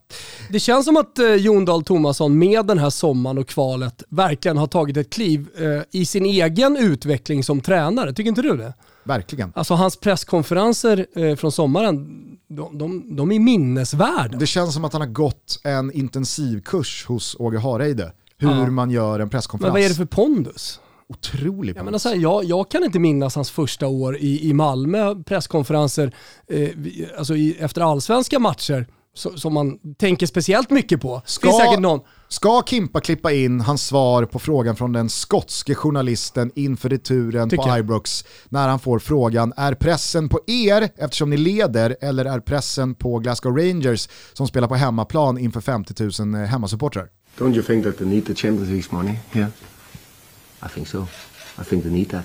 Det 0.51 0.61
känns 0.61 0.85
som 0.85 0.97
att 0.97 1.19
eh, 1.19 1.35
Jon 1.35 1.65
Dahl 1.65 1.85
Tomasson 1.85 2.39
med 2.39 2.67
den 2.67 2.79
här 2.79 2.91
sommaren 2.91 3.39
och 3.39 3.49
kvalet 3.49 4.03
verkligen 4.09 4.57
har 4.57 4.67
tagit 4.67 4.97
ett 4.97 5.11
kliv 5.13 5.49
eh, 5.59 5.83
i 6.01 6.05
sin 6.07 6.27
egen 6.27 6.77
utveckling 6.77 7.45
som 7.45 7.61
tränare. 7.61 8.13
Tycker 8.13 8.29
inte 8.29 8.43
du 8.43 8.57
det? 8.57 8.75
Verkligen. 9.05 9.53
Alltså 9.57 9.75
hans 9.75 9.97
presskonferenser 9.97 11.07
eh, 11.17 11.37
från 11.37 11.53
sommaren, 11.53 12.07
de, 12.49 12.79
de, 12.79 13.17
de 13.17 13.33
är 13.33 13.39
minnesvärda. 13.39 14.39
Det 14.39 14.47
känns 14.47 14.75
som 14.75 14.85
att 14.85 14.93
han 14.93 15.03
har 15.03 15.09
gått 15.09 15.61
en 15.65 15.93
intensivkurs 15.93 17.05
hos 17.07 17.37
Åge 17.39 17.59
Hareide. 17.59 18.13
Hur 18.39 18.49
Ja. 18.49 18.71
man 18.71 18.91
gör 18.91 19.13
en 19.15 19.19
Men 19.19 19.29
presskonferens. 19.31 19.73
vad 19.73 19.83
är 19.83 19.89
det 19.89 19.95
för 19.95 20.05
pondus? 20.05 20.81
Otrolig 21.09 21.69
Jag, 21.71 21.77
pondus. 21.77 21.85
menar 21.85 21.99
så 21.99 22.09
här, 22.09 22.17
jag, 22.17 22.45
jag 22.45 22.71
kan 22.71 22.85
inte 22.85 22.99
minnas 22.99 23.35
hans 23.35 23.51
första 23.51 23.87
år 23.87 24.17
i, 24.17 24.49
i 24.51 24.53
Malmö, 24.53 25.15
presskonferenser 25.27 26.15
eh, 26.49 26.69
vi- 26.77 27.09
alltså 27.19 27.37
i, 27.37 27.57
efter 27.61 27.81
allsvenska 27.81 28.39
matcher 28.39 28.87
så, 29.15 29.37
som 29.39 29.55
man 29.55 29.79
tänker 29.99 30.27
speciellt 30.27 30.71
mycket 30.71 31.01
på. 31.01 31.23
Ska- 31.27 31.49
Finns 31.49 31.59
säkert 31.63 31.81
någon. 31.81 32.01
Ska 32.29 32.63
Kimpa 32.67 33.01
klippa 33.01 33.33
in 33.33 33.61
hans 33.61 33.87
svar 33.87 34.25
på 34.25 34.39
frågan 34.39 34.77
från 34.77 34.93
den 34.93 35.09
skotske 35.09 35.75
journalisten 35.75 36.51
inför 36.55 36.89
returen 36.89 37.51
Tycker 37.51 37.63
på. 37.73 37.79
Ibrox 37.79 38.25
när 38.49 38.69
han 38.69 38.79
får 38.81 38.99
frågan 38.99 39.53
är 39.57 39.75
pressen 39.75 40.29
på 40.29 40.41
er 40.47 40.89
eftersom 40.97 41.31
ni 41.31 41.37
leder 41.37 41.97
eller 42.01 42.25
är 42.25 42.41
pressen 42.41 42.95
på 42.95 43.19
Glasgow 43.19 43.57
Rangers 43.57 44.09
som 44.33 44.47
spelar 44.49 44.69
på 44.69 44.75
hemmaplan 44.75 45.39
inför 45.39 45.61
50 45.61 46.23
000 46.25 46.35
hemmasupportrar? 46.47 47.09
Don't 47.39 47.55
you 47.55 47.63
think 47.63 47.85
that 47.85 47.99
they 47.99 48.07
need 48.07 48.27
the 48.27 48.35
Champions 48.35 48.69
League's 48.71 48.95
money 48.95 49.15
here? 49.31 49.47
I 50.63 50.69
think 50.69 50.89
so. 50.89 51.07
I 51.61 51.65
think 51.65 51.83
they 51.83 51.93
need 51.93 52.11
that. 52.11 52.25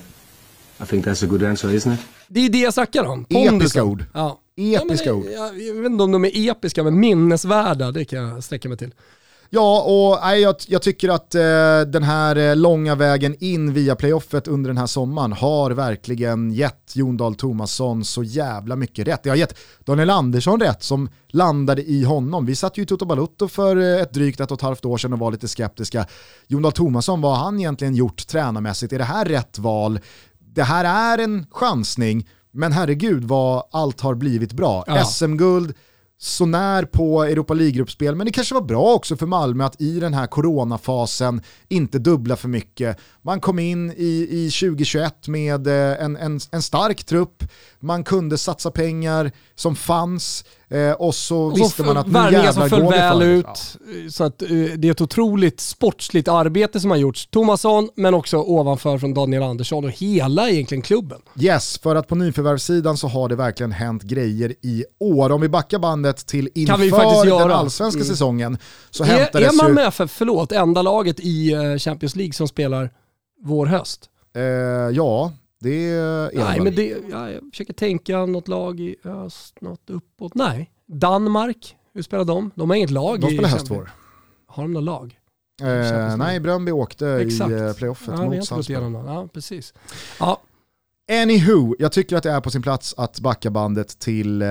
I 0.81 0.85
think 0.85 1.05
that's 1.05 1.23
a 1.23 1.27
good 1.27 1.43
answer, 1.43 1.69
isn't 1.69 1.93
it? 1.93 1.99
Det 2.27 2.39
är 2.39 2.49
det 2.49 2.59
jag 2.59 2.73
snackar 2.73 3.03
om. 3.03 3.25
Episka 3.29 3.83
ord. 3.83 4.05
Ja. 4.13 4.39
Episka 4.55 5.09
ja, 5.09 5.15
men, 5.15 5.23
ord. 5.23 5.31
Jag, 5.31 5.61
jag 5.61 5.73
vet 5.73 5.91
inte 5.91 6.03
om 6.03 6.11
de 6.11 6.25
är 6.25 6.51
episka, 6.51 6.83
men 6.83 6.99
minnesvärda, 6.99 7.91
det 7.91 8.05
kan 8.05 8.19
jag 8.19 8.43
sträcka 8.43 8.69
mig 8.69 8.77
till. 8.77 8.91
Ja, 9.55 9.81
och 9.81 10.19
nej, 10.23 10.41
jag, 10.41 10.55
jag 10.67 10.81
tycker 10.81 11.09
att 11.09 11.35
eh, 11.35 11.41
den 11.87 12.03
här 12.03 12.35
eh, 12.35 12.55
långa 12.55 12.95
vägen 12.95 13.35
in 13.39 13.73
via 13.73 13.95
playoffet 13.95 14.47
under 14.47 14.69
den 14.69 14.77
här 14.77 14.87
sommaren 14.87 15.33
har 15.33 15.71
verkligen 15.71 16.51
gett 16.51 16.95
Jon 16.95 17.17
Dahl 17.17 17.35
Tomasson 17.35 18.05
så 18.05 18.23
jävla 18.23 18.75
mycket 18.75 19.07
rätt. 19.07 19.23
Det 19.23 19.29
har 19.29 19.35
gett 19.35 19.57
Daniel 19.85 20.09
Andersson 20.09 20.59
rätt 20.59 20.83
som 20.83 21.09
landade 21.27 21.83
i 21.83 22.03
honom. 22.03 22.45
Vi 22.45 22.55
satt 22.55 22.77
ju 22.77 22.81
i 22.81 22.85
Toto 22.85 23.05
Balutto 23.05 23.47
för 23.47 23.77
eh, 23.77 24.01
ett 24.01 24.13
drygt 24.13 24.39
ett 24.39 24.51
och 24.51 24.57
ett 24.57 24.61
halvt 24.61 24.85
år 24.85 24.97
sedan 24.97 25.13
och 25.13 25.19
var 25.19 25.31
lite 25.31 25.47
skeptiska. 25.47 26.05
Jon 26.47 26.61
Dahl 26.61 26.71
Tomasson, 26.71 27.21
vad 27.21 27.37
har 27.37 27.45
han 27.45 27.59
egentligen 27.59 27.95
gjort 27.95 28.27
tränarmässigt? 28.27 28.93
Är 28.93 28.97
det 28.97 29.03
här 29.03 29.25
rätt 29.25 29.59
val? 29.59 29.99
Det 30.39 30.63
här 30.63 31.15
är 31.17 31.23
en 31.23 31.45
chansning, 31.51 32.29
men 32.51 32.71
herregud 32.71 33.23
vad 33.23 33.63
allt 33.71 34.01
har 34.01 34.15
blivit 34.15 34.53
bra. 34.53 34.83
Ja. 34.87 35.05
SM-guld, 35.05 35.73
sånär 36.23 36.85
på 36.85 37.23
Europa 37.23 37.53
League-gruppspel, 37.53 38.15
men 38.15 38.25
det 38.25 38.31
kanske 38.31 38.53
var 38.53 38.61
bra 38.61 38.93
också 38.93 39.17
för 39.17 39.25
Malmö 39.25 39.65
att 39.65 39.81
i 39.81 39.99
den 39.99 40.13
här 40.13 40.27
coronafasen 40.27 41.41
inte 41.67 41.99
dubbla 41.99 42.35
för 42.35 42.47
mycket. 42.47 42.97
Man 43.21 43.41
kom 43.41 43.59
in 43.59 43.91
i, 43.91 44.27
i 44.29 44.51
2021 44.59 45.27
med 45.27 45.67
eh, 45.67 46.03
en, 46.05 46.17
en, 46.17 46.39
en 46.51 46.61
stark 46.61 47.03
trupp, 47.03 47.43
man 47.79 48.03
kunde 48.03 48.37
satsa 48.37 48.71
pengar 48.71 49.31
som 49.55 49.75
fanns 49.75 50.45
eh, 50.69 50.91
och 50.91 51.15
så 51.15 51.37
Och 51.37 51.57
visste 51.57 51.77
så 51.83 51.83
man 51.83 51.97
att 51.97 52.07
nu 52.07 52.13
jävlar 52.13 52.51
som 52.51 52.69
föll 52.69 52.81
går 52.81 52.91
väl 52.91 53.11
för 53.13 53.19
det. 53.19 53.25
ut. 53.25 53.77
Så 54.13 54.23
att, 54.23 54.41
eh, 54.41 54.47
det 54.49 54.87
är 54.87 54.91
ett 54.91 55.01
otroligt 55.01 55.59
sportsligt 55.59 56.27
arbete 56.27 56.79
som 56.79 56.89
har 56.91 56.97
gjorts. 56.97 57.27
Tomasson, 57.27 57.89
men 57.95 58.13
också 58.13 58.37
ovanför 58.37 58.97
från 58.97 59.13
Daniel 59.13 59.43
Andersson 59.43 59.83
och 59.85 59.91
hela 59.91 60.49
egentligen 60.49 60.81
klubben. 60.81 61.21
Yes, 61.39 61.77
för 61.79 61.95
att 61.95 62.07
på 62.07 62.15
nyförvärvssidan 62.15 62.97
så 62.97 63.07
har 63.07 63.29
det 63.29 63.35
verkligen 63.35 63.71
hänt 63.71 64.03
grejer 64.03 64.53
i 64.61 64.85
år. 64.99 65.29
Om 65.31 65.41
vi 65.41 65.49
backar 65.49 65.79
bandet 65.79 66.27
till 66.27 66.49
inför 66.55 67.39
den 67.39 67.51
allsvenska 67.51 67.97
Mm. 67.99 68.07
säsongen 68.07 68.57
så 68.91 69.03
Är, 69.03 69.07
hämtades 69.07 69.53
är 69.53 69.55
Malmö 69.63 69.81
ju... 69.81 69.87
FF, 69.87 70.11
förlåt, 70.11 70.51
enda 70.51 70.81
laget 70.81 71.19
i 71.19 71.51
eh, 71.53 71.77
Champions 71.77 72.15
League 72.15 72.33
som 72.33 72.47
spelar 72.47 72.89
vår-höst? 73.45 74.09
Eh, 74.35 74.41
ja, 74.95 75.31
det 75.63 75.89
är 75.89 76.31
Nej, 76.33 76.59
men 76.59 76.75
det, 76.75 76.95
ja, 77.11 77.31
jag 77.31 77.41
försöker 77.51 77.73
tänka 77.73 78.25
något 78.25 78.47
lag 78.47 78.79
i 78.79 78.95
öst, 79.05 79.61
något 79.61 79.89
uppåt. 79.89 80.35
Nej. 80.35 80.71
Danmark, 80.85 81.75
hur 81.93 82.01
spelar 82.01 82.25
de? 82.25 82.51
De 82.55 82.69
har 82.69 82.77
inget 82.77 82.89
lag 82.89 83.21
De 83.21 83.27
spelar 83.27 83.49
höstvår. 83.49 83.91
Har 84.47 84.63
de 84.63 84.73
något 84.73 84.83
lag? 84.83 85.19
Eh, 85.61 86.17
nej, 86.17 86.39
Bröndby 86.39 86.71
åkte 86.71 87.07
Exakt. 87.09 87.51
i 87.51 87.53
eh, 87.53 87.73
playoffet 87.73 88.13
Ja, 88.17 88.25
mot 88.25 88.45
Salzburg. 88.45 88.93
Ja, 88.93 89.27
precis. 89.33 89.73
Ja, 90.19 90.41
Anywho, 91.11 91.75
jag 91.79 91.91
tycker 91.91 92.15
att 92.15 92.23
det 92.23 92.31
är 92.31 92.41
på 92.41 92.49
sin 92.49 92.61
plats 92.61 92.93
att 92.97 93.19
backa 93.19 93.51
bandet 93.51 93.99
till 93.99 94.41
eh, 94.41 94.47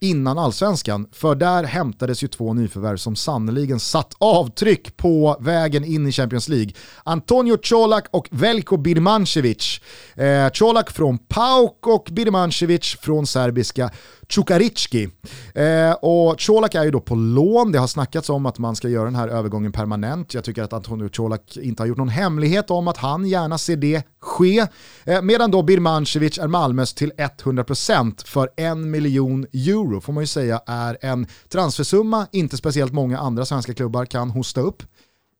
innan 0.00 0.38
allsvenskan. 0.38 1.08
För 1.12 1.34
där 1.34 1.64
hämtades 1.64 2.24
ju 2.24 2.28
två 2.28 2.54
nyförvärv 2.54 2.96
som 2.96 3.16
sannoliken 3.16 3.80
satt 3.80 4.14
avtryck 4.18 4.96
på 4.96 5.36
vägen 5.40 5.84
in 5.84 6.06
i 6.06 6.12
Champions 6.12 6.48
League. 6.48 6.72
Antonio 7.04 7.56
Colak 7.56 8.06
och 8.10 8.28
Veljko 8.30 8.76
Birmancevic. 8.76 9.80
Eh, 10.14 10.48
Colak 10.48 10.90
från 10.90 11.18
PAOK 11.18 11.86
och 11.86 12.08
Birmancevic 12.12 12.96
från 13.00 13.26
serbiska 13.26 13.90
Cukaricki. 14.26 15.08
Eh, 15.54 15.92
och 15.92 16.40
Colak 16.40 16.74
är 16.74 16.84
ju 16.84 16.90
då 16.90 17.00
på 17.00 17.14
lån, 17.14 17.72
det 17.72 17.78
har 17.78 17.86
snackats 17.86 18.30
om 18.30 18.46
att 18.46 18.58
man 18.58 18.76
ska 18.76 18.88
göra 18.88 19.04
den 19.04 19.14
här 19.14 19.28
övergången 19.28 19.72
permanent. 19.72 20.34
Jag 20.34 20.44
tycker 20.44 20.62
att 20.62 20.72
Antonio 20.72 21.08
Colak 21.08 21.56
inte 21.56 21.82
har 21.82 21.88
gjort 21.88 21.98
någon 21.98 22.08
hemlighet 22.08 22.70
om 22.70 22.88
att 22.88 22.96
han 22.96 23.26
gärna 23.26 23.58
ser 23.58 23.76
det 23.76 24.02
ske. 24.20 24.66
Eh, 25.04 25.22
medan 25.22 25.50
då 25.50 25.62
Birmancevic 25.64 26.38
är 26.38 26.48
Malmös 26.48 26.94
till 26.94 27.12
100% 27.12 28.26
för 28.26 28.50
en 28.56 28.90
miljon 28.90 29.46
euro, 29.52 30.00
får 30.00 30.12
man 30.12 30.22
ju 30.22 30.26
säga 30.26 30.60
är 30.66 30.98
en 31.00 31.26
transfersumma 31.48 32.26
inte 32.32 32.56
speciellt 32.56 32.92
många 32.92 33.18
andra 33.18 33.44
svenska 33.44 33.74
klubbar 33.74 34.04
kan 34.04 34.30
hosta 34.30 34.60
upp. 34.60 34.82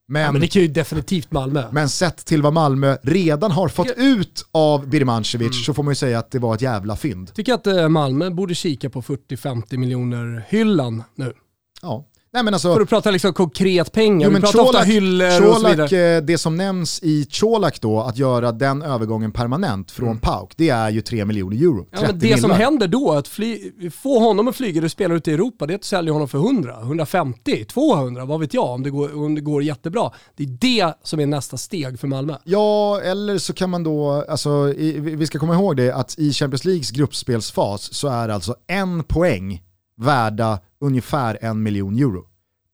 Men, 0.07 0.21
ja, 0.21 0.31
men 0.31 0.41
det 0.41 0.47
kan 0.47 0.61
ju 0.61 0.67
definitivt 0.67 1.31
Malmö. 1.31 1.67
men 1.71 1.89
sett 1.89 2.25
till 2.25 2.41
vad 2.41 2.53
Malmö 2.53 2.97
redan 3.03 3.51
har 3.51 3.69
fått 3.69 3.91
ut 3.97 4.45
av 4.51 4.87
Birmancevic 4.87 5.65
så 5.65 5.73
får 5.73 5.83
man 5.83 5.91
ju 5.91 5.95
säga 5.95 6.19
att 6.19 6.31
det 6.31 6.39
var 6.39 6.55
ett 6.55 6.61
jävla 6.61 6.95
fynd. 6.95 7.33
tycker 7.33 7.53
att 7.53 7.67
eh, 7.67 7.89
Malmö 7.89 8.29
borde 8.29 8.55
kika 8.55 8.89
på 8.89 9.01
40-50 9.01 9.77
miljoner 9.77 10.45
hyllan 10.49 11.03
nu. 11.15 11.33
Ja. 11.81 12.05
Nej 12.35 12.43
men 12.43 12.53
alltså, 12.53 12.73
För 12.73 12.81
att 12.81 12.89
prata 12.89 13.11
liksom 13.11 13.33
konkret 13.33 13.91
pengar. 13.91 14.23
Jo, 14.23 14.29
Vi 14.29 14.33
men 14.33 14.41
pratar 14.41 14.59
ofta 14.59 14.71
Colak, 14.71 14.87
hyllor 14.87 15.27
och 15.27 15.33
så 15.33 15.53
Colak, 15.61 15.91
vidare. 15.91 16.15
eh, 16.17 16.23
det 16.23 16.37
som 16.37 16.57
nämns 16.57 16.99
i 17.03 17.25
Colak 17.31 17.81
då, 17.81 18.01
att 18.01 18.17
göra 18.17 18.51
den 18.51 18.81
övergången 18.81 19.31
permanent 19.31 19.91
från 19.91 20.19
PAOK, 20.19 20.53
det 20.57 20.69
är 20.69 20.89
ju 20.89 21.01
3 21.01 21.25
miljoner 21.25 21.57
euro. 21.57 21.73
Mm. 21.73 21.85
Ja, 21.91 21.99
men 22.01 22.09
30 22.19 22.27
det 22.27 22.37
som 22.41 22.51
händer 22.51 22.87
då, 22.87 23.11
att 23.11 23.27
fly, 23.27 23.71
få 23.91 24.19
honom 24.19 24.47
att 24.47 24.55
flyga 24.55 24.83
och 24.83 24.91
spela 24.91 25.15
ute 25.15 25.31
i 25.31 25.33
Europa, 25.33 25.65
det 25.65 25.73
är 25.73 25.75
att 25.75 25.83
sälja 25.83 26.13
honom 26.13 26.27
för 26.27 26.37
100, 26.37 26.75
150, 26.81 27.65
200, 27.65 28.25
vad 28.25 28.39
vet 28.39 28.53
jag, 28.53 28.69
om 28.69 28.83
det 28.83 28.89
går, 28.89 29.17
om 29.17 29.35
det 29.35 29.41
går 29.41 29.63
jättebra. 29.63 30.11
Det 30.35 30.43
är 30.43 30.47
det 30.47 30.93
som 31.03 31.19
är 31.19 31.25
nästa 31.25 31.57
steg 31.57 31.99
för 31.99 32.07
Malmö. 32.07 32.35
Ja, 32.43 33.01
eller 33.01 33.37
så 33.37 33.53
kan 33.53 33.69
man 33.69 33.83
då, 33.83 34.25
alltså, 34.29 34.73
i, 34.77 34.99
vi 34.99 35.15
vi 35.15 35.27
ska 35.27 35.39
komma 35.39 35.53
ihåg 35.53 35.77
det, 35.77 35.91
att 35.91 36.15
i 36.17 36.33
Champions 36.33 36.65
Leagues 36.65 36.91
gruppspelsfas 36.91 37.93
så 37.93 38.07
är 38.07 38.29
alltså 38.29 38.55
en 38.67 39.03
poäng 39.03 39.61
värda 39.97 40.59
ungefär 40.79 41.37
en 41.41 41.63
miljon 41.63 41.95
euro. 41.99 42.27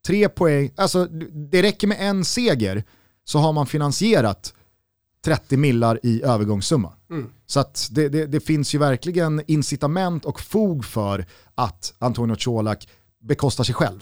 Tre 0.08 0.30
poäng, 0.30 0.72
alltså 0.76 1.06
det 1.52 1.62
räcker 1.62 1.88
med 1.88 1.98
en 2.00 2.26
seger 2.26 2.84
så 3.24 3.40
har 3.40 3.54
man 3.54 3.68
finansierat 3.68 4.54
30 5.26 5.58
millar 5.58 6.00
i 6.04 6.24
övergångssumma. 6.24 6.94
Mm. 7.10 7.30
Så 7.46 7.66
det, 7.90 8.10
det, 8.10 8.26
det 8.26 8.40
finns 8.40 8.76
ju 8.76 8.80
verkligen 8.80 9.42
incitament 9.48 10.26
och 10.26 10.42
fog 10.42 10.86
för 10.86 11.26
att 11.56 11.94
Antonio 12.00 12.36
Colak 12.36 12.88
bekostar 13.22 13.64
sig 13.64 13.76
själv. 13.76 14.00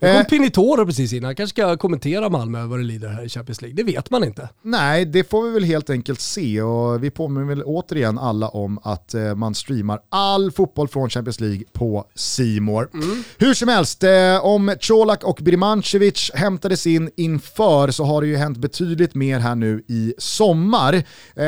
Det 0.00 0.08
Eh, 0.08 0.16
kom 0.16 0.24
Pinitoro 0.24 0.86
precis 0.86 1.12
innan, 1.12 1.34
kanske 1.34 1.54
ska 1.54 1.76
kommentera 1.76 2.28
Malmö 2.28 2.66
vad 2.66 2.78
det 2.78 2.84
lider 2.84 3.08
här 3.08 3.24
i 3.24 3.28
Champions 3.28 3.62
League. 3.62 3.76
Det 3.76 3.82
vet 3.82 4.10
man 4.10 4.24
inte. 4.24 4.48
Nej, 4.62 5.04
det 5.04 5.30
får 5.30 5.42
vi 5.42 5.50
väl 5.50 5.64
helt 5.64 5.90
enkelt 5.90 6.20
se 6.20 6.62
och 6.62 7.04
vi 7.04 7.10
påminner 7.10 7.46
väl 7.46 7.62
återigen 7.62 8.18
alla 8.18 8.48
om 8.48 8.78
att 8.82 9.14
eh, 9.14 9.34
man 9.34 9.54
streamar 9.54 10.00
all 10.08 10.50
fotboll 10.52 10.88
från 10.88 11.10
Champions 11.10 11.40
League 11.40 11.62
på 11.72 12.04
Simor. 12.14 12.90
Hur 13.38 13.54
som 13.54 13.68
helst, 13.68 14.02
eh, 14.04 14.44
om 14.44 14.74
Colak 14.80 15.24
och 15.24 15.38
Birmancevic 15.42 16.30
hämtades 16.34 16.86
in 16.86 17.10
inför 17.16 17.90
så 17.90 18.04
har 18.04 18.20
det 18.22 18.26
ju 18.28 18.36
hänt 18.36 18.58
betydligt 18.58 19.14
mer 19.14 19.38
här 19.38 19.54
nu 19.54 19.82
i 19.88 20.14
sommar. 20.18 21.02
Eh, 21.36 21.44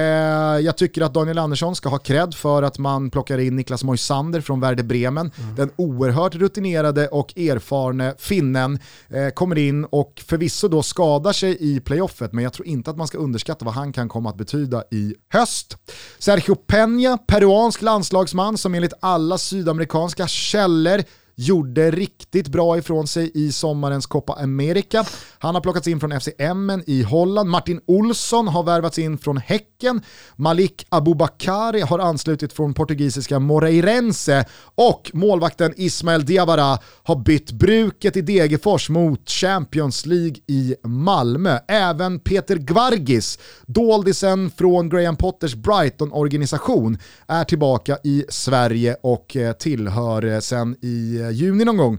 jag 0.61 0.77
tycker 0.77 1.03
att 1.03 1.15
Daniel 1.15 1.39
Andersson 1.39 1.77
ska 1.77 1.89
ha 1.89 1.99
cred 1.99 2.35
för 2.35 2.63
att 2.63 2.79
man 2.79 3.11
plockar 3.11 3.39
in 3.39 3.57
Niklas 3.57 3.85
Moisander 3.85 4.41
från 4.41 4.61
Werder 4.61 4.85
Bremen, 4.85 5.31
den 5.57 5.71
oerhört 5.77 6.35
rutinerade 6.35 6.90
rutinerade 6.91 7.09
och 7.09 7.39
erfarne 7.39 8.15
finnen 8.19 8.79
eh, 9.09 9.31
kommer 9.31 9.59
in 9.59 9.85
och 9.85 10.23
förvisso 10.27 10.69
då 10.69 10.83
skadar 10.83 11.33
sig 11.33 11.57
i 11.61 11.81
playoffet, 11.81 12.33
men 12.33 12.45
jag 12.45 12.53
tror 12.53 12.67
inte 12.67 12.91
att 12.91 12.97
man 12.97 13.09
ska 13.09 13.19
underskatta 13.19 13.65
vad 13.65 13.75
han 13.75 13.93
kan 13.93 14.09
komma 14.09 14.31
att 14.31 14.37
betyda 14.37 14.85
i 14.91 15.15
höst. 15.33 15.77
Sergio 16.19 16.55
Peña, 16.67 17.19
peruansk 17.27 17.83
landslagsman 17.83 18.59
som 18.59 18.75
enligt 18.75 18.95
alla 19.01 19.39
sydamerikanska 19.39 20.29
källor 20.29 21.03
gjorde 21.41 21.91
riktigt 21.91 22.49
bra 22.49 22.79
ifrån 22.79 23.07
sig 23.07 23.31
i 23.35 23.53
sommarens 23.53 24.07
Copa 24.07 24.33
America. 24.33 25.05
Han 25.39 25.55
har 25.55 25.63
plockats 25.63 25.89
in 25.89 26.01
från 26.01 26.21
FC 26.21 26.29
Emmen 26.39 26.83
i 26.87 27.03
Holland. 27.03 27.51
Martin 27.51 27.81
Olsson 27.87 28.49
har 28.49 28.63
värvats 28.63 28.99
in 28.99 29.19
från 29.19 29.37
Häcken. 29.37 30.01
Malik 30.37 30.87
Abubakari 30.89 31.81
har 31.81 31.99
anslutit 31.99 32.53
från 32.53 32.75
portugisiska 32.75 33.39
Moreirense 33.39 34.45
och 34.75 35.11
målvakten 35.15 35.75
Ismael 35.77 36.25
Diawara 36.25 36.79
har 37.03 37.17
bytt 37.17 37.53
bruket 37.53 38.17
i 38.17 38.21
Degerfors 38.21 38.89
mot 38.89 39.31
Champions 39.31 40.07
League 40.07 40.37
i 40.47 40.75
Malmö. 40.85 41.59
Även 41.69 42.19
Peter 42.19 42.57
Gvargis, 42.57 43.39
doldisen 43.67 44.51
från 44.51 44.89
Graham 44.89 45.17
Potters 45.17 45.55
Brighton-organisation, 45.55 46.99
är 47.27 47.45
tillbaka 47.45 47.99
i 48.05 48.25
Sverige 48.29 48.97
och 49.03 49.37
eh, 49.37 49.53
tillhör 49.53 50.25
eh, 50.25 50.41
sen 50.41 50.77
i 50.83 51.21
eh, 51.21 51.30
juni 51.31 51.65
någon 51.65 51.77
gång 51.77 51.99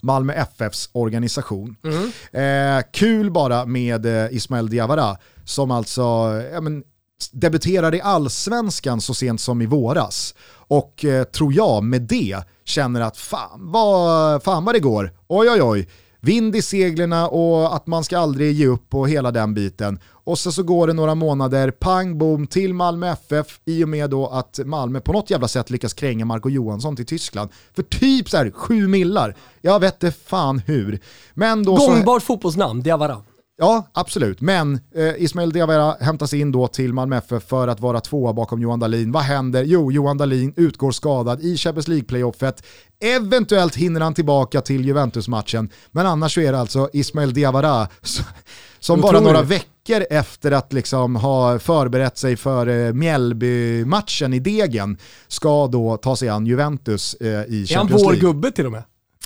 Malmö 0.00 0.32
FFs 0.32 0.88
organisation. 0.92 1.76
Mm. 1.84 2.78
Eh, 2.78 2.84
kul 2.92 3.30
bara 3.30 3.66
med 3.66 4.06
eh, 4.06 4.36
Ismael 4.36 4.70
Diawara 4.70 5.16
som 5.44 5.70
alltså 5.70 6.02
ja, 6.52 6.60
men, 6.60 6.82
debuterar 7.32 7.94
i 7.94 8.00
allsvenskan 8.00 9.00
så 9.00 9.14
sent 9.14 9.40
som 9.40 9.62
i 9.62 9.66
våras. 9.66 10.34
Och 10.52 11.04
eh, 11.04 11.24
tror 11.24 11.52
jag 11.52 11.84
med 11.84 12.02
det 12.02 12.36
känner 12.64 13.00
att 13.00 13.16
fan 13.16 13.72
vad, 13.72 14.42
fan 14.42 14.64
vad 14.64 14.74
det 14.74 14.80
går, 14.80 15.12
oj 15.26 15.50
oj 15.50 15.62
oj, 15.62 15.88
vind 16.24 16.56
i 16.56 16.62
seglerna 16.62 17.28
och 17.28 17.76
att 17.76 17.86
man 17.86 18.04
ska 18.04 18.18
aldrig 18.18 18.54
ge 18.54 18.66
upp 18.66 18.94
och 18.94 19.08
hela 19.08 19.30
den 19.30 19.54
biten. 19.54 20.00
Och 20.24 20.38
så, 20.38 20.52
så 20.52 20.62
går 20.62 20.86
det 20.86 20.92
några 20.92 21.14
månader, 21.14 21.70
pang 21.70 22.18
bom, 22.18 22.46
till 22.46 22.74
Malmö 22.74 23.12
FF 23.12 23.60
i 23.64 23.84
och 23.84 23.88
med 23.88 24.10
då 24.10 24.26
att 24.26 24.60
Malmö 24.64 25.00
på 25.00 25.12
något 25.12 25.30
jävla 25.30 25.48
sätt 25.48 25.70
lyckas 25.70 25.94
kränga 25.94 26.24
Marco 26.24 26.48
Johansson 26.48 26.96
till 26.96 27.06
Tyskland. 27.06 27.50
För 27.74 27.82
typ 27.82 28.30
så 28.30 28.36
här 28.36 28.50
sju 28.50 28.88
millar. 28.88 29.36
Jag 29.60 29.80
vet 29.80 30.02
inte 30.02 30.18
fan 30.18 30.58
hur. 30.58 31.00
Men 31.34 31.62
då 31.62 31.76
Gångbart 31.76 32.22
så... 32.22 32.26
fotbollsnamn, 32.26 32.82
Diawara. 32.82 33.22
Ja, 33.62 33.90
absolut. 33.92 34.40
Men 34.40 34.80
eh, 34.94 35.22
Ismail 35.22 35.52
Diawara 35.52 35.96
hämtas 36.00 36.34
in 36.34 36.52
då 36.52 36.68
till 36.68 36.92
Malmö 36.92 37.16
FF 37.16 37.42
för 37.42 37.68
att 37.68 37.80
vara 37.80 38.00
tvåa 38.00 38.32
bakom 38.32 38.62
Johan 38.62 38.80
Dahlin. 38.80 39.12
Vad 39.12 39.22
händer? 39.22 39.64
Jo, 39.64 39.92
Johan 39.92 40.18
Dahlin 40.18 40.52
utgår 40.56 40.92
skadad 40.92 41.40
i 41.40 41.56
Champions 41.56 41.88
League-playoffet. 41.88 42.62
Eventuellt 43.00 43.76
hinner 43.76 44.00
han 44.00 44.14
tillbaka 44.14 44.60
till 44.60 44.84
Juventus-matchen, 44.84 45.70
men 45.90 46.06
annars 46.06 46.34
så 46.34 46.40
är 46.40 46.52
det 46.52 46.58
alltså 46.58 46.88
Ismail 46.92 47.34
Diawara 47.34 47.88
som 48.80 49.00
bara 49.00 49.20
några 49.20 49.42
veckor 49.42 50.06
efter 50.10 50.52
att 50.52 50.72
liksom 50.72 51.16
ha 51.16 51.58
förberett 51.58 52.18
sig 52.18 52.36
för 52.36 52.66
eh, 52.66 52.92
Mjällby-matchen 52.92 54.34
i 54.34 54.38
Degen 54.38 54.98
ska 55.28 55.66
då 55.66 55.96
ta 55.96 56.16
sig 56.16 56.28
an 56.28 56.46
Juventus 56.46 57.14
eh, 57.14 57.28
i 57.28 57.66
Champions 57.66 57.70
League. 57.70 57.74
Är 57.74 57.78
han 57.78 58.02
vår 58.02 58.14
gubbe 58.14 58.50
till 58.50 58.66
och 58.66 58.72
med? 58.72 58.82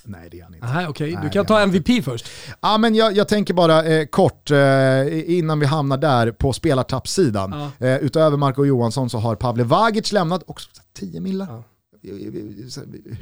Nej 0.06 0.28
det 0.30 0.40
är 0.40 0.44
han 0.44 0.54
inte. 0.54 0.66
Aha, 0.66 0.88
okay. 0.88 1.16
Du 1.22 1.30
kan 1.30 1.46
ta 1.46 1.60
MVP 1.60 2.04
först. 2.04 2.28
Ja, 2.60 2.78
men 2.78 2.94
jag, 2.94 3.16
jag 3.16 3.28
tänker 3.28 3.54
bara 3.54 3.84
eh, 3.84 4.06
kort, 4.06 4.50
eh, 4.50 5.38
innan 5.38 5.60
vi 5.60 5.66
hamnar 5.66 5.96
där 5.96 6.32
på 6.32 6.52
spelartappsidan. 6.52 7.72
Ja. 7.78 7.86
Eh, 7.86 7.96
utöver 7.96 8.36
Marco 8.36 8.64
Johansson 8.64 9.10
så 9.10 9.18
har 9.18 9.36
Pavle 9.36 9.64
Vagic 9.64 10.12
lämnat, 10.12 10.42
också 10.46 10.68
10 10.98 11.20
millar. 11.20 11.46
Ja. 11.46 11.62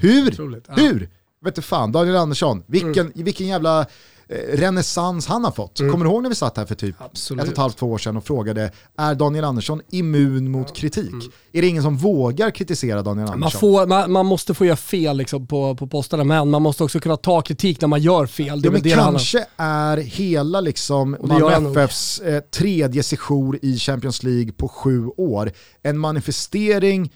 Hur? 0.01 0.61
Ja. 0.68 0.74
Hur? 0.74 1.09
Vet 1.45 1.55
du 1.55 1.62
fan, 1.62 1.93
Daniel 1.93 2.16
Andersson, 2.16 2.62
vilken, 2.66 3.07
mm. 3.07 3.24
vilken 3.24 3.47
jävla 3.47 3.80
Eh, 3.80 3.87
renässans 4.29 5.27
han 5.27 5.45
har 5.45 5.51
fått. 5.51 5.81
Mm. 5.81 5.93
Kommer 5.93 6.05
du 6.05 6.11
ihåg 6.11 6.22
när 6.22 6.29
vi 6.29 6.35
satt 6.35 6.57
här 6.57 6.66
för 6.66 6.75
typ 6.75 6.97
Absolut. 6.99 7.43
ett 7.43 7.49
och 7.49 7.53
ett 7.53 7.59
halvt, 7.59 7.77
två 7.77 7.87
år 7.87 7.99
sedan 7.99 8.16
och 8.16 8.25
frågade, 8.25 8.70
är 8.99 9.14
Daniel 9.14 9.45
Andersson 9.45 9.81
immun 9.91 10.51
mot 10.51 10.68
ja. 10.68 10.75
kritik? 10.75 11.12
Mm. 11.12 11.31
Är 11.53 11.62
det 11.62 11.68
ingen 11.68 11.83
som 11.83 11.97
vågar 11.97 12.51
kritisera 12.51 13.03
Daniel 13.03 13.29
Andersson? 13.29 13.41
Man, 13.41 13.51
får, 13.51 13.87
man, 13.87 14.12
man 14.12 14.27
måste 14.27 14.55
få 14.55 14.64
göra 14.64 14.77
fel 14.77 15.16
liksom 15.16 15.47
på, 15.47 15.75
på 15.75 15.87
posterna, 15.87 16.25
men 16.25 16.51
man 16.51 16.62
måste 16.62 16.85
också 16.85 17.01
kunna 17.01 17.16
ta 17.16 17.43
kritik 17.43 17.81
när 17.81 17.89
man 17.89 18.01
gör 18.01 18.27
fel. 18.27 18.61
Det 18.61 18.66
ja, 18.66 18.72
men 18.72 18.83
det 18.83 18.91
kanske 18.91 19.47
är 19.57 19.97
hela 19.97 20.61
liksom 20.61 21.16
Malmö 21.22 21.70
FFs 21.70 22.20
eh, 22.20 22.41
tredje 22.41 23.03
sejour 23.03 23.59
i 23.62 23.79
Champions 23.79 24.22
League 24.22 24.53
på 24.53 24.68
sju 24.68 25.07
år. 25.16 25.53
En 25.83 25.99
manifestering 25.99 27.12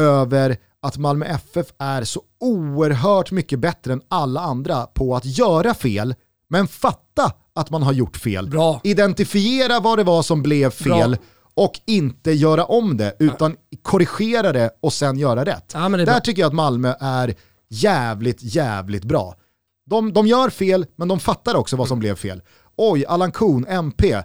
över 0.00 0.56
att 0.82 0.96
Malmö 0.96 1.26
FF 1.26 1.66
är 1.78 2.04
så 2.04 2.22
oerhört 2.40 3.30
mycket 3.30 3.58
bättre 3.58 3.92
än 3.92 4.02
alla 4.08 4.40
andra 4.40 4.86
på 4.86 5.16
att 5.16 5.24
göra 5.24 5.74
fel 5.74 6.14
men 6.48 6.68
fatta 6.68 7.32
att 7.54 7.70
man 7.70 7.82
har 7.82 7.92
gjort 7.92 8.16
fel. 8.16 8.48
Bra. 8.48 8.80
Identifiera 8.84 9.80
vad 9.80 9.98
det 9.98 10.04
var 10.04 10.22
som 10.22 10.42
blev 10.42 10.70
fel 10.70 11.10
Bra. 11.10 11.18
och 11.54 11.80
inte 11.86 12.32
göra 12.32 12.64
om 12.64 12.96
det, 12.96 13.16
utan 13.18 13.56
korrigera 13.82 14.52
det 14.52 14.70
och 14.80 14.92
sen 14.92 15.18
göra 15.18 15.44
rätt. 15.44 15.70
Ja, 15.74 15.88
Där 15.88 16.06
bra. 16.06 16.20
tycker 16.20 16.42
jag 16.42 16.48
att 16.48 16.54
Malmö 16.54 16.94
är 17.00 17.34
jävligt, 17.68 18.38
jävligt 18.40 19.04
bra. 19.04 19.34
De, 19.86 20.12
de 20.12 20.26
gör 20.26 20.50
fel, 20.50 20.86
men 20.96 21.08
de 21.08 21.20
fattar 21.20 21.54
också 21.54 21.76
vad 21.76 21.88
som 21.88 21.98
blev 21.98 22.14
fel. 22.14 22.42
Oj, 22.76 23.06
Allan 23.06 23.32
Kuhn, 23.32 23.66
MP, 23.68 24.12
eh, 24.12 24.22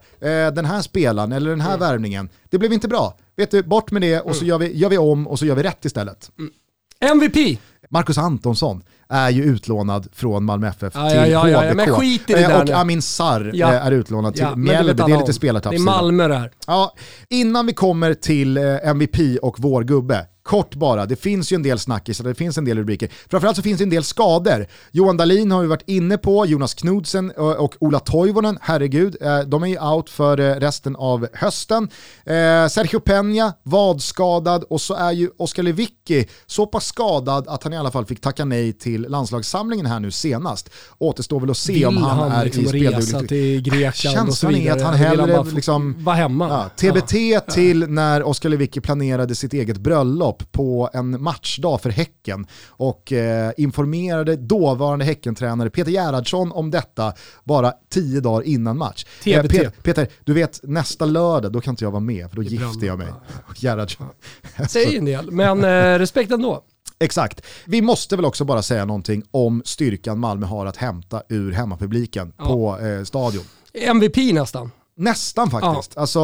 den 0.53 0.65
här 0.65 0.81
spelaren 0.81 1.31
eller 1.31 1.49
den 1.49 1.61
här 1.61 1.75
mm. 1.75 1.79
värvningen, 1.79 2.29
det 2.49 2.57
blev 2.57 2.73
inte 2.73 2.87
bra. 2.87 3.17
Vet 3.35 3.51
du, 3.51 3.63
bort 3.63 3.91
med 3.91 4.01
det 4.01 4.19
och 4.19 4.35
så 4.35 4.41
mm. 4.41 4.49
gör 4.49 4.57
vi, 4.57 4.77
gör 4.77 4.89
vi 4.89 4.97
om 4.97 5.27
och 5.27 5.39
så 5.39 5.45
gör 5.45 5.55
vi 5.55 5.63
rätt 5.63 5.85
istället. 5.85 6.31
Mm. 6.39 6.51
MVP! 6.99 7.59
Marcus 7.91 8.17
Antonsson 8.17 8.83
är 9.09 9.29
ju 9.29 9.43
utlånad 9.43 10.07
från 10.11 10.45
Malmö 10.45 10.67
FF 10.67 10.93
till 10.93 11.01
ja, 11.01 11.27
ja, 11.27 11.39
HBK. 11.39 11.51
Ja, 11.51 11.73
men 11.73 11.95
skit 11.95 12.29
i 12.29 12.33
det 12.33 12.39
där 12.39 12.63
och 12.63 12.69
Amin 12.69 13.01
Sarr 13.01 13.51
ja. 13.53 13.67
är 13.67 13.91
utlånad 13.91 14.33
till 14.33 14.43
ja, 14.43 14.55
Mjällby, 14.55 14.93
det, 14.93 15.05
det 15.05 15.13
är 15.13 15.19
lite 15.19 15.33
spelartapp. 15.33 15.71
Det 15.71 15.77
är 15.77 15.81
Malmö 15.81 16.27
det 16.27 16.35
här. 16.35 16.51
Ja, 16.67 16.95
innan 17.29 17.65
vi 17.65 17.73
kommer 17.73 18.13
till 18.13 18.57
eh, 18.57 18.63
MVP 18.83 19.39
och 19.41 19.55
vår 19.59 19.83
gubbe, 19.83 20.25
Kort 20.49 20.75
bara, 20.75 21.05
det 21.05 21.15
finns 21.15 21.51
ju 21.51 21.55
en 21.55 21.63
del 21.63 21.79
snackisar, 21.79 22.23
det 22.23 22.35
finns 22.35 22.57
en 22.57 22.65
del 22.65 22.77
rubriker. 22.77 23.09
Framförallt 23.29 23.57
så 23.57 23.63
finns 23.63 23.77
det 23.77 23.83
en 23.83 23.89
del 23.89 24.03
skador. 24.03 24.67
Johan 24.91 25.17
Dahlin 25.17 25.51
har 25.51 25.61
vi 25.61 25.67
varit 25.67 25.83
inne 25.89 26.17
på, 26.17 26.45
Jonas 26.45 26.73
Knudsen 26.73 27.31
och 27.31 27.75
Ola 27.79 27.99
Toivonen, 27.99 28.57
herregud, 28.61 29.17
eh, 29.21 29.39
de 29.39 29.63
är 29.63 29.67
ju 29.67 29.79
out 29.79 30.09
för 30.09 30.39
eh, 30.39 30.55
resten 30.55 30.95
av 30.95 31.27
hösten. 31.33 31.83
Eh, 32.25 32.67
Sergio 32.67 32.99
Peña, 32.99 33.53
vadskadad 33.63 34.63
och 34.63 34.81
så 34.81 34.93
är 34.93 35.11
ju 35.11 35.29
Oskar 35.37 35.63
Lewicki 35.63 36.27
så 36.45 36.65
pass 36.65 36.85
skadad 36.85 37.47
att 37.47 37.63
han 37.63 37.73
i 37.73 37.77
alla 37.77 37.91
fall 37.91 38.05
fick 38.05 38.21
tacka 38.21 38.45
nej 38.45 38.73
till 38.73 39.01
landslagssamlingen 39.01 39.85
här 39.85 39.99
nu 39.99 40.11
senast. 40.11 40.69
Återstår 40.97 41.39
väl 41.39 41.49
att 41.49 41.57
se 41.57 41.73
Vill 41.73 41.85
om 41.85 41.97
han, 41.97 42.19
han 42.19 42.31
är 42.31 42.45
liksom 42.45 42.63
i 42.63 42.67
spelduglig. 42.67 43.29
till 43.29 43.61
Grekland 43.61 43.95
Känslan 43.95 44.27
och 44.27 44.33
så 44.33 44.47
vidare. 44.47 44.69
är 44.69 44.77
att 44.77 44.81
han 44.81 44.93
hellre 44.93 45.43
liksom, 45.43 46.03
vara 46.03 46.15
hemma. 46.15 46.49
Ja, 46.49 46.89
TBT 46.91 47.13
ja. 47.13 47.39
till 47.39 47.89
när 47.89 48.23
Oskar 48.23 48.49
Lewicki 48.49 48.81
planerade 48.81 49.35
sitt 49.35 49.53
eget 49.53 49.77
bröllop 49.77 50.38
på 50.51 50.89
en 50.93 51.23
matchdag 51.23 51.81
för 51.81 51.89
Häcken 51.89 52.47
och 52.67 53.11
eh, 53.11 53.51
informerade 53.57 54.35
dåvarande 54.35 55.05
Häckentränare 55.05 55.69
Peter 55.69 55.91
Gerhardsson 55.91 56.51
om 56.51 56.71
detta 56.71 57.13
bara 57.43 57.73
tio 57.89 58.21
dagar 58.21 58.47
innan 58.47 58.77
match. 58.77 59.05
Eh, 59.25 59.41
Peter, 59.41 59.69
Peter, 59.69 60.07
du 60.23 60.33
vet 60.33 60.59
nästa 60.63 61.05
lördag 61.05 61.51
då 61.51 61.61
kan 61.61 61.71
inte 61.71 61.83
jag 61.83 61.91
vara 61.91 61.99
med 61.99 62.29
för 62.29 62.35
då 62.35 62.43
gifter 62.43 62.87
jag 62.87 62.97
mig. 62.97 63.07
Gerhardsson. 63.55 64.07
Säg 64.69 64.97
en 64.97 65.05
del, 65.05 65.31
men 65.31 65.63
eh, 65.63 65.99
respekt 65.99 66.31
ändå. 66.31 66.63
Exakt. 66.99 67.45
Vi 67.65 67.81
måste 67.81 68.15
väl 68.15 68.25
också 68.25 68.45
bara 68.45 68.61
säga 68.61 68.85
någonting 68.85 69.23
om 69.31 69.61
styrkan 69.65 70.19
Malmö 70.19 70.45
har 70.45 70.65
att 70.65 70.77
hämta 70.77 71.23
ur 71.29 71.51
hemmapubliken 71.51 72.33
ja. 72.37 72.45
på 72.45 72.79
eh, 72.79 73.03
stadion. 73.03 73.43
MVP 73.73 74.17
nästan. 74.33 74.71
Nästan 74.99 75.51
faktiskt. 75.51 75.91
Ja. 75.95 76.01
Alltså, 76.01 76.19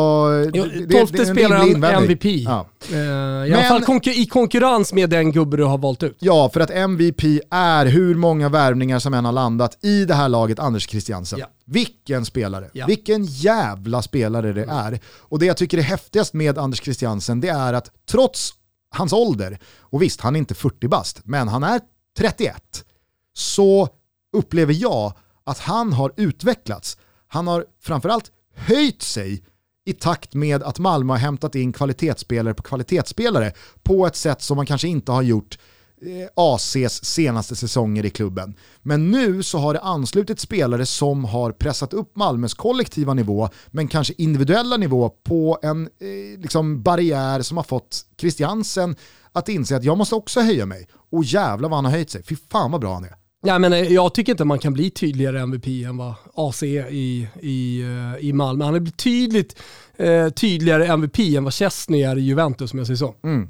Tolfte 0.91 1.25
spelaren 1.25 1.83
MVP. 1.83 2.25
Ja. 2.25 2.65
Uh, 2.91 2.97
I 2.97 2.99
Men, 2.99 3.53
alla 3.53 3.63
fall 3.63 3.83
konkur 3.83 4.19
i 4.19 4.25
konkurrens 4.25 4.93
med 4.93 5.09
den 5.09 5.31
gubbe 5.31 5.57
du 5.57 5.63
har 5.63 5.77
valt 5.77 6.03
ut. 6.03 6.17
Ja, 6.19 6.49
för 6.49 6.59
att 6.59 6.69
MVP 6.69 7.23
är 7.51 7.85
hur 7.85 8.15
många 8.15 8.49
värvningar 8.49 8.99
som 8.99 9.13
än 9.13 9.25
har 9.25 9.31
landat 9.31 9.85
i 9.85 10.05
det 10.05 10.13
här 10.13 10.29
laget, 10.29 10.59
Anders 10.59 10.89
Christiansen. 10.89 11.39
Ja. 11.39 11.47
Vilken 11.65 12.25
spelare. 12.25 12.69
Ja. 12.73 12.85
Vilken 12.85 13.25
jävla 13.25 14.01
spelare 14.01 14.53
det 14.53 14.65
är. 14.69 14.99
Och 15.19 15.39
det 15.39 15.45
jag 15.45 15.57
tycker 15.57 15.77
är 15.77 15.81
häftigast 15.81 16.33
med 16.33 16.57
Anders 16.57 16.83
Christiansen, 16.83 17.41
det 17.41 17.49
är 17.49 17.73
att 17.73 17.91
trots 18.09 18.53
hans 18.89 19.13
ålder, 19.13 19.59
och 19.79 20.01
visst, 20.01 20.21
han 20.21 20.35
är 20.35 20.39
inte 20.39 20.55
40 20.55 20.87
bast, 20.87 21.21
men 21.23 21.47
han 21.47 21.63
är 21.63 21.79
31, 22.17 22.85
så 23.33 23.89
upplever 24.37 24.73
jag 24.73 25.13
att 25.43 25.59
han 25.59 25.93
har 25.93 26.11
utvecklats. 26.17 26.97
Han 27.27 27.47
har 27.47 27.65
framförallt 27.81 28.31
höjt 28.55 29.01
sig 29.01 29.43
i 29.85 29.93
takt 29.93 30.33
med 30.33 30.63
att 30.63 30.79
Malmö 30.79 31.13
har 31.13 31.17
hämtat 31.17 31.55
in 31.55 31.73
kvalitetsspelare 31.73 32.53
på 32.53 32.63
kvalitetsspelare 32.63 33.51
på 33.83 34.07
ett 34.07 34.15
sätt 34.15 34.41
som 34.41 34.57
man 34.57 34.65
kanske 34.65 34.87
inte 34.87 35.11
har 35.11 35.21
gjort 35.21 35.59
eh, 36.01 36.29
ACs 36.35 37.05
senaste 37.05 37.55
säsonger 37.55 38.05
i 38.05 38.09
klubben. 38.09 38.55
Men 38.81 39.11
nu 39.11 39.43
så 39.43 39.57
har 39.57 39.73
det 39.73 39.79
anslutit 39.79 40.39
spelare 40.39 40.85
som 40.85 41.25
har 41.25 41.51
pressat 41.51 41.93
upp 41.93 42.15
Malmös 42.15 42.53
kollektiva 42.53 43.13
nivå, 43.13 43.49
men 43.67 43.87
kanske 43.87 44.13
individuella 44.17 44.77
nivå 44.77 45.09
på 45.09 45.59
en 45.61 45.83
eh, 45.83 46.39
liksom 46.39 46.81
barriär 46.81 47.41
som 47.41 47.57
har 47.57 47.63
fått 47.63 48.05
Christiansen 48.17 48.95
att 49.31 49.49
inse 49.49 49.75
att 49.75 49.83
jag 49.83 49.97
måste 49.97 50.15
också 50.15 50.41
höja 50.41 50.65
mig. 50.65 50.87
Och 51.11 51.23
jävla 51.23 51.67
vad 51.67 51.77
han 51.77 51.85
har 51.85 51.91
höjt 51.91 52.09
sig. 52.09 52.23
Fy 52.23 52.35
fan 52.51 52.71
vad 52.71 52.81
bra 52.81 52.93
han 52.93 53.03
är. 53.03 53.24
Ja, 53.45 53.59
men 53.59 53.93
jag 53.93 54.13
tycker 54.13 54.31
inte 54.31 54.45
man 54.45 54.59
kan 54.59 54.73
bli 54.73 54.89
tydligare 54.89 55.39
MVP 55.41 55.67
än 55.67 55.97
vad 55.97 56.13
AC 56.33 56.63
i, 56.63 57.27
i, 57.41 57.81
eh, 57.81 58.27
i 58.27 58.33
Malmö. 58.33 58.65
Han 58.65 58.75
är 58.75 58.79
betydligt 58.79 59.59
eh, 59.97 60.29
tydligare 60.29 60.85
MVP 60.85 61.19
än 61.19 61.43
vad 61.43 61.53
Chesney 61.53 62.03
är 62.03 62.17
i 62.17 62.21
Juventus 62.21 62.73
om 62.73 62.79
jag 62.79 62.87
säger 62.87 62.97
så. 62.97 63.15
Mm. 63.23 63.49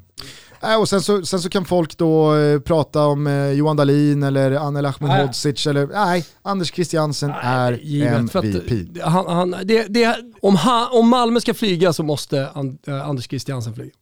Äh, 0.62 0.80
och 0.80 0.88
sen, 0.88 1.00
så, 1.00 1.26
sen 1.26 1.40
så 1.40 1.48
kan 1.48 1.64
folk 1.64 1.98
då 1.98 2.36
eh, 2.36 2.60
prata 2.60 3.06
om 3.06 3.26
eh, 3.26 3.50
Johan 3.50 3.76
Dahlin 3.76 4.22
eller 4.22 4.52
Anel 4.52 4.86
Ahmedhodzic 4.86 5.66
eller 5.66 5.86
nej, 5.86 6.24
Anders 6.42 6.72
Christiansen 6.72 7.30
är 7.42 7.72
Givet, 7.72 8.34
MVP. 8.34 8.96
att, 9.02 9.12
han, 9.12 9.26
han, 9.26 9.56
det, 9.64 9.86
det, 9.88 10.16
om, 10.42 10.56
han, 10.56 10.88
om 10.92 11.08
Malmö 11.08 11.40
ska 11.40 11.54
flyga 11.54 11.92
så 11.92 12.02
måste 12.02 12.48
an, 12.48 12.78
eh, 12.86 13.08
Anders 13.08 13.28
Christiansen 13.28 13.74
flyga. 13.74 13.92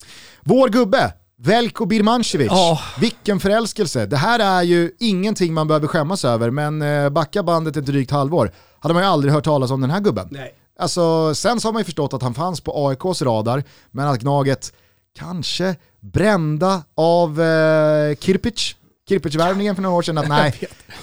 Vår 0.43 0.69
gubbe, 0.69 1.13
Velko 1.37 1.87
Birmancevic. 1.87 2.47
Ja. 2.51 2.81
Vilken 3.01 3.41
förälskelse. 3.41 4.07
Det 4.07 4.17
här 4.17 4.39
är 4.39 4.63
ju 4.63 4.91
ingenting 4.99 5.55
man 5.55 5.69
behöver 5.69 5.87
skämmas 5.87 6.25
över, 6.25 6.51
men 6.51 6.83
eh, 6.83 7.09
backa 7.09 7.43
bandet 7.43 7.77
ett 7.77 7.87
drygt 7.87 8.11
halvår 8.11 8.51
hade 8.81 8.95
man 8.95 9.03
ju 9.03 9.09
aldrig 9.09 9.33
hört 9.33 9.45
talas 9.45 9.71
om 9.71 9.81
den 9.81 9.91
här 9.91 10.01
gubben. 10.01 10.29
Nej. 10.31 10.55
Alltså, 10.79 11.35
sen 11.35 11.61
så 11.61 11.69
har 11.69 11.73
man 11.73 11.81
ju 11.81 11.85
förstått 11.85 12.15
att 12.15 12.23
han 12.23 12.35
fanns 12.35 12.61
på 12.61 12.89
AIKs 12.89 13.23
radar, 13.23 13.65
men 13.91 14.09
att 14.09 14.21
Gnaget 14.21 14.73
kanske 15.19 15.77
brända 16.01 16.83
av 16.95 17.41
eh, 17.41 18.17
Kirpic, 18.17 18.77
Kirpic-värvningen 19.09 19.75
för 19.75 19.83
några 19.83 19.97
år 19.97 20.03
sedan, 20.03 20.19
att 20.19 20.29
nej, 20.29 20.61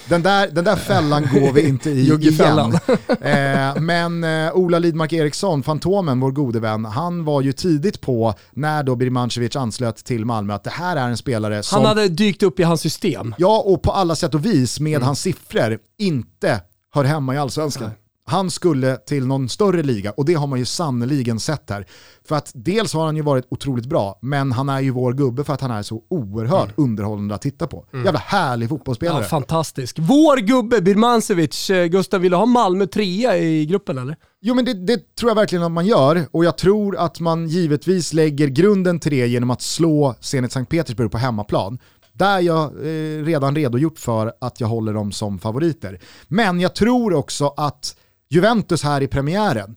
den 0.10 0.22
där, 0.22 0.47
den 0.47 0.64
där 0.64 0.76
fällan 0.76 1.28
går 1.34 1.54
vi 1.54 1.68
inte 1.68 1.89
i 1.89 2.08
igen. 2.08 2.80
Eh, 3.22 3.82
men 3.82 4.24
eh, 4.24 4.54
Ola 4.54 4.80
Lidmark 4.80 5.14
Eriksson, 5.14 5.64
Fantomen, 5.64 6.20
vår 6.20 6.32
gode 6.32 6.60
vän, 6.60 6.86
han 6.86 7.24
var 7.24 7.41
ju 7.41 7.54
tidigt 7.54 8.02
på 8.02 8.34
när 8.52 8.84
då 8.84 8.95
Birmancevic 8.95 9.56
anslöt 9.56 10.06
till 10.06 10.26
Malmö 10.26 10.54
att 10.54 10.64
det 10.64 10.70
här 10.70 10.97
är 10.97 11.08
en 11.08 11.18
spelare 11.18 11.64
som... 11.64 11.78
Han 11.78 11.86
hade 11.86 12.08
dykt 12.08 12.43
upp 12.43 12.60
i 12.60 12.64
hans 12.64 12.82
system. 12.82 13.36
Ja, 13.38 13.64
och 13.66 13.82
på 13.82 13.91
alla 13.91 14.16
sätt 14.16 14.34
och 14.34 14.45
vis 14.45 14.80
med 14.80 14.95
mm. 14.95 15.06
hans 15.06 15.22
siffror 15.22 15.80
inte 15.99 16.62
hör 16.93 17.04
hemma 17.04 17.36
i 17.36 17.38
allsvenskan. 17.38 17.88
Nej. 17.88 18.01
Han 18.32 18.52
skulle 18.52 18.98
till 18.98 19.28
någon 19.28 19.50
större 19.50 19.84
liga 19.84 20.12
och 20.12 20.26
det 20.26 20.34
har 20.34 20.48
man 20.48 20.60
ju 20.60 20.66
sannoliken 20.66 21.40
sett 21.40 21.70
här. 21.70 21.86
För 22.28 22.36
att 22.36 22.52
dels 22.56 22.94
har 22.94 23.06
han 23.06 23.16
ju 23.16 23.22
varit 23.22 23.48
otroligt 23.50 23.86
bra, 23.86 24.20
men 24.22 24.52
han 24.52 24.70
är 24.70 24.80
ju 24.80 24.92
vår 24.92 25.14
gubbe 25.14 25.44
för 25.44 25.54
att 25.54 25.62
han 25.62 25.72
är 25.72 25.84
så 25.84 26.02
oerhört 26.10 26.78
mm. 26.78 26.90
underhållande 26.90 27.36
att 27.36 27.42
titta 27.42 27.68
på. 27.68 27.86
Mm. 27.94 28.06
Jävla 28.06 28.20
härlig 28.20 28.70
fotbollsspelare. 28.70 29.22
Ja, 29.22 29.28
fantastisk. 29.28 29.98
Vår 30.00 30.38
gubbe 30.38 30.82
Birmancevic, 30.82 31.70
eh, 31.70 31.86
Gustav, 31.86 32.22
vill 32.22 32.32
du 32.32 32.38
ha 32.38 32.46
Malmö 32.46 32.86
trea 32.86 33.38
i 33.38 33.66
gruppen 33.66 33.98
eller? 33.98 34.16
Jo 34.42 34.56
men 34.56 34.66
det, 34.66 34.74
det, 34.74 35.16
tror 35.16 35.30
jag 35.30 35.36
verkligen 35.36 35.64
att 35.64 35.72
man 35.72 35.86
gör 35.86 36.26
och 36.32 36.46
jag 36.46 36.58
tror 36.58 36.98
att 36.98 37.20
man 37.20 37.48
givetvis 37.48 38.14
lägger 38.14 38.48
grunden 38.48 39.00
till 39.00 39.12
det 39.12 39.28
genom 39.28 39.50
att 39.50 39.62
slå 39.62 40.16
Zenit 40.20 40.52
Sankt 40.52 40.72
Petersburg 40.72 41.12
på 41.12 41.18
hemmaplan. 41.18 41.80
Där 42.14 42.40
jag 42.40 42.64
eh, 42.64 43.26
redan 43.26 43.56
redogjort 43.56 44.00
för 44.00 44.34
att 44.42 44.60
jag 44.60 44.68
håller 44.68 44.94
dem 44.94 45.12
som 45.12 45.40
favoriter. 45.40 46.00
Men 46.28 46.60
jag 46.60 46.76
tror 46.76 47.14
också 47.14 47.54
att 47.58 47.96
Juventus 48.32 48.84
här 48.84 49.02
i 49.02 49.08
premiären, 49.08 49.76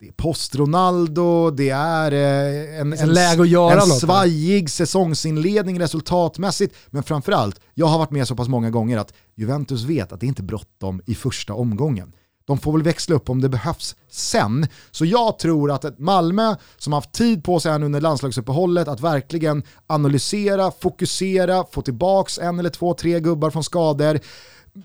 det 0.00 0.08
är 0.08 0.12
post-Ronaldo, 0.12 1.50
det 1.50 1.70
är 1.70 2.12
eh, 2.12 2.80
en, 2.80 2.92
en, 2.92 3.16
en 3.16 3.86
svajig 3.86 4.70
säsongsinledning 4.70 5.80
resultatmässigt. 5.80 6.74
Men 6.90 7.02
framförallt, 7.02 7.60
jag 7.74 7.86
har 7.86 7.98
varit 7.98 8.10
med 8.10 8.28
så 8.28 8.36
pass 8.36 8.48
många 8.48 8.70
gånger 8.70 8.98
att 8.98 9.14
Juventus 9.34 9.82
vet 9.82 10.12
att 10.12 10.20
det 10.20 10.26
inte 10.26 10.42
är 10.42 10.44
bråttom 10.44 11.02
i 11.06 11.14
första 11.14 11.54
omgången. 11.54 12.12
De 12.50 12.58
får 12.58 12.72
väl 12.72 12.82
växla 12.82 13.14
upp 13.14 13.30
om 13.30 13.40
det 13.40 13.48
behövs 13.48 13.96
sen. 14.10 14.66
Så 14.90 15.04
jag 15.04 15.38
tror 15.38 15.70
att 15.70 15.84
ett 15.84 15.98
Malmö 15.98 16.56
som 16.76 16.92
haft 16.92 17.12
tid 17.12 17.44
på 17.44 17.60
sig 17.60 17.72
här 17.72 17.82
under 17.82 18.00
landslagsuppehållet 18.00 18.88
att 18.88 19.00
verkligen 19.00 19.62
analysera, 19.86 20.70
fokusera, 20.70 21.64
få 21.72 21.82
tillbaka 21.82 22.42
en 22.42 22.58
eller 22.58 22.70
två, 22.70 22.94
tre 22.94 23.20
gubbar 23.20 23.50
från 23.50 23.64
skador, 23.64 24.20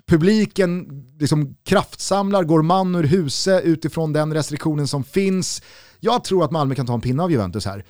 publiken 0.07 0.88
liksom 1.20 1.55
kraftsamlar, 1.66 2.43
går 2.43 2.61
man 2.61 2.95
ur 2.95 3.03
huse 3.03 3.61
utifrån 3.61 4.13
den 4.13 4.34
restriktionen 4.34 4.88
som 4.88 5.03
finns. 5.03 5.61
Jag 5.99 6.24
tror 6.24 6.43
att 6.43 6.51
Malmö 6.51 6.76
kan 6.76 6.86
ta 6.86 6.93
en 6.93 7.01
pinne 7.01 7.24
av 7.24 7.32
Juventus 7.32 7.66
här. 7.66 7.86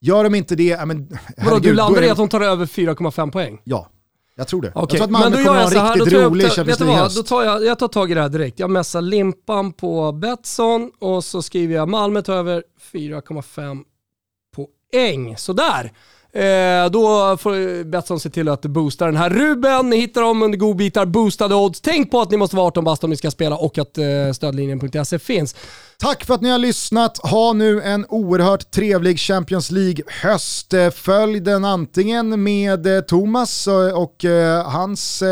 Gör 0.00 0.24
de 0.24 0.34
inte 0.34 0.56
det, 0.56 0.86
men 0.86 1.18
Vadå, 1.36 1.58
du 1.58 1.72
landar 1.72 2.02
i 2.02 2.10
att 2.10 2.16
de 2.16 2.28
tar 2.28 2.40
över 2.40 2.66
4,5 2.66 3.30
poäng? 3.30 3.60
Ja, 3.64 3.88
jag 4.40 4.48
tror 4.48 4.62
det. 4.62 4.68
Okay. 4.68 4.80
Jag 4.80 4.90
tror 4.90 5.04
att 5.04 5.10
Malmö 5.10 5.44
kommer 5.44 5.60
ha 5.60 5.90
en 5.90 5.96
riktigt 5.96 6.12
rolig 6.12 6.52
Champions 6.52 6.80
League-höst. 6.80 7.16
Då 7.16 7.22
tar 7.22 7.42
jag, 7.42 7.64
jag 7.64 7.78
tar 7.78 7.88
tag 7.88 8.10
i 8.10 8.14
det 8.14 8.20
här 8.20 8.28
direkt. 8.28 8.58
Jag 8.58 8.70
messar 8.70 9.00
Limpan 9.00 9.72
på 9.72 10.12
Betsson 10.12 10.90
och 10.98 11.24
så 11.24 11.42
skriver 11.42 11.74
jag 11.74 11.88
Malmö 11.88 12.22
tar 12.22 12.34
över 12.34 12.62
4,5 12.92 13.82
poäng. 14.56 15.36
Sådär! 15.36 15.92
Eh, 16.32 16.90
då 16.90 17.36
får 17.36 17.84
Betsson 17.84 18.20
se 18.20 18.30
till 18.30 18.48
att 18.48 18.62
boosta 18.62 19.06
den 19.06 19.16
här 19.16 19.30
Ruben. 19.30 19.90
Ni 19.90 19.96
hittar 19.96 20.20
dem 20.20 20.42
under 20.42 20.58
godbitar, 20.58 21.06
boostade 21.06 21.54
odds. 21.54 21.80
Tänk 21.80 22.10
på 22.10 22.20
att 22.20 22.30
ni 22.30 22.36
måste 22.36 22.56
vara 22.56 22.66
18 22.66 22.84
bast 22.84 23.04
om 23.04 23.10
ni 23.10 23.16
ska 23.16 23.30
spela 23.30 23.56
och 23.56 23.78
att 23.78 23.98
eh, 23.98 24.32
stödlinjen.se 24.34 25.18
finns. 25.18 25.56
Tack 26.00 26.24
för 26.24 26.34
att 26.34 26.40
ni 26.40 26.50
har 26.50 26.58
lyssnat. 26.58 27.18
Ha 27.18 27.52
nu 27.52 27.82
en 27.82 28.06
oerhört 28.08 28.70
trevlig 28.70 29.18
Champions 29.18 29.70
League-höst. 29.70 30.72
Eh, 30.72 30.90
följ 30.90 31.40
den 31.40 31.64
antingen 31.64 32.42
med 32.42 32.86
eh, 32.86 33.00
Thomas 33.00 33.68
och 33.94 34.24
eh, 34.24 34.64
hans 34.64 35.22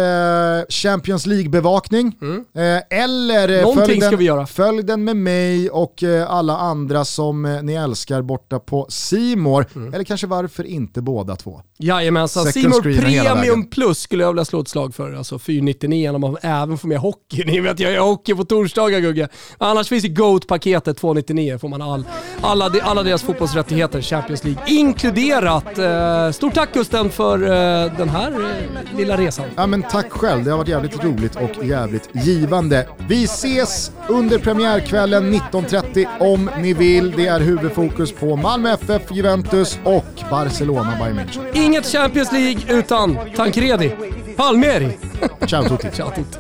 Champions 0.68 1.26
League-bevakning. 1.26 2.12
Mm. 2.20 2.44
Eller 2.90 3.74
följ 3.74 4.00
den, 4.00 4.46
följ 4.46 4.82
den 4.82 5.04
med 5.04 5.16
mig 5.16 5.70
och 5.70 6.02
alla 6.28 6.56
andra 6.56 7.04
som 7.04 7.60
ni 7.62 7.72
älskar 7.72 8.22
borta 8.22 8.58
på 8.58 8.86
Simor. 8.88 9.66
Mm. 9.74 9.94
Eller 9.94 10.04
kanske 10.04 10.26
varför 10.26 10.64
inte 10.64 11.02
båda 11.02 11.36
två. 11.36 11.62
Jajamensan, 11.78 12.46
Simor 12.46 12.82
Premium 12.82 13.70
Plus 13.70 14.00
skulle 14.00 14.22
jag 14.24 14.32
vilja 14.32 14.44
slå 14.44 14.60
ett 14.60 14.68
slag 14.68 14.94
för. 14.94 15.12
Alltså 15.12 15.38
499 15.38 16.10
om 16.10 16.20
man 16.20 16.36
även 16.42 16.78
får 16.78 16.88
med 16.88 16.98
hockey. 16.98 17.44
Ni 17.46 17.60
vet 17.60 17.80
jag 17.80 17.92
gör 17.92 18.00
hockey 18.00 18.34
på 18.34 18.44
torsdagar 18.44 19.00
Gugge. 19.00 19.28
Annars 19.58 19.88
finns 19.88 20.02
det 20.02 20.08
Goat 20.08 20.46
paketet 20.58 20.96
299 20.96 21.58
får 21.58 21.68
man 21.68 21.82
all, 21.82 22.04
alla, 22.40 22.70
alla 22.82 23.02
deras 23.02 23.22
fotbollsrättigheter, 23.22 24.02
Champions 24.02 24.44
League 24.44 24.62
inkluderat. 24.66 25.78
Eh, 25.78 26.30
stort 26.30 26.54
tack 26.54 26.74
Gusten 26.74 27.10
för 27.10 27.42
eh, 27.42 27.92
den 27.96 28.08
här 28.08 28.32
eh, 28.32 28.96
lilla 28.98 29.16
resan. 29.16 29.44
Ja 29.56 29.66
men 29.66 29.82
tack 29.82 30.10
själv, 30.10 30.44
det 30.44 30.50
har 30.50 30.58
varit 30.58 30.68
jävligt 30.68 31.04
roligt 31.04 31.36
och 31.36 31.64
jävligt 31.64 32.08
givande. 32.12 32.88
Vi 33.08 33.24
ses 33.24 33.92
under 34.08 34.38
premiärkvällen 34.38 35.34
19.30 35.34 36.06
om 36.20 36.50
ni 36.58 36.72
vill. 36.72 37.10
Det 37.10 37.26
är 37.26 37.40
huvudfokus 37.40 38.12
på 38.12 38.36
Malmö 38.36 38.72
FF, 38.72 39.02
Juventus 39.10 39.78
och 39.84 40.24
Barcelona 40.30 40.96
Bayern 41.00 41.18
München. 41.18 41.42
Inget 41.54 41.86
Champions 41.86 42.32
League 42.32 42.78
utan 42.78 43.18
Tancredi. 43.36 43.92
Palmieri. 44.36 44.98
Ciao 45.46 45.64
tutti. 45.68 45.90
Ciao 45.96 46.10
tutti. 46.10 46.38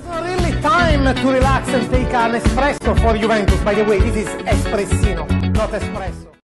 Time 0.62 1.14
to 1.14 1.28
relax 1.32 1.68
and 1.68 1.90
take 1.90 2.12
an 2.14 2.40
espresso 2.40 2.94
for 3.00 3.16
Juventus. 3.16 3.60
By 3.62 3.74
the 3.74 3.84
way, 3.84 3.98
this 4.00 4.16
is 4.16 4.28
espressino, 4.42 5.26
not 5.54 5.70
espresso. 5.70 6.37